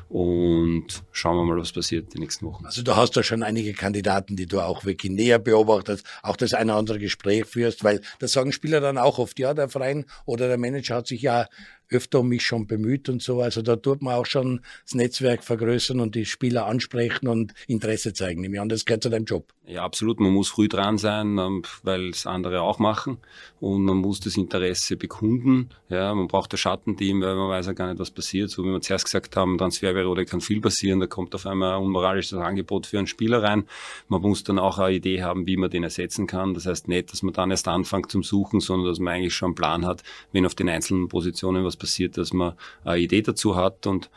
Und 0.08 0.87
schauen 1.12 1.37
wir 1.37 1.44
mal, 1.44 1.61
was 1.61 1.72
passiert 1.72 2.14
die 2.14 2.18
nächsten 2.18 2.46
Wochen. 2.46 2.66
Also 2.66 2.82
du 2.82 2.96
hast 2.96 3.16
da 3.16 3.22
schon 3.22 3.42
einige 3.42 3.72
Kandidaten, 3.74 4.37
die 4.37 4.46
du 4.46 4.61
auch 4.61 4.84
wirklich 4.84 5.12
näher 5.12 5.38
beobachtest, 5.38 6.04
auch 6.22 6.37
das 6.37 6.54
eine 6.54 6.72
oder 6.72 6.78
andere 6.78 6.98
Gespräch 6.98 7.46
führst, 7.46 7.84
weil 7.84 8.00
das 8.18 8.32
sagen 8.32 8.52
Spieler 8.52 8.80
dann 8.80 8.98
auch 8.98 9.18
oft, 9.18 9.38
ja, 9.38 9.54
der 9.54 9.68
Verein 9.68 10.04
oder 10.24 10.48
der 10.48 10.58
Manager 10.58 10.96
hat 10.96 11.06
sich 11.06 11.22
ja 11.22 11.46
öfter 11.90 12.20
um 12.20 12.28
mich 12.28 12.44
schon 12.44 12.66
bemüht 12.66 13.08
und 13.08 13.22
so. 13.22 13.40
Also 13.40 13.62
da 13.62 13.76
tut 13.76 14.02
man 14.02 14.14
auch 14.14 14.26
schon 14.26 14.61
das 14.84 14.94
Netzwerk 14.94 15.44
vergrößern 15.44 16.00
und 16.00 16.14
die 16.14 16.24
Spieler 16.24 16.66
ansprechen 16.66 17.28
und 17.28 17.54
Interesse 17.66 18.12
zeigen. 18.12 18.42
Nehme 18.42 18.61
an, 18.61 18.68
das 18.68 18.84
gehört 18.84 19.02
zu 19.02 19.11
deinem 19.11 19.24
Job. 19.24 19.52
Ja, 19.70 19.85
absolut. 19.85 20.18
Man 20.18 20.33
muss 20.33 20.48
früh 20.48 20.66
dran 20.66 20.96
sein, 20.96 21.37
ähm, 21.37 21.62
weil 21.83 22.09
es 22.09 22.26
andere 22.26 22.62
auch 22.62 22.78
machen. 22.78 23.18
Und 23.61 23.85
man 23.85 23.98
muss 23.98 24.18
das 24.18 24.38
Interesse 24.38 24.96
bekunden. 24.96 25.68
Ja, 25.90 26.14
man 26.14 26.26
braucht 26.26 26.54
ein 26.54 26.57
Schattenteam, 26.57 27.20
weil 27.20 27.35
man 27.35 27.50
weiß 27.50 27.66
ja 27.66 27.74
gar 27.74 27.88
nicht, 27.88 27.98
was 27.98 28.11
passiert. 28.11 28.48
So 28.48 28.64
wie 28.64 28.68
wir 28.70 28.81
zuerst 28.81 29.04
gesagt 29.04 29.37
haben, 29.37 29.59
Transferperiode 29.59 30.24
kann 30.24 30.40
viel 30.40 30.62
passieren. 30.62 31.00
Da 31.00 31.07
kommt 31.07 31.35
auf 31.35 31.44
einmal 31.44 31.74
ein 31.76 31.83
unmoralisches 31.83 32.38
Angebot 32.38 32.87
für 32.87 32.96
einen 32.96 33.07
Spieler 33.07 33.42
rein. 33.42 33.64
Man 34.09 34.22
muss 34.22 34.42
dann 34.42 34.59
auch 34.59 34.78
eine 34.78 34.96
Idee 34.96 35.22
haben, 35.22 35.46
wie 35.46 35.59
man 35.59 35.68
den 35.68 35.85
ersetzen 35.85 36.26
kann. 36.26 36.54
Das 36.54 36.64
heißt 36.64 36.88
nicht, 36.88 37.12
dass 37.12 37.22
man 37.22 37.35
dann 37.35 37.50
erst 37.50 37.68
anfängt 37.68 38.11
zum 38.11 38.22
Suchen, 38.22 38.61
sondern 38.61 38.88
dass 38.88 39.00
man 39.00 39.12
eigentlich 39.12 39.35
schon 39.35 39.48
einen 39.48 39.54
Plan 39.54 39.85
hat, 39.85 40.02
wenn 40.33 40.46
auf 40.46 40.54
den 40.54 40.70
einzelnen 40.70 41.09
Positionen 41.09 41.66
was 41.66 41.76
passiert, 41.76 42.16
dass 42.16 42.33
man 42.33 42.54
eine 42.85 43.00
Idee 43.00 43.20
dazu 43.20 43.54
hat 43.54 43.87
und 43.87 44.09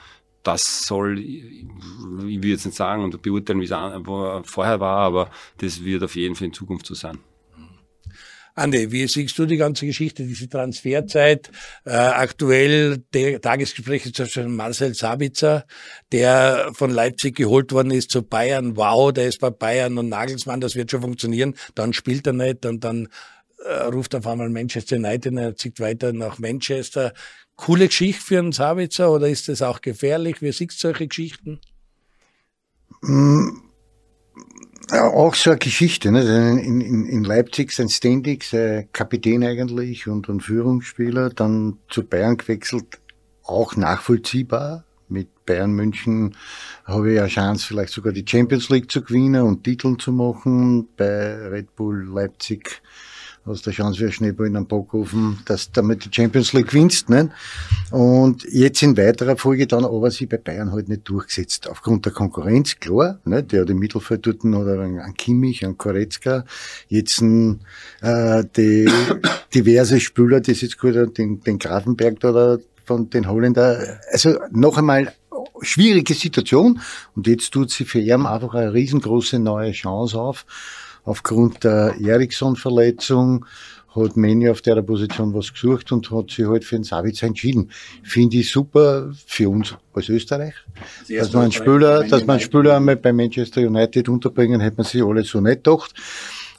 das 0.44 0.86
soll, 0.86 1.20
ich 1.20 1.66
will 2.42 2.52
jetzt 2.52 2.66
nicht 2.66 2.78
sagen 2.78 3.04
und 3.04 3.22
beurteilen, 3.22 3.62
wie 3.62 3.66
es 3.66 4.52
vorher 4.52 4.80
war, 4.80 4.98
aber 4.98 5.30
das 5.58 5.84
wird 5.84 6.04
auf 6.04 6.16
jeden 6.16 6.36
Fall 6.36 6.48
in 6.48 6.54
Zukunft 6.54 6.86
so 6.86 6.94
sein. 6.94 7.20
Andi, 8.54 8.92
wie 8.92 9.08
siehst 9.08 9.38
du 9.40 9.46
die 9.46 9.56
ganze 9.56 9.86
Geschichte, 9.86 10.24
diese 10.24 10.50
Transferzeit? 10.50 11.50
Äh, 11.86 11.92
aktuell 11.92 12.98
der 13.14 13.40
Tagesgespräch 13.40 14.06
ist 14.06 14.32
schon 14.32 14.56
Marcel 14.56 14.94
Sabitzer, 14.94 15.66
der 16.12 16.72
von 16.74 16.92
Leipzig 16.92 17.36
geholt 17.36 17.72
worden 17.72 17.92
ist 17.92 18.12
zu 18.12 18.24
Bayern. 18.24 18.76
Wow, 18.76 19.14
der 19.14 19.28
ist 19.28 19.40
bei 19.40 19.52
Bayern 19.52 19.98
und 19.98 20.10
Nagelsmann, 20.10 20.60
das 20.60 20.76
wird 20.76 20.92
schon 20.92 21.02
funktionieren. 21.02 21.56
Dann 21.76 21.94
spielt 21.94 22.28
er 22.28 22.34
nicht 22.34 22.66
und 22.66 22.84
dann 22.84 23.08
äh, 23.64 23.84
ruft 23.84 24.14
auf 24.16 24.28
einmal 24.28 24.50
Manchester 24.50 24.98
United 24.98 25.32
und 25.32 25.38
er 25.38 25.56
zieht 25.56 25.80
weiter 25.80 26.12
nach 26.12 26.38
Manchester 26.38 27.14
coole 27.56 27.88
Geschichte 27.88 28.24
für 28.24 28.40
einen 28.40 28.52
Sabitzer 28.52 29.12
oder 29.12 29.30
ist 29.30 29.48
das 29.48 29.62
auch 29.62 29.82
gefährlich? 29.82 30.42
Wie 30.42 30.52
siehst 30.52 30.84
du 30.84 30.88
solche 30.88 31.08
Geschichten? 31.08 31.60
Mm, 33.02 33.50
ja, 34.92 35.08
auch 35.08 35.36
so 35.36 35.52
eine 35.52 35.60
Geschichte. 35.60 36.12
Ne? 36.12 36.60
In, 36.62 36.82
in, 36.82 37.06
in 37.06 37.24
Leipzig 37.24 37.72
sein 37.72 37.90
Ständig, 37.90 38.44
sein 38.44 38.90
Kapitän 38.92 39.44
eigentlich 39.44 40.08
und 40.08 40.28
ein 40.28 40.42
Führungsspieler, 40.42 41.30
dann 41.30 41.78
zu 41.90 42.04
Bayern 42.04 42.38
gewechselt, 42.38 43.00
auch 43.44 43.76
nachvollziehbar. 43.76 44.86
Mit 45.08 45.46
Bayern 45.46 45.72
München 45.72 46.36
habe 46.86 47.14
ich 47.14 47.20
eine 47.20 47.28
Chance, 47.28 47.66
vielleicht 47.68 47.94
sogar 47.94 48.14
die 48.14 48.26
Champions 48.28 48.70
League 48.70 48.90
zu 48.92 49.02
gewinnen 49.02 49.44
und 49.44 49.64
Titeln 49.64 50.00
zu 50.00 50.12
machen. 50.12 50.88
Bei 50.96 51.48
Red 51.48 51.76
Bull 51.76 52.08
Leipzig 52.08 52.82
hast 53.46 53.66
du 53.66 53.72
Chance 53.72 53.98
für 53.98 54.06
einen 54.06 54.14
Schneeball 54.14 54.48
in 54.48 54.56
einem 54.56 54.68
Backofen, 54.68 55.40
dass 55.46 55.68
du 55.68 55.82
damit 55.82 56.06
die 56.06 56.10
Champions 56.12 56.54
League 56.54 56.68
gewinnst. 56.68 57.10
Ne? 57.10 57.32
Und 57.92 58.44
jetzt 58.46 58.82
in 58.84 58.96
weiterer 58.98 59.36
Folge 59.38 59.68
dann 59.68 59.84
aber 59.84 60.12
sie 60.12 60.28
bei 60.28 60.38
Bayern 60.38 60.72
halt 60.72 60.90
nicht 60.90 61.08
durchgesetzt. 61.10 61.68
Aufgrund 61.70 62.06
der 62.06 62.14
Konkurrenz, 62.14 62.80
klar. 62.80 63.20
Ne? 63.26 63.44
Der 63.44 63.62
hat 63.62 63.70
im 63.70 63.80
Mittelfeld 63.80 64.26
dort 64.26 64.46
oder 64.46 64.82
an 64.82 65.14
Kimmich, 65.16 65.66
an 65.66 65.78
Koretzka. 65.78 66.46
Jetzt 66.88 67.22
äh, 67.22 68.44
die 68.56 68.90
diverse 69.54 70.00
Spieler, 70.00 70.40
die 70.40 70.52
jetzt 70.52 70.78
gerade 70.78 71.08
den, 71.08 71.42
den 71.42 71.58
Grafenberg 71.58 72.20
da 72.20 72.58
von 72.86 73.10
den 73.10 73.28
Holländer. 73.28 74.00
Also 74.12 74.38
noch 74.52 74.78
einmal 74.78 75.14
schwierige 75.62 76.14
Situation. 76.14 76.80
Und 77.16 77.28
jetzt 77.28 77.52
tut 77.52 77.72
sie 77.72 77.86
für 77.86 78.00
ihn 78.00 78.26
einfach 78.26 78.54
eine 78.54 78.74
riesengroße 78.74 79.40
neue 79.40 79.72
Chance 79.72 80.20
auf 80.20 80.46
aufgrund 81.04 81.64
der 81.64 81.96
Eriksson-Verletzung 82.00 83.46
hat 83.96 84.16
Manny 84.16 84.50
auf 84.50 84.62
der 84.62 84.82
Position 84.82 85.34
was 85.34 85.52
gesucht 85.52 85.92
und 85.92 86.10
hat 86.12 86.32
sich 86.32 86.48
halt 86.48 86.64
für 86.64 86.76
den 86.76 86.84
Savitz 86.84 87.24
entschieden. 87.24 87.72
Finde 88.04 88.38
ich 88.38 88.50
super 88.50 89.12
für 89.26 89.50
uns 89.50 89.76
als 89.94 90.08
Österreich. 90.10 90.54
Das 91.10 91.18
dass 91.18 91.34
man 91.34 91.44
einen 91.44 91.52
Spieler, 91.52 92.04
dass 92.06 92.22
man 92.22 92.36
einen 92.36 92.40
Spieler 92.40 92.78
einmal 92.78 92.96
bei 92.96 93.12
Manchester 93.12 93.62
United 93.62 94.08
unterbringen, 94.08 94.62
hätte 94.62 94.78
man 94.78 94.86
sich 94.86 95.04
alle 95.04 95.24
so 95.24 95.42
nicht 95.42 95.64
gedacht. 95.64 95.94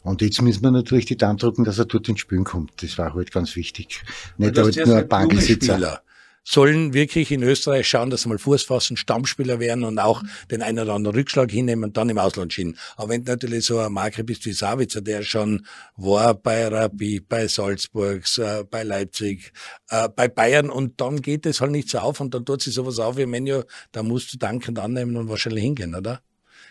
Und 0.03 0.21
jetzt 0.21 0.43
müssen 0.43 0.63
wir 0.63 0.73
natürlich 0.73 1.07
die 1.07 1.17
drücken, 1.17 1.65
dass 1.65 1.79
er 1.79 1.85
dort 1.85 2.09
ins 2.09 2.21
Spielen 2.21 2.45
kommt. 2.45 2.83
Das 2.83 2.99
war 2.99 3.15
halt 3.15 3.33
ganz 3.33 3.57
wichtig. 3.57 4.03
Nicht 4.37 4.59
halt 4.59 4.87
nur 4.87 4.97
ein 4.97 5.09
Bankensitzer 5.09 6.03
sollen 6.45 6.93
wirklich 6.93 7.31
in 7.31 7.43
Österreich 7.43 7.89
schauen, 7.89 8.11
dass 8.11 8.23
sie 8.23 8.29
mal 8.29 8.39
Fuß 8.39 8.65
fassen, 8.65 8.97
Stammspieler 8.97 9.61
werden 9.61 9.85
und 9.85 9.99
auch 9.99 10.23
den 10.51 10.63
einen 10.63 10.81
oder 10.81 10.95
anderen 10.95 11.17
Rückschlag 11.17 11.51
hinnehmen 11.51 11.85
und 11.85 11.97
dann 11.97 12.09
im 12.09 12.19
Ausland 12.19 12.53
schienen. 12.53 12.79
Aber 12.97 13.11
wenn 13.11 13.25
du 13.25 13.33
natürlich 13.33 13.65
so 13.65 13.79
ein 13.79 13.93
Marke 13.93 14.25
bist 14.25 14.45
wie 14.45 14.53
Savitzer, 14.53 15.01
der 15.01 15.23
schon 15.23 15.67
war 15.97 16.35
bei 16.35 16.67
Rapid, 16.67 17.29
bei 17.29 17.47
Salzburg, 17.47 18.25
äh, 18.39 18.65
bei 18.65 18.83
Leipzig, 18.83 19.53
äh, 19.89 20.09
bei 20.09 20.29
Bayern 20.29 20.71
und 20.71 21.01
dann 21.01 21.23
geht 21.23 21.47
es 21.47 21.61
halt 21.61 21.71
nicht 21.71 21.89
so 21.89 21.99
auf 21.99 22.21
und 22.21 22.35
dann 22.35 22.45
tut 22.45 22.63
sich 22.63 22.75
sowas 22.75 22.99
auf 22.99 23.17
wie 23.17 23.27
Menü, 23.27 23.63
da 23.93 24.03
musst 24.03 24.33
du 24.33 24.39
dankend 24.39 24.79
annehmen 24.79 25.17
und 25.17 25.29
wahrscheinlich 25.29 25.63
hingehen, 25.63 25.95
oder? 25.95 26.23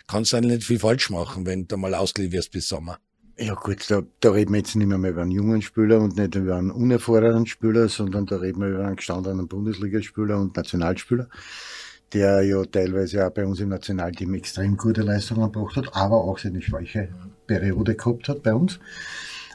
Kannst 0.07 0.33
du 0.33 0.37
eigentlich 0.37 0.57
nicht 0.57 0.67
viel 0.67 0.79
falsch 0.79 1.09
machen, 1.09 1.45
wenn 1.45 1.67
du 1.67 1.77
mal 1.77 1.95
ausgeliehen 1.95 2.33
wirst 2.33 2.51
bis 2.51 2.67
Sommer. 2.67 2.97
Ja 3.41 3.55
gut, 3.55 3.89
da, 3.89 4.03
da 4.19 4.29
reden 4.29 4.53
wir 4.53 4.59
jetzt 4.59 4.75
nicht 4.75 4.85
mehr 4.85 5.09
über 5.09 5.23
einen 5.23 5.31
jungen 5.31 5.63
Spieler 5.63 5.99
und 5.99 6.15
nicht 6.15 6.35
über 6.35 6.57
einen 6.57 6.69
unerfahrenen 6.69 7.47
Spieler, 7.47 7.89
sondern 7.89 8.27
da 8.27 8.35
reden 8.35 8.61
wir 8.61 8.67
über 8.67 8.85
einen 8.85 8.97
gestandenen 8.97 9.47
Bundesligaspieler 9.47 10.37
und 10.37 10.55
Nationalspieler, 10.55 11.27
der 12.13 12.43
ja 12.43 12.63
teilweise 12.65 13.25
auch 13.25 13.31
bei 13.31 13.43
uns 13.43 13.59
im 13.59 13.69
Nationalteam 13.69 14.35
extrem 14.35 14.77
gute 14.77 15.01
Leistungen 15.01 15.51
gebracht 15.51 15.75
hat, 15.75 15.95
aber 15.95 16.23
auch 16.23 16.37
seine 16.37 16.61
schwache 16.61 17.09
Periode 17.47 17.95
gehabt 17.95 18.29
hat 18.29 18.43
bei 18.43 18.53
uns. 18.53 18.79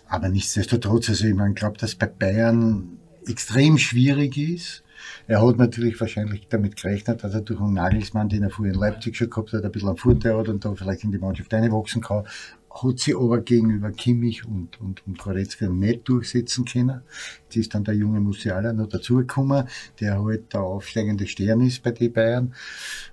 Aber 0.09 0.31
nichtsdestotrotz, 0.31 1.09
also 1.09 1.25
ich 1.25 1.55
glaube, 1.55 1.79
dass 1.79 1.95
bei 1.95 2.07
Bayern 2.07 2.99
extrem 3.25 3.79
schwierig 3.79 4.37
ist. 4.37 4.83
Er 5.29 5.47
hat 5.47 5.59
natürlich 5.59 6.01
wahrscheinlich 6.01 6.49
damit 6.49 6.75
gerechnet, 6.75 7.23
dass 7.23 7.35
er 7.35 7.43
durch 7.43 7.61
einen 7.61 7.75
Nagelsmann, 7.75 8.29
den 8.29 8.43
er 8.43 8.51
vorher 8.51 8.75
in 8.75 8.81
Leipzig 8.81 9.17
schon 9.17 9.31
gehabt 9.31 9.53
hat, 9.53 9.65
ein 9.65 9.71
bisschen 9.71 9.91
einen 9.91 9.99
Vorteil 9.99 10.37
hat 10.37 10.49
und 10.49 10.65
da 10.65 10.75
vielleicht 10.75 11.05
in 11.05 11.13
die 11.13 11.19
Mannschaft 11.19 11.55
einwachsen 11.55 12.03
kann 12.03 12.25
hat 12.83 12.99
sie 12.99 13.15
aber 13.15 13.41
gegenüber 13.41 13.91
Kimmich 13.91 14.47
und, 14.47 14.81
und, 14.81 15.07
und 15.07 15.19
Koretzka 15.19 15.69
nicht 15.69 16.09
durchsetzen 16.09 16.65
können. 16.65 17.03
Jetzt 17.45 17.57
ist 17.57 17.75
dann 17.75 17.85
der 17.85 17.95
junge 17.95 18.21
Musiala 18.21 18.73
noch 18.73 18.89
dazugekommen, 18.89 19.67
der 20.01 20.23
halt 20.23 20.53
der 20.53 20.63
aufsteigende 20.63 21.27
Stern 21.27 21.61
ist 21.61 21.83
bei 21.83 21.91
den 21.93 22.13
Bayern. 22.13 22.55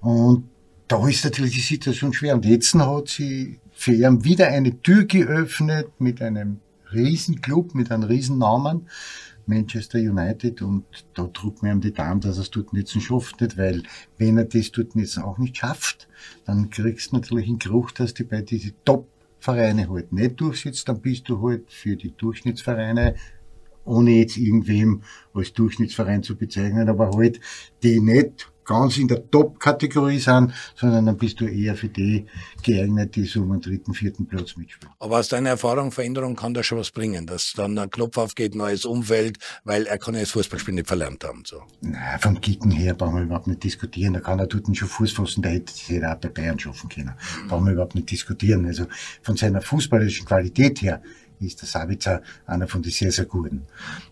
Und 0.01 0.49
da 0.87 1.07
ist 1.07 1.23
natürlich 1.23 1.53
die 1.53 1.61
Situation 1.61 2.13
schwer. 2.13 2.35
Und 2.35 2.45
jetzt 2.45 2.73
hat 2.75 3.07
sie 3.07 3.59
für 3.71 3.93
ihn 3.93 4.23
wieder 4.23 4.47
eine 4.47 4.81
Tür 4.81 5.05
geöffnet 5.05 5.87
mit 5.99 6.21
einem 6.21 6.59
Riesenclub, 6.91 7.73
mit 7.73 7.91
einem 7.91 8.03
Riesennamen. 8.03 8.87
Manchester 9.45 9.99
United 9.99 10.61
und 10.61 10.85
da 11.15 11.23
drückt 11.23 11.63
mir 11.63 11.71
ihm 11.71 11.81
die 11.81 11.91
Daumen, 11.91 12.21
dass 12.21 12.37
er 12.37 12.43
es 12.43 12.51
dort 12.51 12.71
nicht 12.73 12.89
schafft, 12.89 13.41
nicht, 13.41 13.57
weil 13.57 13.83
wenn 14.17 14.37
er 14.37 14.45
das 14.45 14.71
dort 14.71 14.95
jetzt 14.95 15.17
auch 15.17 15.37
nicht 15.37 15.57
schafft, 15.57 16.07
dann 16.45 16.69
kriegst 16.69 17.11
du 17.11 17.17
natürlich 17.17 17.47
einen 17.47 17.59
Geruch, 17.59 17.91
dass 17.91 18.13
die 18.13 18.23
bei 18.23 18.41
diese 18.41 18.71
Top 18.85 19.07
Vereine 19.43 19.89
halt 19.89 20.13
nicht 20.13 20.39
durchsetzt, 20.39 20.87
dann 20.87 21.01
bist 21.01 21.27
du 21.27 21.41
halt 21.41 21.69
für 21.69 21.97
die 21.97 22.15
Durchschnittsvereine, 22.15 23.15
ohne 23.83 24.11
jetzt 24.11 24.37
irgendwem 24.37 25.03
als 25.33 25.51
Durchschnittsverein 25.51 26.23
zu 26.23 26.37
bezeichnen, 26.37 26.87
aber 26.87 27.11
halt, 27.11 27.41
die 27.83 27.99
nicht 27.99 28.52
ganz 28.65 28.97
in 28.97 29.07
der 29.07 29.29
Top-Kategorie 29.29 30.19
sind, 30.19 30.53
sondern 30.75 31.05
dann 31.05 31.17
bist 31.17 31.39
du 31.39 31.45
eher 31.45 31.75
für 31.75 31.89
die 31.89 32.25
geeignet, 32.61 33.15
die 33.15 33.25
so 33.25 33.41
um 33.41 33.51
den 33.51 33.61
dritten, 33.61 33.93
vierten 33.93 34.25
Platz 34.25 34.55
mitspielen. 34.55 34.93
Aber 34.99 35.19
aus 35.19 35.29
deiner 35.29 35.49
Erfahrung, 35.49 35.91
Veränderung 35.91 36.35
kann 36.35 36.53
da 36.53 36.63
schon 36.63 36.77
was 36.77 36.91
bringen, 36.91 37.25
dass 37.25 37.53
dann 37.55 37.77
ein 37.77 37.89
Knopf 37.89 38.17
aufgeht, 38.17 38.55
neues 38.55 38.85
Umfeld, 38.85 39.37
weil 39.63 39.85
er 39.85 39.97
kann 39.97 40.13
ja 40.13 40.21
das 40.21 40.31
Fußballspiel 40.31 40.73
nicht 40.73 40.87
verlernt 40.87 41.23
haben. 41.23 41.43
So. 41.45 41.61
Nein, 41.81 42.19
vom 42.19 42.39
Kicken 42.41 42.71
her 42.71 42.93
brauchen 42.93 43.15
wir 43.15 43.23
überhaupt 43.23 43.47
nicht 43.47 43.63
diskutieren. 43.63 44.13
Da 44.13 44.19
kann 44.19 44.39
er 44.39 44.47
dort 44.47 44.75
schon 44.75 44.87
Fuß 44.87 45.11
fassen, 45.11 45.41
der 45.41 45.53
hätte 45.53 45.73
sich 45.73 46.03
auch 46.03 46.15
bei 46.15 46.29
Bayern 46.29 46.59
schaffen 46.59 46.89
können. 46.89 47.13
Mhm. 47.43 47.47
Brauchen 47.47 47.65
wir 47.65 47.73
überhaupt 47.73 47.95
nicht 47.95 48.09
diskutieren. 48.09 48.65
Also 48.65 48.85
von 49.21 49.35
seiner 49.35 49.61
fußballerischen 49.61 50.25
Qualität 50.25 50.81
her 50.81 51.01
ist 51.39 51.61
der 51.61 51.67
Sabitzer 51.67 52.21
einer 52.45 52.67
von 52.67 52.81
den 52.81 52.91
sehr, 52.91 53.11
sehr 53.11 53.25
guten. 53.25 53.65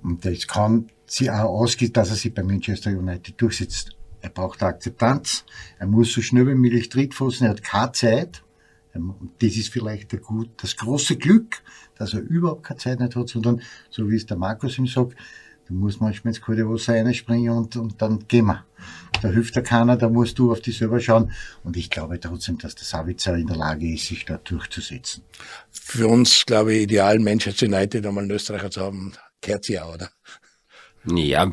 Und 0.03 0.25
das 0.25 0.47
kann 0.47 0.87
sie 1.05 1.29
auch 1.29 1.49
ausgehen, 1.49 1.93
dass 1.93 2.09
er 2.09 2.15
sich 2.15 2.33
bei 2.33 2.43
Manchester 2.43 2.91
United 2.91 3.39
durchsetzt. 3.39 3.95
Er 4.21 4.29
braucht 4.29 4.63
Akzeptanz. 4.63 5.45
Er 5.79 5.87
muss 5.87 6.13
so 6.13 6.21
schnell 6.21 6.47
wie 6.47 6.55
möglich 6.55 6.89
Tritt 6.89 7.13
fassen. 7.13 7.45
Er 7.45 7.51
hat 7.51 7.63
keine 7.63 7.91
Zeit. 7.91 8.43
Und 8.93 9.31
das 9.41 9.55
ist 9.55 9.69
vielleicht 9.69 10.11
der 10.11 10.19
gut, 10.19 10.49
das 10.57 10.75
große 10.75 11.15
Glück, 11.17 11.61
dass 11.95 12.13
er 12.13 12.21
überhaupt 12.21 12.63
keine 12.63 12.79
Zeit 12.79 12.99
nicht 12.99 13.15
hat, 13.15 13.29
sondern, 13.29 13.61
so 13.89 14.09
wie 14.09 14.15
es 14.15 14.25
der 14.25 14.37
Markus 14.37 14.77
ihm 14.77 14.87
sagt, 14.87 15.15
du 15.67 15.73
musst 15.73 16.01
manchmal 16.01 16.33
ins 16.33 16.41
kalte 16.41 16.69
Wasser 16.69 16.95
reinspringen 16.95 17.51
und, 17.51 17.77
und 17.77 18.01
dann 18.01 18.27
gehen 18.27 18.47
wir. 18.47 18.65
Da 19.21 19.29
hilft 19.29 19.55
dir 19.55 19.61
keiner, 19.61 19.95
da 19.95 20.09
musst 20.09 20.37
du 20.39 20.51
auf 20.51 20.61
dich 20.61 20.77
selber 20.77 20.99
schauen. 20.99 21.31
Und 21.63 21.77
ich 21.77 21.89
glaube 21.89 22.19
trotzdem, 22.19 22.57
dass 22.57 22.75
der 22.75 22.85
Savitzer 22.85 23.35
in 23.35 23.47
der 23.47 23.55
Lage 23.55 23.93
ist, 23.93 24.07
sich 24.07 24.25
da 24.25 24.37
durchzusetzen. 24.37 25.23
Für 25.69 26.07
uns, 26.07 26.45
glaube 26.45 26.73
ich, 26.73 26.83
ideal, 26.83 27.19
Manchester 27.19 27.67
United 27.67 28.05
einmal 28.05 28.23
einen 28.23 28.31
Österreicher 28.31 28.71
zu 28.71 28.81
haben, 28.81 29.13
kehrt 29.41 29.65
sie 29.65 29.79
auch, 29.79 29.93
oder? 29.93 30.09
Ja, 31.05 31.49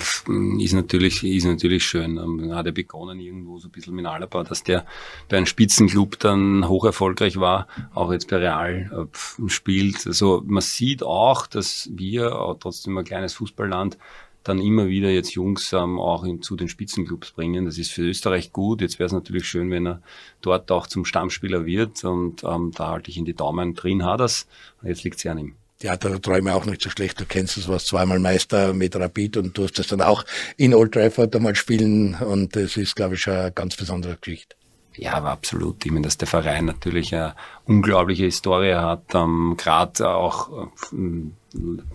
ist 0.58 0.74
natürlich, 0.74 1.24
ist 1.24 1.46
natürlich 1.46 1.86
schön. 1.86 2.14
Man 2.14 2.54
hat 2.54 2.66
ja 2.66 2.72
begonnen 2.72 3.18
irgendwo 3.18 3.58
so 3.58 3.68
ein 3.68 3.70
bisschen 3.70 3.94
mit 3.94 4.04
Alaba, 4.04 4.44
dass 4.44 4.62
der 4.62 4.84
bei 5.30 5.38
einem 5.38 5.46
Spitzenclub 5.46 6.18
dann 6.18 6.68
hoch 6.68 6.84
erfolgreich 6.84 7.40
war, 7.40 7.66
auch 7.94 8.12
jetzt 8.12 8.28
bei 8.28 8.36
Real 8.36 9.08
äh, 9.10 9.48
spielt. 9.48 10.06
Also 10.06 10.42
man 10.44 10.60
sieht 10.60 11.02
auch, 11.02 11.46
dass 11.46 11.88
wir, 11.94 12.56
trotzdem 12.60 12.98
ein 12.98 13.04
kleines 13.04 13.32
Fußballland, 13.34 13.96
dann 14.44 14.58
immer 14.60 14.88
wieder 14.88 15.10
jetzt 15.10 15.32
Jungs 15.34 15.72
ähm, 15.72 15.98
auch 15.98 16.24
in, 16.24 16.42
zu 16.42 16.54
den 16.54 16.68
Spitzenclubs 16.68 17.32
bringen. 17.32 17.64
Das 17.64 17.78
ist 17.78 17.90
für 17.90 18.02
Österreich 18.02 18.52
gut. 18.52 18.82
Jetzt 18.82 18.98
wäre 18.98 19.06
es 19.06 19.12
natürlich 19.12 19.46
schön, 19.46 19.70
wenn 19.70 19.86
er 19.86 20.02
dort 20.42 20.70
auch 20.70 20.86
zum 20.86 21.06
Stammspieler 21.06 21.64
wird 21.64 22.04
und 22.04 22.44
ähm, 22.44 22.72
da 22.74 22.88
halte 22.88 23.10
ich 23.10 23.16
in 23.16 23.24
die 23.24 23.34
Daumen 23.34 23.74
drin 23.74 24.04
hat 24.04 24.20
das. 24.20 24.46
Jetzt 24.82 25.04
liegt 25.04 25.16
es 25.16 25.22
ja 25.22 25.32
an 25.32 25.38
ihm. 25.38 25.54
Ja, 25.80 25.96
da 25.96 26.18
träume 26.18 26.50
ich 26.50 26.56
auch 26.56 26.66
nicht 26.66 26.82
so 26.82 26.90
schlecht. 26.90 27.20
Du 27.20 27.24
kennst 27.24 27.56
es, 27.56 27.68
was 27.68 27.86
zweimal 27.86 28.18
Meister 28.18 28.72
mit 28.74 28.96
Rapid 28.96 29.36
und 29.36 29.56
du 29.56 29.62
hast 29.62 29.78
das 29.78 29.86
dann 29.86 30.00
auch 30.00 30.24
in 30.56 30.74
Old 30.74 30.92
Trafford 30.92 31.36
einmal 31.36 31.54
spielen 31.54 32.16
und 32.16 32.56
das 32.56 32.76
ist, 32.76 32.96
glaube 32.96 33.14
ich, 33.14 33.28
eine 33.28 33.52
ganz 33.52 33.76
besondere 33.76 34.16
Geschichte. 34.20 34.56
Ja, 34.96 35.12
aber 35.14 35.30
absolut. 35.30 35.86
Ich 35.86 35.92
meine, 35.92 36.06
dass 36.06 36.18
der 36.18 36.26
Verein 36.26 36.64
natürlich 36.64 37.14
eine 37.14 37.36
unglaubliche 37.64 38.24
Historie 38.24 38.74
hat, 38.74 39.14
ähm, 39.14 39.54
gerade 39.56 40.08
auch 40.08 40.68
äh, 40.92 40.96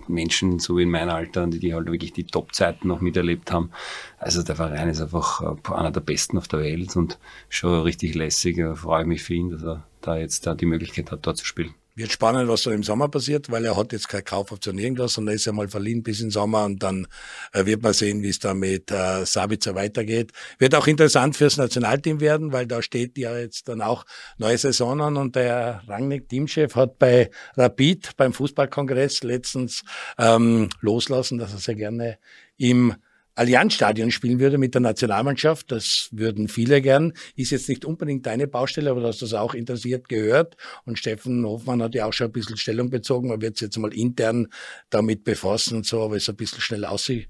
Menschen 0.07 0.59
so 0.59 0.77
in 0.77 0.89
meinem 0.89 1.09
Alter, 1.09 1.45
die, 1.47 1.59
die 1.59 1.73
halt 1.73 1.91
wirklich 1.91 2.13
die 2.13 2.23
Top-Zeiten 2.23 2.87
noch 2.87 3.01
miterlebt 3.01 3.51
haben. 3.51 3.71
Also 4.17 4.41
der 4.43 4.55
Verein 4.55 4.87
ist 4.87 5.01
einfach 5.01 5.41
äh, 5.41 5.73
einer 5.73 5.91
der 5.91 5.99
besten 5.99 6.37
auf 6.37 6.47
der 6.47 6.59
Welt 6.59 6.95
und 6.95 7.19
schon 7.49 7.81
richtig 7.81 8.15
lässig. 8.15 8.57
Ich 8.57 8.79
freue 8.79 9.03
mich 9.03 9.23
für 9.23 9.33
ihn, 9.33 9.49
dass 9.49 9.63
er 9.63 9.83
da 9.99 10.15
jetzt 10.15 10.49
die 10.61 10.65
Möglichkeit 10.65 11.11
hat, 11.11 11.27
dort 11.27 11.35
zu 11.35 11.45
spielen. 11.45 11.75
Wird 11.95 12.11
spannend, 12.11 12.49
was 12.49 12.63
da 12.63 12.71
im 12.71 12.81
Sommer 12.81 13.07
passiert, 13.07 13.51
weil 13.51 13.65
er 13.65 13.77
hat 13.77 13.91
jetzt 13.91 14.09
keine 14.09 14.23
Kaufoption 14.23 14.79
irgendwas, 14.79 15.13
sondern 15.13 15.35
ist 15.35 15.45
ja 15.45 15.51
mal 15.51 15.67
verliehen 15.67 16.01
bis 16.01 16.21
in 16.21 16.31
Sommer 16.31 16.65
und 16.65 16.81
dann 16.81 17.05
äh, 17.51 17.67
wird 17.67 17.83
man 17.83 17.93
sehen, 17.93 18.23
wie 18.23 18.29
es 18.29 18.39
da 18.39 18.55
mit 18.55 18.89
äh, 18.89 19.25
Sabitzer 19.25 19.75
weitergeht. 19.75 20.31
Wird 20.57 20.73
auch 20.73 20.87
interessant 20.87 21.35
fürs 21.35 21.57
Nationalteam 21.57 22.19
werden, 22.19 22.51
weil 22.51 22.65
da 22.65 22.81
steht 22.81 23.17
ja 23.19 23.37
jetzt 23.37 23.67
dann 23.67 23.81
auch 23.81 24.05
neue 24.39 24.57
Saison 24.57 25.01
an 25.01 25.17
und 25.17 25.35
der 25.35 25.83
Rangnick, 25.87 26.29
Teamchef, 26.29 26.75
hat 26.75 26.97
bei 26.97 27.29
Rapid 27.57 28.17
beim 28.17 28.33
Fußballkongress 28.33 29.21
letztens 29.21 29.83
ähm, 30.17 30.69
loslassen, 30.81 31.37
dass 31.37 31.53
er 31.53 31.59
sehr 31.59 31.75
gerne 31.75 32.17
im 32.57 32.95
Allianzstadion 33.35 34.11
spielen 34.11 34.39
würde 34.39 34.57
mit 34.57 34.73
der 34.73 34.81
Nationalmannschaft. 34.81 35.71
Das 35.71 36.09
würden 36.11 36.47
viele 36.47 36.81
gern. 36.81 37.13
Ist 37.35 37.51
jetzt 37.51 37.69
nicht 37.69 37.85
unbedingt 37.85 38.25
deine 38.25 38.47
Baustelle, 38.47 38.91
aber 38.91 39.01
du 39.01 39.07
hast 39.07 39.21
das 39.21 39.33
auch 39.33 39.53
interessiert 39.53 40.07
gehört. 40.07 40.55
Und 40.85 40.99
Steffen 40.99 41.45
Hofmann 41.45 41.81
hat 41.81 41.95
ja 41.95 42.05
auch 42.05 42.13
schon 42.13 42.27
ein 42.27 42.33
bisschen 42.33 42.57
Stellung 42.57 42.89
bezogen. 42.89 43.29
Man 43.29 43.41
wird 43.41 43.57
sich 43.57 43.67
jetzt 43.67 43.77
mal 43.77 43.93
intern 43.93 44.47
damit 44.89 45.23
befassen 45.23 45.77
und 45.77 45.85
so, 45.85 46.03
aber 46.03 46.15
es 46.15 46.23
ist 46.23 46.29
ein 46.29 46.35
bisschen 46.35 46.61
schnell 46.61 46.85
aussieht 46.85 47.27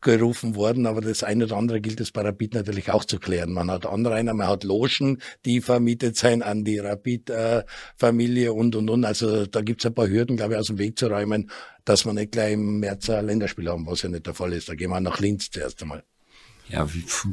gerufen 0.00 0.54
worden, 0.54 0.86
aber 0.86 1.00
das 1.00 1.22
eine 1.22 1.44
oder 1.44 1.56
andere 1.56 1.80
gilt 1.80 2.00
es 2.00 2.12
bei 2.12 2.22
Rapid 2.22 2.54
natürlich 2.54 2.90
auch 2.90 3.04
zu 3.04 3.18
klären. 3.18 3.52
Man 3.52 3.70
hat 3.70 3.86
Anrainer, 3.86 4.34
man 4.34 4.46
hat 4.46 4.64
Logen, 4.64 5.20
die 5.44 5.60
vermietet 5.60 6.16
sein 6.16 6.42
an 6.42 6.64
die 6.64 6.78
Rapid-Familie 6.78 8.52
und, 8.52 8.76
und, 8.76 8.90
und. 8.90 9.04
Also 9.04 9.46
da 9.46 9.60
gibt's 9.60 9.86
ein 9.86 9.94
paar 9.94 10.08
Hürden, 10.08 10.36
glaube 10.36 10.54
ich, 10.54 10.60
aus 10.60 10.68
dem 10.68 10.78
Weg 10.78 10.98
zu 10.98 11.08
räumen, 11.08 11.50
dass 11.84 12.04
wir 12.04 12.12
nicht 12.12 12.32
gleich 12.32 12.52
im 12.52 12.80
März 12.80 13.10
ein 13.10 13.26
Länderspiel 13.26 13.68
haben, 13.68 13.86
was 13.86 14.02
ja 14.02 14.08
nicht 14.08 14.26
der 14.26 14.34
Fall 14.34 14.52
ist. 14.52 14.68
Da 14.68 14.74
gehen 14.74 14.90
wir 14.90 15.00
nach 15.00 15.18
Linz 15.18 15.50
zuerst 15.50 15.82
einmal. 15.82 16.04
Ja, 16.68 16.86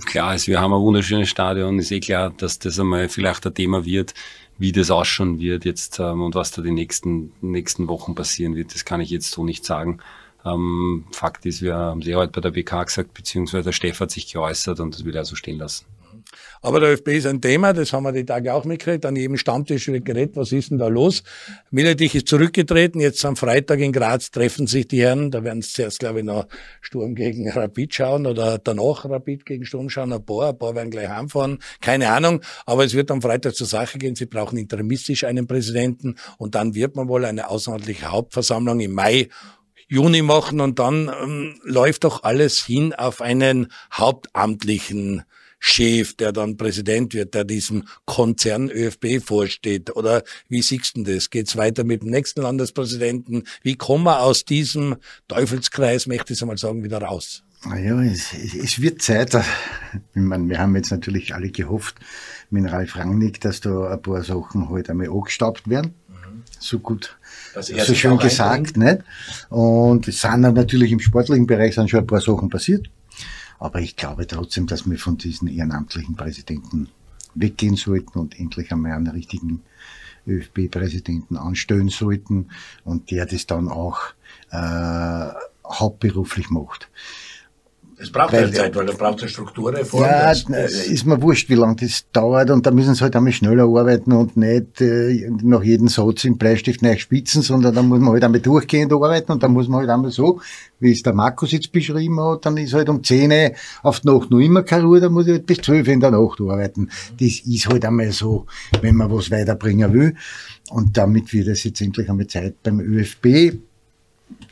klar 0.05 0.33
ist, 0.33 0.47
wir 0.47 0.61
haben 0.61 0.73
ein 0.73 0.79
wunderschönes 0.79 1.27
Stadion. 1.27 1.77
Ist 1.77 1.91
eh 1.91 1.99
klar, 1.99 2.33
dass 2.37 2.57
das 2.57 2.79
einmal 2.79 3.09
vielleicht 3.09 3.45
ein 3.45 3.53
Thema 3.53 3.83
wird, 3.83 4.13
wie 4.57 4.71
das 4.71 4.89
ausschauen 4.89 5.39
wird 5.39 5.65
jetzt 5.65 5.99
ähm, 5.99 6.21
und 6.21 6.35
was 6.35 6.51
da 6.51 6.61
die 6.61 6.71
nächsten, 6.71 7.33
nächsten 7.41 7.89
Wochen 7.89 8.15
passieren 8.15 8.55
wird. 8.55 8.73
Das 8.73 8.85
kann 8.85 9.01
ich 9.01 9.09
jetzt 9.09 9.31
so 9.31 9.43
nicht 9.43 9.65
sagen. 9.65 9.99
Ähm, 10.45 11.05
Fakt 11.11 11.45
ist, 11.45 11.61
wir 11.61 11.75
haben 11.75 12.01
sie 12.01 12.15
heute 12.15 12.31
bei 12.31 12.41
der 12.41 12.51
BK 12.51 12.83
gesagt, 12.83 13.13
beziehungsweise 13.13 13.65
der 13.65 13.71
Steff 13.71 13.99
hat 13.99 14.11
sich 14.11 14.31
geäußert 14.31 14.79
und 14.79 14.93
das 14.93 15.05
will 15.05 15.15
er 15.15 15.25
so 15.25 15.35
stehen 15.35 15.57
lassen. 15.57 15.85
Aber 16.61 16.79
der 16.79 16.93
ÖFB 16.93 17.09
ist 17.09 17.27
ein 17.27 17.41
Thema, 17.41 17.73
das 17.73 17.93
haben 17.93 18.03
wir 18.03 18.11
die 18.11 18.25
Tage 18.25 18.53
auch 18.53 18.65
mitgekriegt. 18.65 19.05
An 19.05 19.15
jedem 19.15 19.37
Stammtisch 19.37 19.87
wird 19.87 20.05
geredet, 20.05 20.35
was 20.35 20.51
ist 20.51 20.71
denn 20.71 20.77
da 20.77 20.87
los? 20.87 21.23
Milletich 21.69 22.15
ist 22.15 22.27
zurückgetreten, 22.27 22.99
jetzt 22.99 23.23
am 23.25 23.35
Freitag 23.35 23.79
in 23.79 23.91
Graz 23.91 24.31
treffen 24.31 24.65
sich 24.65 24.87
die 24.87 25.01
Herren. 25.01 25.31
Da 25.31 25.43
werden 25.43 25.61
sie 25.61 25.71
zuerst, 25.73 25.99
glaube 25.99 26.19
ich, 26.19 26.25
noch 26.25 26.47
Sturm 26.81 27.15
gegen 27.15 27.49
Rapid 27.49 27.93
schauen 27.93 28.25
oder 28.25 28.57
danach 28.57 29.05
Rapid 29.05 29.45
gegen 29.45 29.65
Sturm 29.65 29.89
schauen. 29.89 30.13
Ein 30.13 30.25
paar, 30.25 30.49
ein 30.49 30.57
paar 30.57 30.73
werden 30.75 30.89
gleich 30.89 31.09
heimfahren. 31.09 31.59
Keine 31.81 32.09
Ahnung. 32.09 32.41
Aber 32.65 32.83
es 32.83 32.93
wird 32.93 33.11
am 33.11 33.21
Freitag 33.21 33.55
zur 33.55 33.67
Sache 33.67 33.97
gehen. 33.97 34.15
Sie 34.15 34.25
brauchen 34.25 34.57
interimistisch 34.57 35.23
einen 35.23 35.47
Präsidenten 35.47 36.15
und 36.37 36.55
dann 36.55 36.73
wird 36.73 36.95
man 36.95 37.07
wohl 37.07 37.25
eine 37.25 37.49
außerordentliche 37.49 38.11
Hauptversammlung 38.11 38.79
im 38.79 38.93
Mai 38.93 39.29
Juni 39.87 40.21
machen 40.21 40.61
und 40.61 40.79
dann 40.79 41.11
ähm, 41.21 41.59
läuft 41.63 42.03
doch 42.03 42.23
alles 42.23 42.65
hin 42.65 42.93
auf 42.93 43.21
einen 43.21 43.71
hauptamtlichen 43.93 45.23
Chef, 45.59 46.15
der 46.15 46.31
dann 46.31 46.57
Präsident 46.57 47.13
wird, 47.13 47.33
der 47.33 47.43
diesem 47.43 47.87
Konzern 48.05 48.69
ÖFB 48.69 49.19
vorsteht? 49.23 49.95
Oder 49.95 50.23
wie 50.47 50.61
siehst 50.61 50.97
du 50.97 51.03
das? 51.03 51.29
Geht's 51.29 51.57
weiter 51.57 51.83
mit 51.83 52.03
dem 52.03 52.11
nächsten 52.11 52.41
Landespräsidenten? 52.41 53.43
Wie 53.63 53.75
kommen 53.75 54.03
wir 54.03 54.21
aus 54.21 54.45
diesem 54.45 54.97
Teufelskreis, 55.27 56.05
möchte 56.05 56.33
ich 56.33 56.41
einmal 56.41 56.57
sagen, 56.57 56.83
wieder 56.83 57.01
raus? 57.01 57.43
Naja, 57.67 57.99
es, 58.03 58.31
es 58.33 58.79
wird 58.79 59.01
Zeit. 59.01 59.33
Ich 59.33 59.41
meine, 60.13 60.47
wir 60.49 60.59
haben 60.59 60.75
jetzt 60.75 60.91
natürlich 60.91 61.33
alle 61.33 61.49
gehofft 61.49 61.95
mit 62.51 62.71
Ralf 62.71 62.95
Rangnick, 62.95 63.41
dass 63.41 63.59
da 63.59 63.89
ein 63.91 64.01
paar 64.01 64.23
Sachen 64.23 64.69
halt 64.69 64.89
einmal 64.89 65.09
angestaubt 65.09 65.67
werden. 65.67 65.95
Mhm. 66.09 66.43
So 66.59 66.77
gut 66.77 67.17
so 67.61 67.93
schön 67.93 68.17
gesagt, 68.17 68.77
nicht? 68.77 68.99
Und 69.49 70.07
es 70.07 70.21
sind 70.21 70.41
natürlich 70.41 70.91
im 70.91 70.99
sportlichen 70.99 71.47
Bereich 71.47 71.75
sind 71.75 71.89
schon 71.89 72.01
ein 72.01 72.07
paar 72.07 72.21
Sachen 72.21 72.49
passiert. 72.49 72.89
Aber 73.59 73.79
ich 73.79 73.95
glaube 73.95 74.27
trotzdem, 74.27 74.67
dass 74.67 74.89
wir 74.89 74.97
von 74.97 75.17
diesen 75.17 75.47
ehrenamtlichen 75.47 76.15
Präsidenten 76.15 76.89
weggehen 77.33 77.75
sollten 77.75 78.19
und 78.19 78.39
endlich 78.39 78.71
einmal 78.71 78.93
einen 78.93 79.07
richtigen 79.07 79.61
ÖFB-Präsidenten 80.27 81.37
anstellen 81.37 81.89
sollten 81.89 82.49
und 82.83 83.11
der 83.11 83.25
das 83.25 83.45
dann 83.45 83.67
auch 83.69 83.99
äh, 84.51 85.29
hauptberuflich 85.65 86.49
macht. 86.49 86.89
Es 87.97 88.11
braucht 88.11 88.33
weil, 88.33 88.47
ja 88.47 88.51
Zeit, 88.51 88.75
weil 88.75 88.85
da 88.85 88.93
braucht 88.93 89.23
es 89.23 89.31
Strukturreform. 89.31 90.03
Ja, 90.03 90.29
das, 90.29 90.43
das 90.45 90.87
ist 90.87 91.05
mir 91.05 91.21
wurscht, 91.21 91.49
wie 91.49 91.55
lange 91.55 91.77
das 91.77 92.05
dauert 92.11 92.49
und 92.49 92.65
da 92.65 92.71
müssen 92.71 92.93
sie 92.93 93.01
halt 93.01 93.15
einmal 93.15 93.31
schneller 93.31 93.63
arbeiten 93.63 94.11
und 94.11 94.35
nicht 94.35 94.81
äh, 94.81 95.29
nach 95.41 95.63
jedem 95.63 95.87
Satz 95.87 96.25
im 96.25 96.37
Bleistift 96.37 96.81
neu 96.81 96.97
spitzen, 96.97 97.41
sondern 97.41 97.73
da 97.73 97.81
muss 97.81 97.99
man 97.99 98.11
halt 98.11 98.23
einmal 98.25 98.41
durchgehend 98.41 98.91
arbeiten 98.91 99.31
und 99.31 99.41
da 99.41 99.47
muss 99.47 99.69
man 99.69 99.81
halt 99.81 99.89
einmal 99.89 100.11
so, 100.11 100.41
wie 100.79 100.91
es 100.91 101.03
der 101.03 101.13
Markus 101.13 101.51
jetzt 101.51 101.71
beschrieben 101.71 102.19
hat, 102.19 102.45
dann 102.45 102.57
ist 102.57 102.73
halt 102.73 102.89
um 102.89 103.01
10 103.01 103.53
auf 103.81 104.01
die 104.01 104.07
Nacht 104.07 104.29
noch 104.29 104.39
immer 104.39 104.63
keine 104.63 104.83
Ruhe, 104.83 104.99
da 104.99 105.09
muss 105.09 105.27
ich 105.27 105.33
halt 105.33 105.45
bis 105.45 105.59
12 105.59 105.87
in 105.87 105.99
der 106.01 106.11
Nacht 106.11 106.41
arbeiten. 106.41 106.89
Das 107.17 107.39
ist 107.45 107.67
halt 107.67 107.85
einmal 107.85 108.11
so, 108.11 108.45
wenn 108.81 108.95
man 108.95 109.09
was 109.11 109.31
weiterbringen 109.31 109.93
will. 109.93 110.15
Und 110.69 110.97
damit 110.97 111.31
wird 111.31 111.47
es 111.47 111.63
jetzt 111.63 111.81
endlich 111.81 112.09
einmal 112.09 112.27
Zeit 112.27 112.61
beim 112.61 112.79
ÖFB 112.79 113.55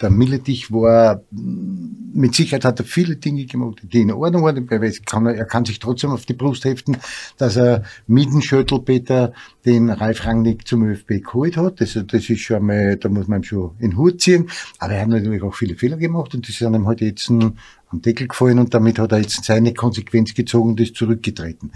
der 0.01 0.09
Milletich 0.09 0.71
war, 0.71 1.23
mit 1.31 2.36
Sicherheit 2.36 2.65
hat 2.65 2.79
er 2.79 2.86
viele 2.86 3.15
Dinge 3.15 3.45
gemacht, 3.45 3.81
die 3.83 4.01
in 4.01 4.12
Ordnung 4.12 4.43
waren. 4.43 4.67
Kann, 5.05 5.25
er 5.25 5.45
kann 5.45 5.65
sich 5.65 5.79
trotzdem 5.79 6.12
auf 6.12 6.25
die 6.25 6.33
Brust 6.33 6.65
heften, 6.65 6.97
dass 7.38 7.55
er 7.55 7.83
mit 8.05 8.25
dem 8.25 8.41
Schöttelpeter 8.41 9.33
den 9.65 9.89
Ralf 9.89 10.25
Rangnick 10.25 10.67
zum 10.67 10.83
ÖFB 10.83 11.23
geholt 11.23 11.57
hat. 11.57 11.81
Das, 11.81 11.93
das 11.93 12.29
ist 12.29 12.41
schon 12.41 12.57
einmal, 12.57 12.97
da 12.97 13.09
muss 13.09 13.27
man 13.27 13.41
ihm 13.41 13.43
schon 13.43 13.71
in 13.79 13.97
Hut 13.97 14.21
ziehen. 14.21 14.49
Aber 14.79 14.93
er 14.93 15.01
hat 15.01 15.09
natürlich 15.09 15.41
auch 15.41 15.55
viele 15.55 15.75
Fehler 15.75 15.97
gemacht 15.97 16.36
und 16.36 16.47
das 16.47 16.55
ist 16.55 16.62
ihm 16.62 16.88
halt 16.88 17.01
jetzt 17.01 17.29
am 17.29 17.55
Deckel 17.93 18.27
gefallen 18.27 18.59
und 18.59 18.73
damit 18.73 18.99
hat 18.99 19.12
er 19.12 19.19
jetzt 19.19 19.43
seine 19.43 19.73
Konsequenz 19.73 20.33
gezogen 20.33 20.71
und 20.71 20.79
ist 20.79 20.95
zurückgetreten. 20.95 21.71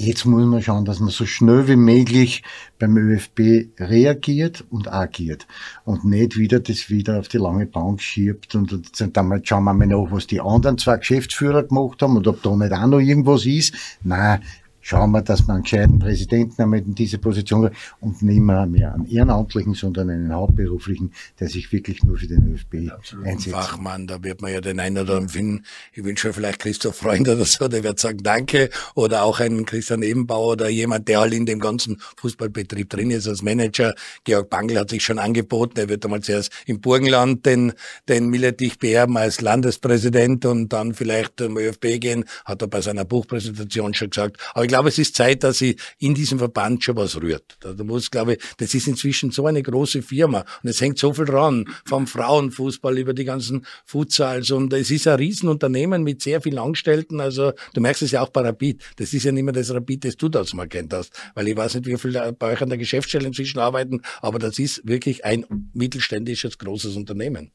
Jetzt 0.00 0.26
muss 0.26 0.46
man 0.46 0.62
schauen, 0.62 0.84
dass 0.84 1.00
man 1.00 1.08
so 1.08 1.26
schnell 1.26 1.66
wie 1.66 1.74
möglich 1.74 2.44
beim 2.78 2.96
ÖFB 2.96 3.66
reagiert 3.80 4.64
und 4.70 4.92
agiert 4.92 5.48
und 5.84 6.04
nicht 6.04 6.36
wieder 6.36 6.60
das 6.60 6.88
wieder 6.88 7.18
auf 7.18 7.26
die 7.26 7.38
lange 7.38 7.66
Bank 7.66 8.00
schiebt 8.00 8.54
und 8.54 8.70
dann 8.70 9.42
schauen 9.42 9.64
wir 9.64 9.74
mal 9.74 9.86
nach, 9.88 10.12
was 10.12 10.28
die 10.28 10.40
anderen 10.40 10.78
zwei 10.78 10.98
Geschäftsführer 10.98 11.64
gemacht 11.64 12.00
haben 12.00 12.16
und 12.16 12.28
ob 12.28 12.40
da 12.44 12.54
nicht 12.54 12.72
auch 12.72 12.86
noch 12.86 13.00
irgendwas 13.00 13.44
ist. 13.44 13.74
Nein, 14.04 14.40
schauen 14.88 15.10
wir, 15.10 15.20
dass 15.20 15.46
man 15.46 15.56
einen 15.56 15.64
gescheiten 15.64 15.98
Präsidenten 15.98 16.62
haben 16.62 16.72
in 16.72 16.94
diese 16.94 17.18
Position 17.18 17.70
und 18.00 18.22
nicht 18.22 18.40
mehr, 18.40 18.64
mehr 18.64 18.94
einen 18.94 19.06
ehrenamtlichen, 19.06 19.74
sondern 19.74 20.08
einen 20.08 20.32
hauptberuflichen, 20.32 21.12
der 21.38 21.48
sich 21.48 21.70
wirklich 21.72 22.02
nur 22.04 22.16
für 22.16 22.26
den 22.26 22.54
ÖFB 22.54 22.90
Absolut 22.90 23.26
einsetzt. 23.26 23.54
Fachmann, 23.54 24.06
da 24.06 24.24
wird 24.24 24.40
man 24.40 24.50
ja 24.50 24.62
den 24.62 24.80
einen 24.80 24.96
oder 24.96 25.16
anderen 25.16 25.28
finden. 25.28 25.64
Ich 25.92 26.04
wünsche 26.04 26.32
vielleicht 26.32 26.60
Christoph 26.60 26.96
Freund 26.96 27.28
oder 27.28 27.44
so, 27.44 27.68
der 27.68 27.84
wird 27.84 28.00
sagen 28.00 28.22
Danke 28.22 28.70
oder 28.94 29.24
auch 29.24 29.40
einen 29.40 29.66
Christian 29.66 30.02
Ebenbauer 30.02 30.52
oder 30.52 30.70
jemand, 30.70 31.06
der 31.06 31.20
halt 31.20 31.34
in 31.34 31.44
dem 31.44 31.60
ganzen 31.60 32.00
Fußballbetrieb 32.16 32.88
drin 32.88 33.10
ist 33.10 33.28
als 33.28 33.42
Manager. 33.42 33.94
Georg 34.24 34.48
Bangl 34.48 34.78
hat 34.78 34.88
sich 34.88 35.04
schon 35.04 35.18
angeboten, 35.18 35.78
er 35.78 35.90
wird 35.90 36.02
einmal 36.06 36.22
zuerst 36.22 36.50
im 36.64 36.80
Burgenland 36.80 37.44
den, 37.44 37.74
den 38.08 38.30
Milletich 38.30 38.78
beerben 38.78 39.18
als 39.18 39.42
Landespräsident 39.42 40.46
und 40.46 40.72
dann 40.72 40.94
vielleicht 40.94 41.34
zum 41.36 41.58
ÖFB 41.58 42.00
gehen, 42.00 42.24
hat 42.46 42.62
er 42.62 42.68
bei 42.68 42.80
seiner 42.80 43.04
Buchpräsentation 43.04 43.92
schon 43.92 44.08
gesagt. 44.08 44.38
Aber 44.54 44.64
ich 44.64 44.68
glaube, 44.68 44.77
glaube, 44.78 44.90
es 44.90 44.98
ist 44.98 45.16
Zeit, 45.16 45.42
dass 45.42 45.58
sie 45.58 45.74
in 45.98 46.14
diesem 46.14 46.38
Verband 46.38 46.84
schon 46.84 46.94
was 46.94 47.20
rührt. 47.20 47.58
Da 47.58 47.74
muss, 47.82 48.12
glaube 48.12 48.34
ich, 48.34 48.38
das 48.58 48.74
ist 48.74 48.86
inzwischen 48.86 49.32
so 49.32 49.44
eine 49.44 49.60
große 49.60 50.02
Firma 50.02 50.44
und 50.62 50.70
es 50.70 50.80
hängt 50.80 50.98
so 50.98 51.12
viel 51.12 51.24
dran, 51.24 51.64
vom 51.84 52.06
Frauenfußball 52.06 52.96
über 52.96 53.12
die 53.12 53.24
ganzen 53.24 53.66
Futsals 53.84 54.52
und 54.52 54.72
es 54.72 54.92
ist 54.92 55.08
ein 55.08 55.16
Riesenunternehmen 55.16 56.04
mit 56.04 56.22
sehr 56.22 56.40
vielen 56.40 56.58
Angestellten. 56.58 57.20
Also 57.20 57.54
du 57.74 57.80
merkst 57.80 58.02
es 58.02 58.12
ja 58.12 58.22
auch 58.22 58.28
bei 58.28 58.42
Rapid. 58.42 58.80
Das 58.98 59.12
ist 59.12 59.24
ja 59.24 59.32
nicht 59.32 59.42
mehr 59.42 59.52
das 59.52 59.74
Rapid, 59.74 60.04
das 60.04 60.16
du 60.16 60.28
das 60.28 60.54
mal 60.54 60.68
kennt 60.68 60.92
hast, 60.92 61.12
weil 61.34 61.48
ich 61.48 61.56
weiß 61.56 61.74
nicht, 61.74 61.86
wie 61.86 61.96
viele 61.96 62.32
bei 62.32 62.52
euch 62.52 62.62
an 62.62 62.68
der 62.68 62.78
Geschäftsstelle 62.78 63.26
inzwischen 63.26 63.58
arbeiten, 63.58 64.02
aber 64.22 64.38
das 64.38 64.60
ist 64.60 64.86
wirklich 64.86 65.24
ein 65.24 65.44
mittelständisches 65.74 66.56
großes 66.56 66.94
Unternehmen. 66.94 67.50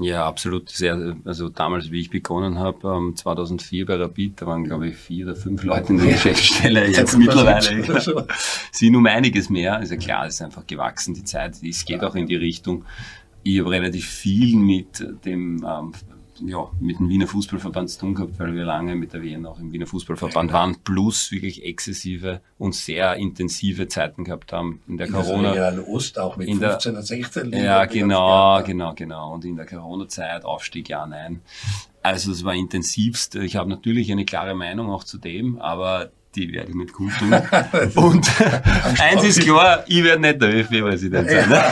Ja, 0.00 0.26
absolut. 0.26 0.68
Sehr, 0.70 1.16
also 1.24 1.48
damals, 1.48 1.90
wie 1.90 2.00
ich 2.00 2.10
begonnen 2.10 2.58
habe, 2.58 2.88
ähm, 2.88 3.16
2004 3.16 3.86
bei 3.86 3.96
Rapid, 3.96 4.40
da 4.40 4.46
waren, 4.46 4.64
glaube 4.64 4.88
ich, 4.88 4.96
vier 4.96 5.26
oder 5.26 5.36
fünf 5.36 5.62
Leute 5.62 5.92
in 5.92 5.98
der 5.98 6.06
Geschäftsstelle. 6.12 6.86
Jetzt 6.88 7.16
mittlerweile 7.16 7.84
ja, 7.84 8.26
sind 8.70 8.96
um 8.96 9.06
einiges 9.06 9.50
mehr. 9.50 9.76
Also 9.76 9.96
klar, 9.96 10.26
es 10.26 10.34
ist 10.34 10.42
einfach 10.42 10.66
gewachsen, 10.66 11.14
die 11.14 11.24
Zeit. 11.24 11.62
Es 11.62 11.84
geht 11.84 12.02
auch 12.04 12.14
in 12.14 12.26
die 12.26 12.36
Richtung. 12.36 12.84
Ich 13.42 13.60
habe 13.60 13.70
relativ 13.70 14.06
viel 14.06 14.56
mit 14.56 15.04
dem 15.24 15.64
ähm, 15.64 15.92
ja, 16.40 16.70
mit 16.80 16.98
dem 16.98 17.08
Wiener 17.08 17.26
Fußballverband 17.26 17.90
zu 17.90 18.00
tun 18.00 18.14
gehabt, 18.14 18.38
weil 18.38 18.54
wir 18.54 18.64
lange 18.64 18.94
mit 18.94 19.12
der 19.12 19.22
WN 19.22 19.46
auch 19.46 19.58
im 19.58 19.72
Wiener 19.72 19.86
Fußballverband 19.86 20.52
waren, 20.52 20.76
plus 20.84 21.30
wirklich 21.30 21.64
exzessive 21.64 22.40
und 22.58 22.74
sehr 22.74 23.16
intensive 23.16 23.88
Zeiten 23.88 24.24
gehabt 24.24 24.52
haben 24.52 24.80
in 24.88 24.96
der 24.96 25.06
in 25.06 25.12
Corona. 25.12 25.52
Der 25.52 25.88
Ost 25.88 26.18
auch 26.18 26.36
mit 26.36 26.48
in 26.48 26.58
15 26.58 26.92
der, 26.94 27.02
16 27.02 27.52
Ja, 27.52 27.84
genau, 27.86 28.62
genau, 28.62 28.94
genau. 28.94 29.34
Und 29.34 29.44
in 29.44 29.56
der 29.56 29.66
Corona-Zeit 29.66 30.44
Aufstieg, 30.44 30.88
ja, 30.88 31.06
nein. 31.06 31.40
Also 32.02 32.30
es 32.30 32.44
war 32.44 32.54
intensivst. 32.54 33.34
Ich 33.34 33.56
habe 33.56 33.68
natürlich 33.68 34.12
eine 34.12 34.24
klare 34.24 34.54
Meinung 34.54 34.90
auch 34.90 35.04
zu 35.04 35.18
dem, 35.18 35.58
aber 35.58 36.10
die 36.36 36.52
werde 36.52 36.70
ich 36.70 36.76
nicht 36.76 36.92
kundtun. 36.92 37.32
Und 37.94 38.30
eins 39.00 39.24
ist 39.24 39.40
klar, 39.40 39.84
ich 39.86 40.04
werde 40.04 40.22
nicht 40.22 40.40
der 40.40 40.54
ÖFB-Präsident 40.54 41.30
sein. 41.30 41.48
Ne? 41.48 41.64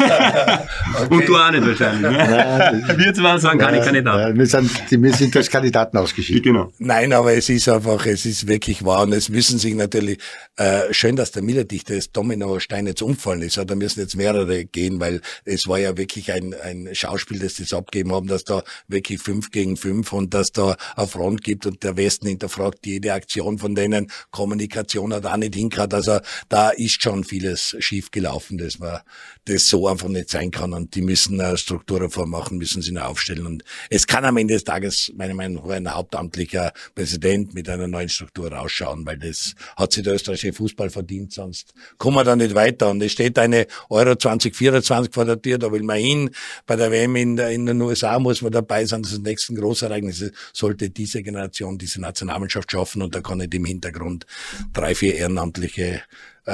okay. 0.94 1.06
Und 1.14 1.28
du 1.28 1.36
auch 1.36 1.50
nicht 1.50 1.66
wahrscheinlich. 1.66 2.10
Ne? 2.10 2.94
wir 2.96 3.14
zwei 3.14 3.38
sagen, 3.38 3.58
kann 3.58 3.74
ich 3.74 3.84
Kandidat. 3.84 4.36
Wir 4.36 4.46
sind, 4.46 4.90
wir 4.90 5.12
sind 5.12 5.36
als 5.36 5.50
Kandidaten 5.50 5.96
ausgeschieden. 5.98 6.42
Genau. 6.42 6.72
Nein, 6.78 7.12
aber 7.12 7.34
es 7.34 7.48
ist 7.48 7.68
einfach, 7.68 8.06
es 8.06 8.24
ist 8.24 8.48
wirklich 8.48 8.84
wahr 8.84 9.02
und 9.02 9.12
es 9.12 9.28
müssen 9.28 9.58
sich 9.58 9.74
natürlich, 9.74 10.18
äh, 10.56 10.92
schön, 10.92 11.16
dass 11.16 11.32
der 11.32 11.42
Millerdichter 11.42 11.94
das 11.94 12.10
Dominostein 12.10 12.86
jetzt 12.86 13.02
umfallen 13.02 13.42
ist, 13.42 13.58
da 13.58 13.74
müssen 13.74 14.00
jetzt 14.00 14.16
mehrere 14.16 14.64
gehen, 14.64 15.00
weil 15.00 15.20
es 15.44 15.66
war 15.66 15.78
ja 15.78 15.96
wirklich 15.96 16.32
ein, 16.32 16.54
ein 16.54 16.88
Schauspiel, 16.92 17.38
das 17.38 17.54
das 17.54 17.72
abgeben 17.72 18.12
haben, 18.12 18.26
dass 18.26 18.44
da 18.44 18.62
wirklich 18.88 19.20
fünf 19.20 19.50
gegen 19.50 19.76
fünf 19.76 20.12
und 20.12 20.32
dass 20.32 20.52
da 20.52 20.76
eine 20.96 21.06
Front 21.06 21.44
gibt 21.44 21.66
und 21.66 21.82
der 21.82 21.96
Westen 21.96 22.28
hinterfragt 22.28 22.86
jede 22.86 23.12
Aktion 23.12 23.58
von 23.58 23.74
denen, 23.74 24.10
kommen 24.30 24.53
Kommunikation 24.54 25.12
hat 25.12 25.26
auch 25.26 25.36
nicht 25.36 25.54
hingehört. 25.54 25.94
Also 25.94 26.20
da 26.48 26.70
ist 26.70 27.02
schon 27.02 27.24
vieles 27.24 27.76
schief 27.80 28.10
dass 28.10 28.78
man 28.78 29.00
das 29.46 29.68
so 29.68 29.88
einfach 29.88 30.08
nicht 30.08 30.30
sein 30.30 30.50
kann. 30.50 30.72
Und 30.72 30.94
die 30.94 31.02
müssen 31.02 31.40
eine 31.40 31.56
Strukturreform 31.56 32.30
machen, 32.30 32.58
müssen 32.58 32.82
sie 32.82 32.92
noch 32.92 33.04
aufstellen. 33.04 33.46
Und 33.46 33.64
es 33.90 34.06
kann 34.06 34.24
am 34.24 34.36
Ende 34.36 34.54
des 34.54 34.64
Tages, 34.64 35.12
meiner 35.16 35.34
Meinung 35.34 35.66
nach, 35.66 35.74
ein 35.74 35.92
hauptamtlicher 35.92 36.72
Präsident 36.94 37.54
mit 37.54 37.68
einer 37.68 37.88
neuen 37.88 38.08
Struktur 38.08 38.52
rausschauen, 38.52 39.04
weil 39.04 39.18
das 39.18 39.54
hat 39.76 39.92
sich 39.92 40.04
der 40.04 40.14
österreichische 40.14 40.52
Fußball 40.52 40.90
verdient, 40.90 41.32
sonst 41.32 41.74
kommen 41.98 42.16
wir 42.16 42.24
da 42.24 42.36
nicht 42.36 42.54
weiter. 42.54 42.90
Und 42.90 43.02
es 43.02 43.12
steht 43.12 43.38
eine 43.38 43.66
Euro 43.90 44.14
2024 44.14 45.12
vor 45.12 45.24
der 45.24 45.40
Tür, 45.40 45.58
da 45.58 45.72
will 45.72 45.82
man 45.82 45.98
hin. 45.98 46.30
Bei 46.66 46.76
der 46.76 46.90
WM 46.92 47.16
in, 47.16 47.38
in 47.38 47.66
den 47.66 47.80
USA 47.82 48.18
muss 48.18 48.40
man 48.42 48.52
dabei 48.52 48.84
sein. 48.84 49.02
Das 49.02 49.10
ist 49.10 49.18
das 49.18 49.24
nächste 49.24 49.54
Großereignis. 49.54 50.30
Sollte 50.52 50.90
diese 50.90 51.22
Generation 51.22 51.76
diese 51.76 52.00
Nationalmannschaft 52.00 52.70
schaffen 52.70 53.02
und 53.02 53.14
da 53.14 53.20
kann 53.20 53.38
nicht 53.38 53.54
im 53.54 53.64
Hintergrund 53.64 54.26
drei, 54.72 54.94
vier 54.94 55.14
ehrenamtliche 55.16 56.02
äh, 56.46 56.50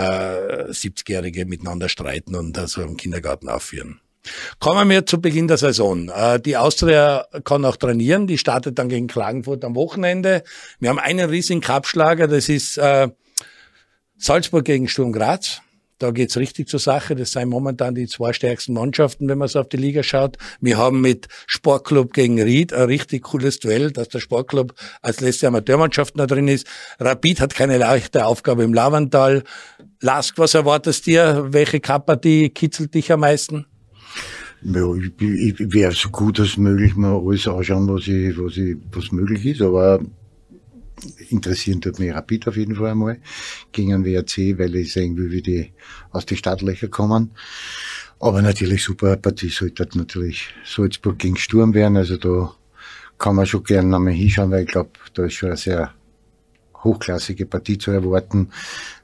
70-Jährige 0.71 1.47
miteinander 1.47 1.89
streiten 1.89 2.35
und 2.35 2.59
also 2.59 2.83
im 2.83 2.97
Kindergarten 2.97 3.49
aufführen. 3.49 4.01
Kommen 4.59 4.91
wir 4.91 5.07
zu 5.07 5.21
Beginn 5.21 5.49
der 5.49 5.57
Saison. 5.57 6.11
Äh, 6.11 6.41
die 6.41 6.57
Austria 6.57 7.27
kann 7.45 7.65
auch 7.65 7.77
trainieren, 7.77 8.27
die 8.27 8.39
startet 8.39 8.79
dann 8.79 8.89
gegen 8.89 9.07
Klagenfurt 9.07 9.65
am 9.65 9.75
Wochenende. 9.75 10.43
Wir 10.79 10.91
haben 10.91 10.99
einen 10.99 11.31
riesigen 11.31 11.61
Kapschlager, 11.61 12.29
das 12.29 12.49
ist 12.49 12.77
äh, 12.77 13.09
Salzburg 14.19 14.65
gegen 14.65 14.89
Sturm 14.89 15.13
Graz. 15.13 15.63
Da 16.01 16.13
geht's 16.13 16.39
richtig 16.39 16.67
zur 16.67 16.81
Sache. 16.81 17.15
Das 17.15 17.33
sind 17.33 17.51
momentan 17.51 17.95
die 17.95 18.07
zwei 18.07 18.33
stärksten 18.33 18.73
Mannschaften, 18.73 19.29
wenn 19.29 19.37
man 19.37 19.49
so 19.49 19.61
auf 19.61 19.69
die 19.69 19.77
Liga 19.77 20.03
schaut. 20.03 20.39
Wir 20.59 20.79
haben 20.79 21.03
mit 21.03 21.29
Sportclub 21.47 22.15
gegen 22.15 22.41
Ried 22.41 22.73
ein 22.73 22.85
richtig 22.85 23.25
cooles 23.25 23.61
Duell, 23.61 23.91
dass 23.91 24.09
der 24.09 24.21
Sportclub 24.21 24.73
als 25.03 25.21
letzte 25.21 25.49
Amateurmannschaft 25.49 26.19
da 26.19 26.27
drin 26.27 26.49
ist. 26.49 26.67
Rapid 26.99 27.43
hat 27.43 27.55
keine 27.55 27.77
leichte 27.77 28.25
Aufgabe 28.25 28.65
im 28.65 28.73
Lavantal. 28.73 29.45
Lask, 30.01 30.39
was 30.39 30.55
erwartest 30.55 31.05
dir? 31.05 31.49
Welche 31.51 31.81
Kappartie 31.81 32.49
kitzelt 32.49 32.95
dich 32.95 33.13
am 33.13 33.21
meisten? 33.21 33.67
Ja, 34.63 34.95
ich, 34.95 35.13
ich, 35.21 35.61
ich 35.61 35.73
wäre 35.75 35.93
so 35.93 36.09
gut 36.09 36.41
als 36.41 36.57
möglich 36.57 36.97
mal 36.97 37.21
alles 37.23 37.47
anschauen, 37.47 37.87
was, 37.89 38.09
ich, 38.09 38.39
was, 38.39 38.57
ich, 38.57 38.79
was 38.93 39.13
möglich 39.13 39.45
ist, 39.45 39.61
aber 39.61 40.01
interessieren 41.29 41.81
tut 41.81 41.99
mich 41.99 42.13
Rapid 42.13 42.49
auf 42.49 42.57
jeden 42.57 42.77
Fall 42.77 42.91
einmal 42.91 43.19
gegen 43.73 43.95
einen 43.95 44.05
WRC, 44.05 44.59
weil 44.59 44.75
ich 44.77 44.93
sehen 44.93 45.17
will, 45.17 45.31
wie 45.31 45.43
die 45.43 45.73
aus 46.11 46.27
den 46.27 46.37
Startlöcher 46.37 46.89
kommen. 46.89 47.31
Aber 48.19 48.43
natürlich 48.43 48.85
super 48.85 49.17
Partie 49.17 49.49
sollte 49.49 49.87
natürlich 49.97 50.49
Salzburg 50.65 51.19
gegen 51.19 51.37
Sturm 51.37 51.73
werden. 51.73 51.97
Also 51.97 52.17
da 52.17 52.55
kann 53.19 53.37
man 53.37 53.47
schon 53.47 53.65
gerne 53.65 53.89
nochmal 53.89 54.13
hinschauen, 54.13 54.51
weil 54.51 54.65
ich 54.65 54.71
glaube, 54.71 54.91
da 55.15 55.25
ist 55.25 55.35
schon 55.35 55.51
eine 55.51 55.57
sehr 55.57 55.95
hochklassige 56.85 57.47
Partie 57.47 57.79
zu 57.79 57.91
erwarten. 57.91 58.51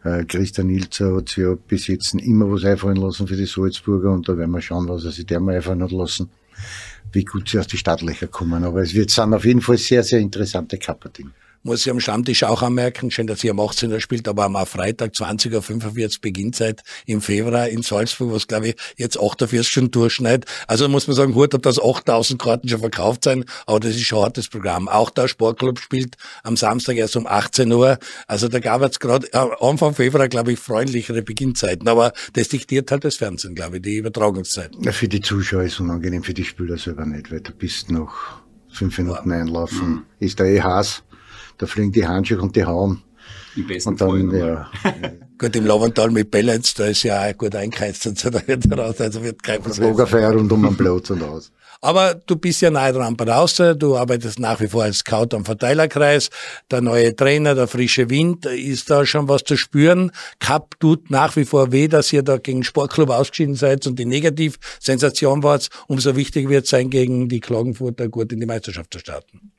Äh, 0.05 0.25
Christian 0.25 0.71
Ilzer 0.71 1.17
hat 1.17 1.29
sich 1.29 1.39
ja 1.39 1.55
bis 1.55 1.87
jetzt 1.87 2.15
immer 2.15 2.51
was 2.51 2.65
einfallen 2.65 2.97
lassen 2.97 3.27
für 3.27 3.37
die 3.37 3.47
Salzburger 3.47 4.13
und 4.13 4.29
da 4.29 4.37
werden 4.37 4.51
wir 4.51 4.63
schauen, 4.63 4.89
was 4.89 5.05
er 5.05 5.13
sich 5.13 5.27
der 5.27 5.41
mal 5.41 5.57
einfallen 5.57 5.83
hat 5.83 5.93
lassen, 5.93 6.31
wie 7.13 7.25
gut 7.25 7.49
sie 7.49 7.59
aus 7.59 7.67
die 7.67 7.77
Startlöcher 7.79 8.29
kommen. 8.29 8.65
Aber 8.65 8.81
es 8.81 8.95
wird 8.95 9.11
sind 9.11 9.35
auf 9.35 9.45
jeden 9.45 9.61
Fall 9.61 9.79
sehr, 9.79 10.03
sehr 10.03 10.21
interessante 10.21 10.79
Cup-Partien 10.79 11.33
muss 11.67 11.85
ich 11.85 11.91
am 11.91 12.01
Stammtisch 12.01 12.45
auch 12.45 12.63
anmerken, 12.63 13.11
schön, 13.11 13.27
dass 13.27 13.43
ihr 13.45 13.51
am 13.51 13.61
18. 13.61 13.93
Uhr 13.93 14.01
spielt, 14.01 14.29
aber 14.29 14.45
am 14.45 14.55
Freitag 14.67 15.13
20.45 15.13 16.03
Uhr 16.03 16.21
Beginnzeit 16.23 16.83
im 17.07 17.21
Februar 17.21 17.69
in 17.69 17.83
Salzburg, 17.83 18.33
was 18.33 18.47
glaube 18.47 18.69
ich 18.69 18.77
jetzt 18.97 19.19
48 19.21 19.69
schon 19.69 19.91
durchschneidet. 19.91 20.49
Also 20.69 20.89
muss 20.89 21.09
man 21.09 21.17
sagen, 21.17 21.35
Hut 21.35 21.55
ab, 21.55 21.63
dass 21.63 21.83
8000 21.83 22.41
Karten 22.41 22.69
schon 22.69 22.81
verkauft 22.81 23.25
sein, 23.25 23.45
aber 23.67 23.81
das 23.81 23.97
ist 23.97 24.03
schon 24.03 24.21
ein 24.21 24.25
hartes 24.27 24.49
Programm. 24.49 24.89
Auch 24.89 25.11
der 25.11 25.27
Sportclub 25.27 25.81
spielt 25.81 26.17
am 26.45 26.57
Samstag 26.57 26.97
erst 26.97 27.17
um 27.17 27.27
18 27.27 27.71
Uhr. 27.73 27.99
Also 28.29 28.47
da 28.49 28.61
gab 28.61 28.83
es 28.83 29.01
gerade 29.01 29.27
Anfang 29.61 29.95
Februar, 29.95 30.29
glaube 30.29 30.53
ich, 30.53 30.61
freundlichere 30.61 31.23
Beginnzeiten, 31.23 31.89
aber 31.89 32.13
das 32.35 32.49
diktiert 32.49 32.91
halt 32.93 33.05
das 33.05 33.17
Fernsehen, 33.17 33.57
glaube 33.57 33.77
ich, 33.77 33.83
die 33.83 33.97
Übertragungszeit. 33.97 34.71
Ja, 34.81 34.93
für 34.93 35.09
die 35.09 35.21
Zuschauer 35.21 35.65
ist 35.65 35.75
es 35.75 35.81
unangenehm, 35.81 36.23
für 36.23 36.35
die 36.35 36.45
Spieler 36.45 36.79
selber 36.79 37.05
nicht, 37.05 37.33
weil 37.33 37.41
du 37.41 37.51
bist 37.51 37.91
noch 37.91 38.15
fünf 38.69 38.99
Minuten 38.99 39.33
einlaufen, 39.33 39.89
mhm. 39.89 40.03
ist 40.21 40.39
der 40.39 40.47
eh 40.47 40.61
heiß 40.61 41.03
da 41.59 41.67
fliegen 41.67 41.93
die 41.93 42.07
Handschuhe 42.07 42.41
und 42.41 42.55
die 42.55 42.65
Hauen. 42.65 43.03
Im 43.57 43.67
besten 43.67 43.91
und 43.91 44.01
dann, 44.01 44.31
ja. 44.37 44.71
gut, 45.39 45.57
im 45.57 45.67
Lavantal 45.67 46.11
mit 46.11 46.31
Balance, 46.31 46.75
da 46.77 46.87
ist 46.87 47.03
ja 47.03 47.29
auch 47.29 47.37
gut 47.37 47.55
eingeheizt 47.55 48.07
und 48.07 48.19
so, 48.19 48.29
da 48.31 48.47
wird 48.47 48.71
raus, 48.71 49.01
also 49.01 49.23
wird 49.23 49.43
kein 49.43 49.63
Problem. 49.63 49.91
Lagerfeuer 49.91 50.33
rund 50.33 50.53
um 50.53 50.63
den 50.63 50.77
Platz 50.77 51.11
und 51.11 51.23
aus. 51.23 51.51
Aber 51.81 52.15
du 52.15 52.37
bist 52.37 52.63
ja 52.63 52.71
nahe 52.71 52.93
dran 52.93 53.17
bei 53.17 53.25
der 53.25 53.39
Austria, 53.39 53.75
du 53.75 53.97
arbeitest 53.97 54.39
nach 54.39 54.61
wie 54.61 54.69
vor 54.69 54.85
als 54.85 54.99
Scout 54.99 55.35
am 55.35 55.45
Verteilerkreis, 55.45 56.31
der 56.71 56.81
neue 56.81 57.15
Trainer, 57.15 57.55
der 57.55 57.69
frische 57.69 58.09
Wind, 58.11 58.47
ist 58.47 58.91
da 58.91 59.05
schon 59.05 59.29
was 59.29 59.45
zu 59.45 59.57
spüren? 59.57 60.11
Cup 60.39 60.79
tut 60.81 61.11
nach 61.11 61.37
wie 61.37 61.45
vor 61.45 61.73
weh, 61.73 61.89
dass 61.89 62.13
ihr 62.13 62.23
da 62.23 62.39
gegen 62.39 62.65
Sportclub 62.65 63.11
ausgeschieden 63.11 63.55
seid 63.55 63.87
und 63.87 63.99
die 63.99 64.07
Negativ-Sensation 64.07 65.43
wart. 65.43 65.69
Umso 65.87 66.17
wichtiger 66.17 66.49
wird 66.49 66.65
es 66.65 66.71
sein, 66.71 66.91
gegen 66.91 67.29
die 67.29 67.41
Klagenfurter 67.41 68.09
gut 68.09 68.33
in 68.33 68.41
die 68.41 68.47
Meisterschaft 68.47 68.93
zu 68.93 68.99
starten. 68.99 69.53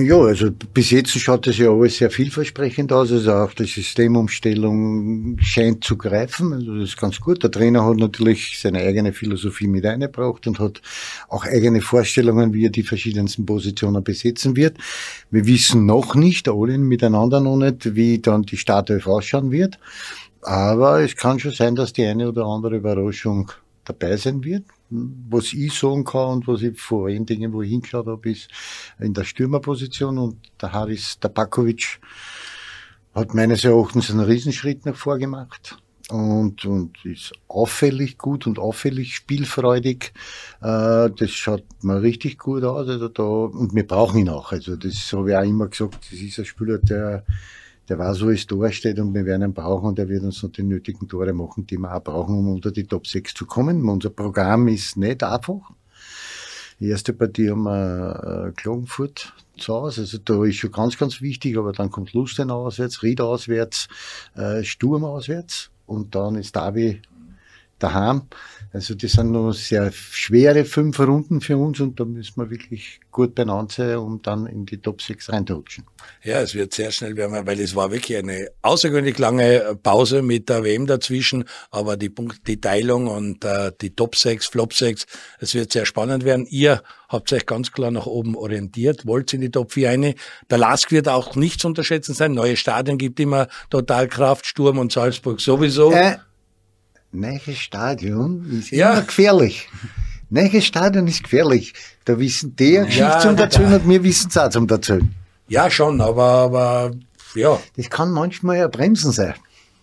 Ja, 0.00 0.16
also 0.16 0.50
bis 0.50 0.90
jetzt 0.90 1.10
schaut 1.10 1.46
das 1.46 1.58
ja 1.58 1.70
alles 1.70 1.98
sehr 1.98 2.10
vielversprechend 2.10 2.92
aus. 2.92 3.12
Also 3.12 3.32
auch 3.32 3.52
die 3.52 3.66
Systemumstellung 3.66 5.36
scheint 5.40 5.84
zu 5.84 5.96
greifen. 5.96 6.52
Also 6.52 6.74
das 6.76 6.90
ist 6.90 6.96
ganz 6.96 7.20
gut. 7.20 7.42
Der 7.42 7.50
Trainer 7.50 7.84
hat 7.84 7.96
natürlich 7.96 8.58
seine 8.60 8.80
eigene 8.80 9.12
Philosophie 9.12 9.68
mit 9.68 9.86
eingebracht 9.86 10.46
und 10.46 10.58
hat 10.58 10.80
auch 11.28 11.44
eigene 11.44 11.80
Vorstellungen, 11.80 12.52
wie 12.52 12.66
er 12.66 12.70
die 12.70 12.82
verschiedensten 12.82 13.46
Positionen 13.46 14.02
besetzen 14.02 14.56
wird. 14.56 14.76
Wir 15.30 15.46
wissen 15.46 15.86
noch 15.86 16.14
nicht, 16.14 16.48
alle 16.48 16.78
miteinander 16.78 17.40
noch 17.40 17.56
nicht, 17.56 17.94
wie 17.94 18.18
dann 18.18 18.42
die 18.42 18.56
Startelf 18.56 19.06
ausschauen 19.06 19.52
wird. 19.52 19.78
Aber 20.42 21.00
es 21.00 21.16
kann 21.16 21.38
schon 21.38 21.52
sein, 21.52 21.76
dass 21.76 21.92
die 21.92 22.04
eine 22.04 22.28
oder 22.28 22.44
andere 22.46 22.76
Überraschung 22.76 23.52
dabei 23.84 24.16
sein 24.16 24.42
wird 24.42 24.64
was 24.90 25.52
ich 25.52 25.72
sagen 25.72 26.04
kann 26.04 26.28
und 26.30 26.48
was 26.48 26.62
ich 26.62 26.78
vor 26.80 27.06
allen 27.06 27.26
Dingen, 27.26 27.52
wo 27.52 27.62
ich 27.62 27.70
hingeschaut 27.70 28.06
habe, 28.06 28.30
ist 28.30 28.48
in 28.98 29.14
der 29.14 29.24
Stürmerposition 29.24 30.18
und 30.18 30.36
der 30.60 30.72
Haris 30.72 31.18
Tabakovic 31.18 32.00
hat 33.14 33.34
meines 33.34 33.64
Erachtens 33.64 34.10
einen 34.10 34.20
Riesenschritt 34.20 34.86
nach 34.86 34.96
vorgemacht 34.96 35.76
und, 36.10 36.64
und 36.64 37.04
ist 37.04 37.32
auffällig 37.48 38.18
gut 38.18 38.46
und 38.46 38.58
auffällig 38.58 39.14
spielfreudig. 39.14 40.12
Äh, 40.60 41.10
das 41.10 41.30
schaut 41.30 41.64
mir 41.82 42.02
richtig 42.02 42.38
gut 42.38 42.64
aus. 42.64 42.88
Also 42.88 43.08
da, 43.08 43.22
und 43.22 43.74
wir 43.74 43.86
brauchen 43.86 44.20
ihn 44.20 44.28
auch. 44.28 44.52
Also 44.52 44.76
das 44.76 45.12
habe 45.12 45.30
ich 45.30 45.36
auch 45.36 45.42
immer 45.42 45.68
gesagt, 45.68 45.98
das 46.10 46.18
ist 46.20 46.38
ein 46.38 46.44
Spieler, 46.44 46.78
der 46.78 47.24
der 47.90 47.98
weiß, 47.98 48.22
wo 48.22 48.30
es 48.30 48.46
da 48.46 48.70
steht 48.70 49.00
und 49.00 49.12
wir 49.14 49.26
werden 49.26 49.42
ihn 49.42 49.52
brauchen 49.52 49.88
und 49.88 49.98
er 49.98 50.08
wird 50.08 50.22
uns 50.22 50.44
noch 50.44 50.52
die 50.52 50.62
nötigen 50.62 51.08
Tore 51.08 51.32
machen, 51.32 51.66
die 51.66 51.76
wir 51.76 51.92
auch 51.92 52.02
brauchen, 52.02 52.38
um 52.38 52.52
unter 52.54 52.70
die 52.70 52.84
Top 52.84 53.04
6 53.04 53.34
zu 53.34 53.46
kommen. 53.46 53.86
Unser 53.88 54.10
Programm 54.10 54.68
ist 54.68 54.96
nicht 54.96 55.24
einfach. 55.24 55.72
Die 56.78 56.88
erste 56.88 57.12
Partie 57.12 57.50
haben 57.50 57.64
wir 57.64 58.46
äh, 58.46 58.52
Klagenfurt 58.52 59.34
zu 59.58 59.74
Hause. 59.74 60.02
Also 60.02 60.18
da 60.18 60.44
ist 60.44 60.56
schon 60.56 60.70
ganz, 60.70 60.96
ganz 60.96 61.20
wichtig, 61.20 61.58
aber 61.58 61.72
dann 61.72 61.90
kommt 61.90 62.12
Lusten 62.12 62.52
auswärts, 62.52 63.02
Ried 63.02 63.20
auswärts, 63.20 63.88
äh, 64.36 64.62
Sturm 64.62 65.04
auswärts 65.04 65.70
und 65.86 66.14
dann 66.14 66.36
ist 66.36 66.54
Davi 66.54 67.02
daheim. 67.80 68.22
Also 68.72 68.94
das 68.94 69.12
sind 69.12 69.32
noch 69.32 69.52
sehr 69.52 69.90
schwere 69.90 70.64
fünf 70.64 71.00
Runden 71.00 71.40
für 71.40 71.56
uns 71.56 71.80
und 71.80 71.98
da 71.98 72.04
müssen 72.04 72.40
wir 72.40 72.50
wirklich 72.50 73.00
gut 73.10 73.34
beieinander 73.34 73.72
sein, 73.72 73.96
um 73.96 74.22
dann 74.22 74.46
in 74.46 74.64
die 74.64 74.78
Top 74.78 75.02
6 75.02 75.30
reinzurutschen. 75.30 75.84
Ja, 76.22 76.40
es 76.40 76.54
wird 76.54 76.72
sehr 76.72 76.92
schnell 76.92 77.16
werden, 77.16 77.44
weil 77.46 77.58
es 77.58 77.74
war 77.74 77.90
wirklich 77.90 78.16
eine 78.16 78.48
außergewöhnlich 78.62 79.18
lange 79.18 79.76
Pause 79.82 80.22
mit 80.22 80.48
der 80.48 80.62
WM 80.62 80.86
dazwischen, 80.86 81.44
aber 81.72 81.96
die 81.96 82.10
Punkt, 82.10 82.46
die 82.46 82.60
Teilung 82.60 83.08
und 83.08 83.44
äh, 83.44 83.72
die 83.80 83.90
Top 83.90 84.14
6, 84.14 84.46
Flop 84.46 84.72
6, 84.72 85.04
es 85.40 85.54
wird 85.54 85.72
sehr 85.72 85.84
spannend 85.84 86.24
werden. 86.24 86.46
Ihr 86.48 86.82
habt 87.08 87.32
euch 87.32 87.46
ganz 87.46 87.72
klar 87.72 87.90
nach 87.90 88.06
oben 88.06 88.36
orientiert, 88.36 89.04
wollt 89.04 89.34
in 89.34 89.40
die 89.40 89.50
Top 89.50 89.72
4 89.72 89.90
eine. 89.90 90.14
Der 90.48 90.58
Lask 90.58 90.92
wird 90.92 91.08
auch 91.08 91.34
nicht 91.34 91.60
zu 91.60 91.66
unterschätzen 91.66 92.14
sein. 92.14 92.34
Neue 92.34 92.56
Stadien 92.56 92.98
gibt 92.98 93.18
immer 93.18 93.48
total 93.68 94.06
Kraft, 94.06 94.46
Sturm 94.46 94.78
und 94.78 94.92
Salzburg 94.92 95.40
sowieso. 95.40 95.90
Äh 95.90 96.18
Neues 97.12 97.58
Stadion 97.58 98.48
ist 98.58 98.70
ja. 98.70 98.92
immer 98.92 99.02
gefährlich. 99.02 99.68
Neues 100.28 100.64
Stadion 100.64 101.08
ist 101.08 101.24
gefährlich. 101.24 101.74
Da 102.04 102.18
wissen 102.18 102.54
die 102.54 102.74
ja, 102.74 102.84
nichts 102.84 103.22
zum 103.22 103.36
Erzählen 103.36 103.74
und 103.74 103.88
wir 103.88 104.04
wissen 104.04 104.28
es 104.30 104.36
auch 104.36 104.48
zum 104.48 104.68
Erzählen. 104.68 105.12
Ja, 105.48 105.68
schon, 105.68 106.00
aber, 106.00 106.24
aber, 106.24 106.92
ja. 107.34 107.60
Das 107.76 107.90
kann 107.90 108.12
manchmal 108.12 108.58
ja 108.58 108.68
bremsen 108.68 109.10
sein. 109.10 109.34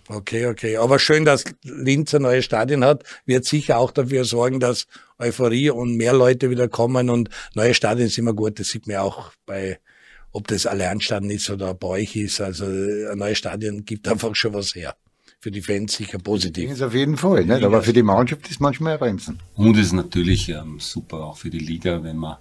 Okay, 0.08 0.46
okay. 0.46 0.78
Aber 0.78 1.00
schön, 1.00 1.26
dass 1.26 1.44
Linz 1.64 2.16
ein 2.16 2.22
neues 2.22 2.46
Stadion 2.46 2.86
hat. 2.86 3.04
Wird 3.26 3.44
sicher 3.44 3.78
auch 3.78 3.92
dafür 3.92 4.24
sorgen, 4.24 4.62
dass 4.62 4.88
Euphorie 5.20 5.70
und 5.70 5.98
mehr 5.98 6.14
Leute 6.14 6.50
wieder 6.50 6.70
kommen 6.70 7.10
und 7.10 7.30
neue 7.56 7.74
Stadien 7.74 8.08
sind 8.08 8.20
immer 8.20 8.34
gut. 8.34 8.58
Das 8.58 8.70
sieht 8.70 8.88
man 8.88 8.98
auch 8.98 9.34
bei, 9.46 9.80
ob 10.32 10.48
das 10.48 10.66
Allianzstadion 10.66 11.32
ist 11.32 11.50
oder 11.50 11.74
bei 11.74 11.88
euch 11.88 12.16
ist. 12.16 12.40
Also 12.40 12.64
ein 12.66 13.18
neues 13.18 13.40
Stadion 13.40 13.84
gibt 13.84 14.08
einfach 14.08 14.34
schon 14.34 14.54
was 14.54 14.74
her 14.76 14.96
für 15.48 15.52
die 15.52 15.62
Fans 15.62 15.94
sicher 15.94 16.20
positiv. 16.20 16.68
Das 16.68 16.80
ist 16.80 16.84
auf 16.84 16.94
jeden 16.94 17.16
Fall, 17.16 17.46
nicht? 17.46 17.64
aber 17.64 17.82
für 17.82 17.94
die 17.94 18.04
Mannschaft 18.04 18.50
ist 18.50 18.60
manchmal 18.60 18.94
ein 18.94 19.00
Bremsen. 19.00 19.40
Und 19.56 19.78
es 19.78 19.88
ist 19.88 19.94
natürlich 19.94 20.50
ähm, 20.50 20.78
super 20.82 21.24
auch 21.24 21.38
für 21.38 21.50
die 21.50 21.60
Liga, 21.60 22.04
wenn 22.04 22.18
man 22.18 22.36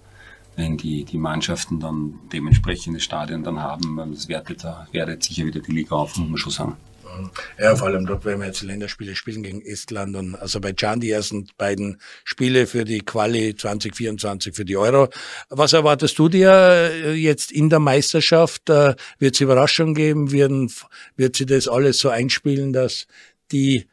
wenn 0.57 0.75
die, 0.75 1.05
die 1.05 1.17
Mannschaften 1.17 1.79
dann 1.79 2.15
dementsprechende 2.33 2.99
Stadien 2.99 3.43
dann 3.43 3.61
haben, 3.61 3.97
das 4.11 4.27
wertet, 4.27 4.65
wertet 4.91 5.23
sicher 5.23 5.45
wieder 5.45 5.61
die 5.61 5.71
Liga 5.71 5.95
auf, 5.95 6.17
muss 6.17 6.27
man 6.27 6.37
schon 6.37 6.51
sagen. 6.51 6.77
Ja, 7.59 7.75
vor 7.75 7.87
allem 7.87 8.05
dort 8.05 8.25
werden 8.25 8.41
wir 8.41 8.47
jetzt 8.47 8.61
Länderspiele 8.61 9.15
spielen 9.15 9.43
gegen 9.43 9.61
Estland 9.61 10.15
und 10.15 10.35
Aserbaidschan, 10.35 10.99
die 10.99 11.11
ersten 11.11 11.47
beiden 11.57 11.99
Spiele 12.23 12.67
für 12.67 12.85
die 12.85 12.99
Quali 12.99 13.55
2024 13.55 14.55
für 14.55 14.65
die 14.65 14.77
Euro. 14.77 15.09
Was 15.49 15.73
erwartest 15.73 16.17
du 16.19 16.29
dir 16.29 16.51
äh, 16.51 17.13
jetzt 17.13 17.51
in 17.51 17.69
der 17.69 17.79
Meisterschaft? 17.79 18.69
Äh, 18.69 18.95
wird 19.19 19.35
es 19.35 19.41
Überraschungen 19.41 19.95
geben? 19.95 20.31
Werden, 20.31 20.71
wird 21.15 21.35
sie 21.35 21.45
das 21.45 21.67
alles 21.67 21.99
so 21.99 22.09
einspielen, 22.09 22.73
dass 22.73 23.07
die 23.51 23.87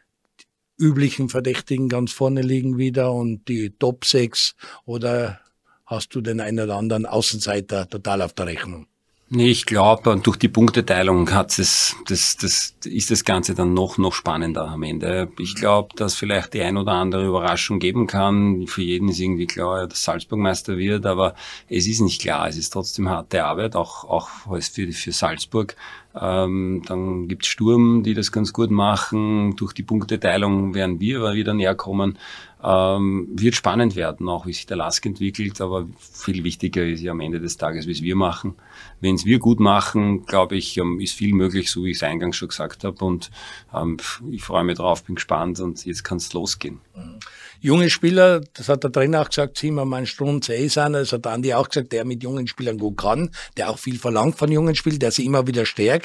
üblichen 0.79 1.29
Verdächtigen 1.29 1.89
ganz 1.89 2.13
vorne 2.13 2.43
liegen 2.43 2.79
wieder 2.79 3.13
und 3.13 3.49
die 3.49 3.71
Top 3.71 4.05
6 4.05 4.55
oder 4.85 5.41
hast 5.87 6.15
du 6.15 6.21
den 6.21 6.41
einen 6.41 6.61
oder 6.61 6.77
anderen 6.77 7.07
Außenseiter 7.07 7.89
total 7.89 8.23
auf 8.23 8.33
der 8.33 8.47
Rechnung? 8.47 8.87
Nee, 9.31 9.51
ich 9.51 9.65
glaube, 9.65 10.21
durch 10.23 10.37
die 10.37 10.49
Punkteteilung 10.49 11.33
hat 11.33 11.59
es, 11.59 11.97
das, 12.07 12.37
das 12.37 12.77
ist 12.85 13.11
das 13.11 13.25
Ganze 13.25 13.55
dann 13.55 13.73
noch, 13.73 13.97
noch 13.97 14.13
spannender 14.13 14.69
am 14.69 14.83
Ende. 14.83 15.29
Ich 15.39 15.55
glaube, 15.55 15.89
dass 15.97 16.15
vielleicht 16.15 16.53
die 16.53 16.61
ein 16.61 16.77
oder 16.77 16.93
andere 16.93 17.27
Überraschung 17.27 17.79
geben 17.79 18.07
kann. 18.07 18.67
Für 18.67 18.83
jeden 18.83 19.09
ist 19.09 19.19
irgendwie 19.19 19.47
klar, 19.47 19.89
dass 19.89 20.05
Salzburg 20.05 20.39
Meister 20.39 20.77
wird, 20.77 21.07
aber 21.07 21.35
es 21.69 21.87
ist 21.87 22.01
nicht 22.01 22.21
klar. 22.21 22.47
Es 22.49 22.59
ist 22.59 22.71
trotzdem 22.71 23.09
harte 23.09 23.45
Arbeit, 23.45 23.77
auch, 23.77 24.05
auch 24.05 24.29
für, 24.61 24.93
für 24.93 25.13
Salzburg. 25.13 25.75
Ähm, 26.21 26.83
dann 26.87 27.27
gibt's 27.27 27.49
Sturm, 27.49 28.03
die 28.03 28.15
das 28.15 28.31
ganz 28.31 28.53
gut 28.53 28.71
machen. 28.71 29.57
Durch 29.57 29.73
die 29.73 29.83
Punkteteilung 29.83 30.75
werden 30.75 31.01
wir 31.01 31.19
aber 31.19 31.35
wieder 31.35 31.55
näher 31.55 31.75
kommen. 31.75 32.19
Ähm, 32.63 33.29
wird 33.35 33.55
spannend 33.55 33.95
werden, 33.95 34.29
auch 34.29 34.47
wie 34.47 34.53
sich 34.53 34.65
der 34.65 34.79
Lask 34.79 35.05
entwickelt, 35.05 35.61
aber 35.61 35.87
viel 35.99 36.45
wichtiger 36.45 36.87
ist 36.87 37.03
ja 37.03 37.13
am 37.13 37.21
Ende 37.21 37.39
des 37.39 37.59
Tages, 37.59 37.87
wie 37.87 37.93
es 37.93 38.01
wir 38.01 38.17
machen. 38.17 38.55
Wenn 39.01 39.17
es 39.17 39.27
wir 39.27 39.39
gut 39.39 39.61
machen, 39.61 40.25
glaube 40.25 40.57
ich, 40.57 40.79
ähm, 40.79 40.99
ist 40.99 41.15
viel 41.15 41.35
möglich, 41.35 41.71
so 41.71 41.85
wie 41.85 41.91
ich 41.91 41.99
es 41.99 42.03
eingangs 42.03 42.37
schon 42.37 42.49
gesagt 42.49 42.85
habe. 42.85 43.05
Und 43.05 43.31
ähm, 43.75 43.99
ich 44.31 44.43
freue 44.43 44.65
mich 44.65 44.79
drauf, 44.79 45.05
bin 45.05 45.17
gespannt 45.17 45.61
und 45.61 45.85
jetzt 45.85 46.05
kann 46.05 46.17
es 46.17 46.33
losgehen. 46.33 46.81
Mhm 46.97 47.19
junge 47.65 47.89
Spieler, 47.89 48.43
das 48.53 48.69
hat 48.69 48.85
der 48.85 48.93
Trainer 48.93 49.23
auch 49.23 49.31
gesagt, 49.31 49.57
Zimmermann, 49.57 50.05
Strunz, 50.05 50.51
Eisan, 50.51 50.93
das 50.93 51.15
hat 51.15 51.27
Andi 51.27 51.55
auch 51.55 51.71
gesagt, 51.71 51.93
der 51.93 52.05
mit 52.05 52.23
jungen 52.23 52.47
Spielern 52.47 52.77
gut 52.77 52.99
kann, 52.99 53.31
der 53.57 53.71
auch 53.71 53.79
viel 53.79 53.99
verlangt 53.99 54.37
von 54.37 54.53
jungen 54.53 54.75
Spielern, 54.75 54.99
der 54.99 55.11
sie 55.11 55.25
immer 55.25 55.47
wieder 55.47 55.65
stärkt. 55.65 56.04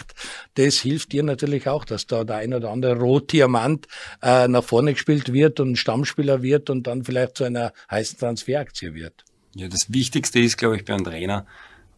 Das 0.56 0.76
hilft 0.76 1.12
dir 1.12 1.24
natürlich 1.24 1.68
auch, 1.68 1.86
dass 1.86 2.08
da 2.08 2.24
der 2.24 2.38
ein 2.38 2.54
oder 2.54 2.72
andere 2.72 3.00
Rotdiamant 3.00 3.88
äh, 4.22 4.47
nach 4.47 4.64
vorne 4.64 4.93
gespielt 4.93 5.34
wird 5.34 5.60
und 5.60 5.78
Stammspieler 5.78 6.41
wird 6.41 6.70
und 6.70 6.88
dann 6.88 7.04
vielleicht 7.04 7.38
zu 7.38 7.43
einer 7.43 7.74
heißen 7.89 8.20
Transferaktie 8.20 8.93
wird. 8.93 9.26
Ja, 9.56 9.68
das 9.68 9.91
Wichtigste 9.91 10.39
ist, 10.39 10.58
glaube 10.58 10.78
ich, 10.78 10.86
bei 10.86 10.93
einem 10.93 11.06
Trainer, 11.06 11.45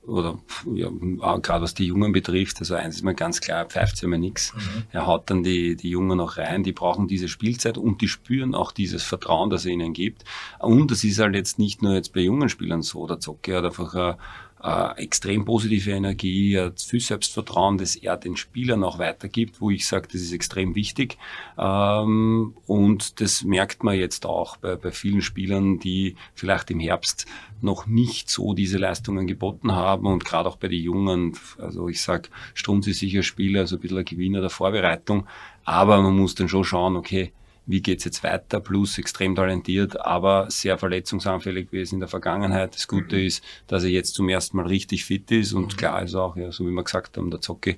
oder 0.06 0.40
ja, 0.74 0.90
gerade 1.38 1.64
was 1.64 1.76
die 1.76 1.86
Jungen 1.86 2.12
betrifft, 2.12 2.60
also 2.60 2.74
eins 2.74 2.96
ist 2.96 3.04
mal 3.04 3.14
ganz 3.14 3.40
klar, 3.40 3.60
er 3.60 3.66
pfeift 3.66 4.02
ja 4.02 4.08
mal 4.08 4.18
nichts. 4.18 4.54
Mhm. 4.54 4.84
Er 4.92 5.06
haut 5.06 5.30
dann 5.30 5.44
die, 5.44 5.76
die 5.76 5.90
Jungen 5.90 6.18
noch 6.18 6.38
rein, 6.38 6.64
die 6.64 6.72
brauchen 6.72 7.08
diese 7.08 7.28
Spielzeit 7.28 7.78
und 7.78 8.02
die 8.02 8.08
spüren 8.08 8.56
auch 8.56 8.72
dieses 8.72 9.04
Vertrauen, 9.04 9.52
das 9.52 9.66
er 9.66 9.74
ihnen 9.74 9.94
gibt. 9.94 10.24
Und 10.60 10.90
das 10.90 11.04
ist 11.04 11.20
halt 11.20 11.36
jetzt 11.36 11.60
nicht 11.60 11.84
nur 11.84 11.94
jetzt 11.94 12.14
bei 12.14 12.22
jungen 12.22 12.50
Spielern 12.50 12.82
so, 12.82 13.06
der 13.06 13.20
Zocke 13.20 13.58
hat 13.58 13.66
einfach 13.66 13.94
eine, 13.94 14.18
äh, 14.64 15.02
extrem 15.02 15.46
positive 15.46 15.92
Energie, 15.92 16.54
er 16.54 16.66
hat 16.66 16.82
viel 16.82 17.00
Selbstvertrauen, 17.00 17.78
das 17.78 17.96
er 17.96 18.18
den 18.18 18.36
Spielern 18.36 18.84
auch 18.84 19.00
weitergibt, 19.00 19.60
wo 19.62 19.72
ich 19.72 19.88
sage, 19.88 20.08
das 20.12 20.22
ist 20.22 20.34
extrem 20.34 20.76
wichtig. 20.76 21.18
Ähm, 21.58 22.54
und 22.68 23.22
das 23.22 23.44
merkt 23.44 23.84
man 23.84 23.98
jetzt 23.98 24.26
auch 24.26 24.58
bei, 24.58 24.76
bei 24.76 24.92
vielen 24.92 25.22
Spielern, 25.22 25.80
die 25.80 26.16
vielleicht 26.36 26.70
im 26.72 26.80
Herbst 26.80 27.26
noch 27.62 27.86
nicht 27.86 28.30
so 28.30 28.54
diese 28.54 28.78
Leistungen 28.78 29.28
geboten 29.28 29.72
haben 29.72 30.08
und 30.08 30.26
gerade 30.26 30.50
auch 30.50 30.58
bei 30.58 30.68
den 30.68 30.82
Jungen, 30.82 31.38
also 31.58 31.88
ich 31.88 32.02
sag, 32.02 32.30
Strunz 32.54 32.88
ist 32.88 33.00
sicher 33.00 33.24
Spieler, 33.24 33.62
also 33.62 33.76
ein 33.78 33.82
bisschen 33.82 34.00
ein 34.00 34.06
Gewinner 34.06 34.42
der 34.42 34.50
Vorbereitung, 34.50 35.28
aber 35.64 36.02
man 36.02 36.18
muss 36.18 36.36
dann 36.36 36.50
schon 36.50 36.64
schauen, 36.64 36.96
okay, 36.96 37.32
wie 37.66 37.82
geht's 37.82 38.04
jetzt 38.06 38.24
weiter, 38.24 38.60
plus 38.60 38.98
extrem 38.98 39.36
talentiert, 39.36 40.00
aber 40.00 40.50
sehr 40.50 40.78
verletzungsanfällig 40.78 41.68
gewesen 41.68 41.96
in 41.96 42.00
der 42.02 42.10
Vergangenheit. 42.10 42.76
Das 42.76 42.88
Gute 42.88 43.16
mhm. 43.16 43.26
ist, 43.26 43.44
dass 43.68 43.84
er 43.84 43.90
jetzt 43.90 44.16
zum 44.16 44.30
ersten 44.30 44.58
Mal 44.58 44.68
richtig 44.68 45.06
fit 45.06 45.30
ist 45.32 45.54
und 45.54 45.74
mhm. 45.74 45.78
klar 45.78 46.02
ist 46.04 46.16
auch, 46.16 46.36
ja, 46.36 46.52
so 46.52 46.66
wie 46.66 46.72
wir 46.72 46.84
gesagt 46.84 47.18
haben, 47.18 47.32
der 47.32 47.42
Zocke 47.42 47.78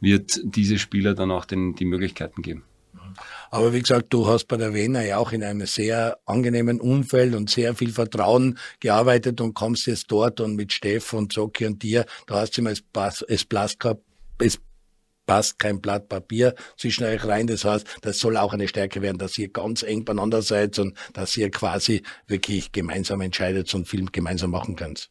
wird 0.00 0.40
diese 0.44 0.78
Spieler 0.78 1.14
dann 1.14 1.30
auch 1.30 1.44
den, 1.44 1.74
die 1.74 1.84
Möglichkeiten 1.84 2.42
geben. 2.42 2.64
Aber 3.50 3.72
wie 3.72 3.80
gesagt, 3.80 4.06
du 4.10 4.26
hast 4.26 4.46
bei 4.46 4.56
der 4.56 4.74
Wiener 4.74 5.02
ja 5.04 5.18
auch 5.18 5.32
in 5.32 5.42
einem 5.42 5.66
sehr 5.66 6.18
angenehmen 6.26 6.80
Umfeld 6.80 7.34
und 7.34 7.48
sehr 7.48 7.74
viel 7.74 7.92
Vertrauen 7.92 8.58
gearbeitet 8.80 9.40
und 9.40 9.54
kommst 9.54 9.86
jetzt 9.86 10.10
dort 10.10 10.40
und 10.40 10.56
mit 10.56 10.72
Steff 10.72 11.12
und 11.12 11.32
Zocki 11.32 11.66
und 11.66 11.82
dir, 11.82 12.04
da 12.26 12.40
hast 12.40 12.56
du 12.56 12.60
immer 12.60 12.72
es, 12.72 13.44
Blast 13.44 13.80
gehabt, 13.80 14.02
es 14.38 14.58
passt 15.26 15.58
kein 15.58 15.80
Blatt 15.80 16.08
Papier 16.08 16.54
zwischen 16.76 17.04
euch 17.04 17.24
rein. 17.24 17.46
Das 17.46 17.64
heißt, 17.64 17.98
das 18.02 18.18
soll 18.18 18.36
auch 18.36 18.52
eine 18.52 18.68
Stärke 18.68 19.02
werden, 19.02 19.18
dass 19.18 19.36
ihr 19.38 19.48
ganz 19.48 19.82
eng 19.82 20.04
beieinander 20.04 20.42
seid 20.42 20.78
und 20.78 20.96
dass 21.12 21.36
ihr 21.36 21.50
quasi 21.50 22.02
wirklich 22.26 22.72
gemeinsam 22.72 23.20
entscheidet 23.20 23.72
und 23.74 23.88
Film 23.88 24.10
gemeinsam 24.12 24.50
machen 24.50 24.76
könnt. 24.76 25.10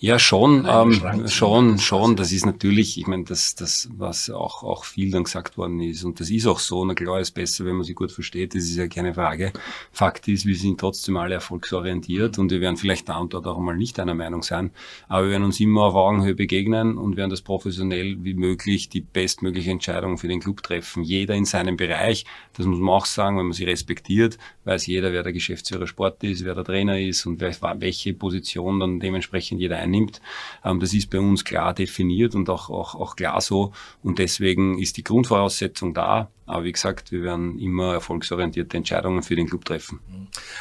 Ja, 0.00 0.18
schon, 0.18 0.66
ähm, 0.68 1.28
schon, 1.28 1.78
schon. 1.78 2.16
Das 2.16 2.32
ist 2.32 2.44
natürlich, 2.44 2.98
ich 2.98 3.06
meine, 3.06 3.24
das, 3.24 3.54
das, 3.54 3.88
was 3.96 4.28
auch, 4.28 4.64
auch 4.64 4.84
viel 4.84 5.10
dann 5.12 5.22
gesagt 5.22 5.56
worden 5.56 5.80
ist. 5.80 6.04
Und 6.04 6.18
das 6.20 6.30
ist 6.30 6.46
auch 6.46 6.58
so. 6.58 6.84
Na 6.84 6.94
klar, 6.94 7.20
ist 7.20 7.30
besser, 7.30 7.64
wenn 7.64 7.76
man 7.76 7.84
sich 7.84 7.94
gut 7.94 8.10
versteht. 8.10 8.54
Das 8.54 8.64
ist 8.64 8.76
ja 8.76 8.88
keine 8.88 9.14
Frage. 9.14 9.52
Fakt 9.92 10.26
ist, 10.26 10.46
wir 10.46 10.56
sind 10.56 10.80
trotzdem 10.80 11.16
alle 11.16 11.36
erfolgsorientiert 11.36 12.38
und 12.38 12.50
wir 12.50 12.60
werden 12.60 12.76
vielleicht 12.76 13.08
da 13.08 13.18
und 13.18 13.32
dort 13.32 13.46
auch 13.46 13.58
mal 13.58 13.76
nicht 13.76 13.98
einer 14.00 14.14
Meinung 14.14 14.42
sein. 14.42 14.72
Aber 15.08 15.26
wir 15.26 15.30
werden 15.30 15.44
uns 15.44 15.60
immer 15.60 15.84
auf 15.84 15.94
Augenhöhe 15.94 16.34
begegnen 16.34 16.98
und 16.98 17.16
werden 17.16 17.30
das 17.30 17.40
professionell 17.40 18.16
wie 18.24 18.34
möglich 18.34 18.88
die 18.88 19.00
bestmögliche 19.00 19.70
Entscheidung 19.70 20.18
für 20.18 20.28
den 20.28 20.40
Club 20.40 20.62
treffen. 20.62 21.04
Jeder 21.04 21.34
in 21.34 21.44
seinem 21.44 21.76
Bereich. 21.76 22.26
Das 22.54 22.66
muss 22.66 22.80
man 22.80 22.94
auch 22.94 23.06
sagen, 23.06 23.38
wenn 23.38 23.46
man 23.46 23.52
sie 23.52 23.64
respektiert, 23.64 24.38
weiß 24.64 24.86
jeder, 24.86 25.12
wer 25.12 25.22
der 25.22 25.32
Geschäftsführer 25.32 25.86
Sport 25.86 26.24
ist, 26.24 26.44
wer 26.44 26.54
der 26.54 26.64
Trainer 26.64 27.00
ist 27.00 27.24
und 27.26 27.40
welche 27.40 28.12
Position 28.12 28.80
dann 28.80 29.00
dementsprechend 29.00 29.60
jeder 29.60 29.83
einnimmt 29.84 30.04
nimmt. 30.04 30.20
Ähm, 30.64 30.80
das 30.80 30.92
ist 30.92 31.10
bei 31.10 31.18
uns 31.18 31.44
klar 31.44 31.74
definiert 31.74 32.34
und 32.34 32.48
auch, 32.50 32.70
auch, 32.70 32.94
auch 32.94 33.16
klar 33.16 33.40
so. 33.40 33.72
Und 34.02 34.18
deswegen 34.18 34.78
ist 34.78 34.96
die 34.96 35.04
Grundvoraussetzung 35.04 35.94
da. 35.94 36.30
Aber 36.46 36.64
wie 36.64 36.72
gesagt, 36.72 37.12
wir 37.12 37.22
werden 37.22 37.58
immer 37.58 37.94
erfolgsorientierte 37.94 38.76
Entscheidungen 38.76 39.22
für 39.22 39.36
den 39.36 39.48
Club 39.48 39.64
treffen. 39.64 40.00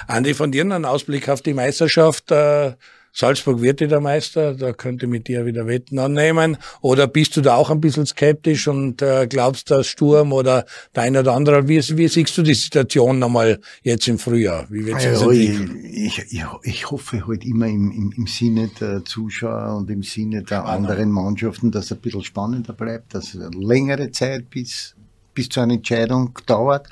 Andi, 0.08 0.34
von 0.34 0.52
dir 0.52 0.62
einen 0.62 0.86
Ausblick 0.86 1.28
auf 1.30 1.42
die 1.42 1.54
Meisterschaft. 1.54 2.32
Äh 2.32 2.74
Salzburg 3.16 3.62
wird 3.62 3.80
wieder 3.80 4.00
Meister, 4.00 4.56
da 4.56 4.74
könnte 4.74 5.06
mit 5.06 5.28
dir 5.28 5.46
wieder 5.46 5.68
Wetten 5.68 6.00
annehmen. 6.00 6.58
Oder 6.82 7.06
bist 7.06 7.38
du 7.38 7.42
da 7.42 7.56
auch 7.56 7.70
ein 7.70 7.80
bisschen 7.80 8.08
skeptisch 8.08 8.68
und 8.68 9.04
äh, 9.04 9.28
glaubst, 9.28 9.70
dass 9.70 9.86
Sturm 9.86 10.34
oder 10.34 10.66
dein 10.94 11.16
oder 11.16 11.34
andere, 11.34 11.68
wie, 11.68 11.78
wie 11.78 12.08
siehst 12.08 12.36
du 12.38 12.42
die 12.42 12.56
Situation 12.56 13.20
nochmal 13.20 13.60
jetzt 13.84 14.08
im 14.08 14.18
Frühjahr? 14.18 14.66
Wie 14.70 14.88
wird's 14.88 15.06
also 15.06 15.30
ich, 15.30 15.60
ich, 15.94 16.26
ich, 16.64 16.92
hoffe 16.92 17.28
halt 17.28 17.46
immer 17.46 17.68
im, 17.68 17.92
im, 17.92 18.14
im 18.18 18.26
Sinne 18.26 18.72
der 18.80 19.06
Zuschauer 19.06 19.78
und 19.78 19.92
im 19.92 20.02
Sinne 20.02 20.42
der 20.42 20.66
anderen 20.66 21.12
Mannschaften, 21.12 21.70
dass 21.70 21.86
es 21.86 21.92
ein 21.92 22.00
bisschen 22.00 22.24
spannender 22.24 22.74
bleibt, 22.74 23.14
dass 23.14 23.38
längere 23.54 24.10
Zeit 24.10 24.50
bis 24.50 24.96
bis 25.34 25.50
zu 25.50 25.62
einer 25.62 25.74
Entscheidung 25.74 26.38
dauert. 26.46 26.88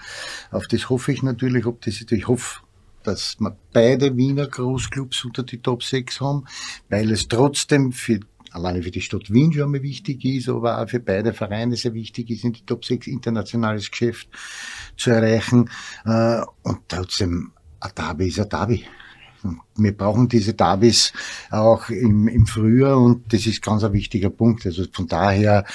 Auf 0.52 0.68
das 0.68 0.90
hoffe 0.90 1.12
ich 1.12 1.24
natürlich, 1.24 1.66
ob 1.66 1.82
das, 1.82 2.04
ich 2.10 2.28
hoffe, 2.28 2.62
dass 3.04 3.38
wir 3.40 3.56
beide 3.74 4.16
Wiener 4.16 4.48
Großclubs 4.48 5.26
unter 5.26 5.44
die 5.44 5.62
Top 5.62 5.84
6 5.84 6.22
haben, 6.22 6.46
weil 6.90 7.12
es 7.12 7.28
trotzdem 7.28 7.92
für 7.92 8.20
alleine 8.52 8.84
für 8.84 8.92
die 8.92 9.02
Stadt 9.02 9.32
Wien 9.32 9.54
schon 9.54 9.72
mal 9.72 9.82
wichtig 9.82 10.24
ist, 10.26 10.50
aber 10.50 10.82
auch 10.82 10.90
für 10.90 11.00
beide 11.00 11.34
Vereine 11.34 11.76
sehr 11.76 11.94
wichtig 11.94 12.30
ist, 12.30 12.44
in 12.44 12.54
die 12.54 12.66
Top 12.66 12.86
6 12.86 13.08
internationales 13.08 13.90
Geschäft 13.90 14.28
zu 14.98 15.12
erreichen. 15.12 15.70
Äh, 16.06 16.42
und 16.64 16.80
trotzdem, 16.88 17.54
ein 17.80 17.92
Derby 17.96 18.28
ist 18.28 18.40
ein 18.40 18.50
Derby. 18.50 18.86
Wir 19.76 19.98
brauchen 19.98 20.28
diese 20.28 20.54
Derbys 20.54 21.14
auch 21.50 21.90
im, 21.90 22.28
im 22.28 22.46
Frühjahr 22.46 23.00
und 23.00 23.34
das 23.34 23.48
ist 23.48 23.64
ganz 23.64 23.84
ein 23.84 23.94
wichtiger 23.94 24.30
Punkt. 24.30 24.66
Also 24.66 24.86
von 24.92 25.08
daher 25.08 25.66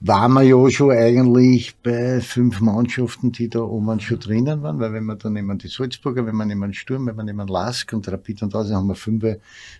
waren 0.00 0.32
wir 0.34 0.42
ja 0.42 0.70
schon 0.70 0.90
eigentlich 0.90 1.76
bei 1.82 2.20
fünf 2.20 2.60
Mannschaften, 2.60 3.32
die 3.32 3.48
da 3.48 3.60
oben 3.60 4.00
schon 4.00 4.20
drinnen 4.20 4.62
waren, 4.62 4.78
weil 4.78 4.92
wenn 4.92 5.04
man 5.04 5.18
dann 5.18 5.32
nehmen 5.32 5.58
die 5.58 5.68
Salzburger, 5.68 6.26
wenn 6.26 6.36
man 6.36 6.48
nehmen 6.48 6.74
Sturm, 6.74 7.06
wenn 7.06 7.16
man 7.16 7.26
nehmen 7.26 7.48
Lask 7.48 7.92
und 7.92 8.06
Rapid 8.08 8.42
und 8.42 8.54
das, 8.54 8.70
haben 8.70 8.88
wir 8.88 8.94
fünf, 8.94 9.24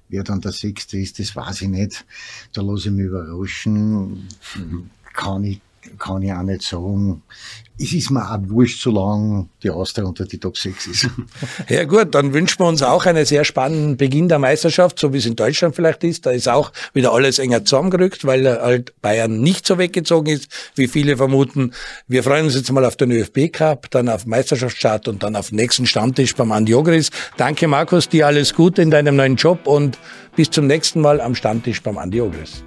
wer 0.09 0.25
dann 0.25 0.41
der 0.41 0.53
sechste 0.53 0.99
ist, 0.99 1.19
das 1.19 1.37
weiß 1.37 1.63
ich 1.63 1.69
nicht. 1.69 2.07
Da 2.53 2.63
lasse 2.63 2.89
ich 2.89 2.95
mich 2.95 3.07
überraschen. 3.07 4.29
Kann 5.13 5.45
ich 5.45 5.61
kann 5.99 6.23
ich 6.23 6.33
auch 6.33 6.43
nicht 6.43 6.63
sagen. 6.63 7.23
Es 7.79 7.93
ist 7.93 8.11
mir 8.11 8.25
auch 8.25 8.39
wurscht, 8.49 8.81
solange 8.81 9.49
die 9.63 9.69
Austria 9.69 10.07
unter 10.07 10.25
die 10.25 10.39
Top 10.39 10.57
6 10.57 10.87
ist. 10.87 11.11
Ja 11.69 11.85
gut, 11.85 12.15
dann 12.15 12.33
wünschen 12.33 12.61
wir 12.61 12.67
uns 12.67 12.83
auch 12.83 13.05
einen 13.05 13.27
sehr 13.27 13.45
spannenden 13.45 13.97
Beginn 13.97 14.29
der 14.29 14.39
Meisterschaft, 14.39 14.99
so 14.99 15.13
wie 15.13 15.19
es 15.19 15.27
in 15.27 15.37
Deutschland 15.37 15.75
vielleicht 15.75 16.03
ist. 16.05 16.25
Da 16.25 16.31
ist 16.31 16.49
auch 16.49 16.73
wieder 16.95 17.13
alles 17.13 17.39
enger 17.39 17.65
zusammengerückt, 17.65 18.25
weil 18.25 18.47
halt 18.47 18.99
Bayern 19.03 19.41
nicht 19.41 19.67
so 19.67 19.77
weggezogen 19.77 20.33
ist, 20.33 20.49
wie 20.75 20.89
viele 20.89 21.17
vermuten. 21.19 21.73
Wir 22.09 22.23
freuen 22.23 22.47
uns 22.47 22.55
jetzt 22.55 22.73
mal 22.73 22.85
auf 22.85 22.97
den 22.97 23.11
ÖFB 23.11 23.53
Cup, 23.53 23.91
dann 23.91 24.09
auf 24.09 24.25
Meisterschaftsstart 24.25 25.09
und 25.09 25.23
dann 25.23 25.37
auf 25.37 25.51
den 25.51 25.57
nächsten 25.57 25.87
Stammtisch 25.87 26.35
beim 26.35 26.53
Andi 26.53 26.75
Ogris. 26.75 27.11
Danke 27.37 27.69
Markus, 27.69 28.09
dir 28.09 28.27
alles 28.27 28.55
Gute 28.55 28.81
in 28.81 28.91
deinem 28.91 29.17
neuen 29.17 29.37
Job 29.37 29.67
und 29.67 29.99
bis 30.35 30.51
zum 30.51 30.67
nächsten 30.67 31.01
Mal 31.01 31.21
am 31.21 31.35
Stammtisch 31.35 31.83
beim 31.83 31.99
Andi 31.99 32.21
Ogris. 32.21 32.65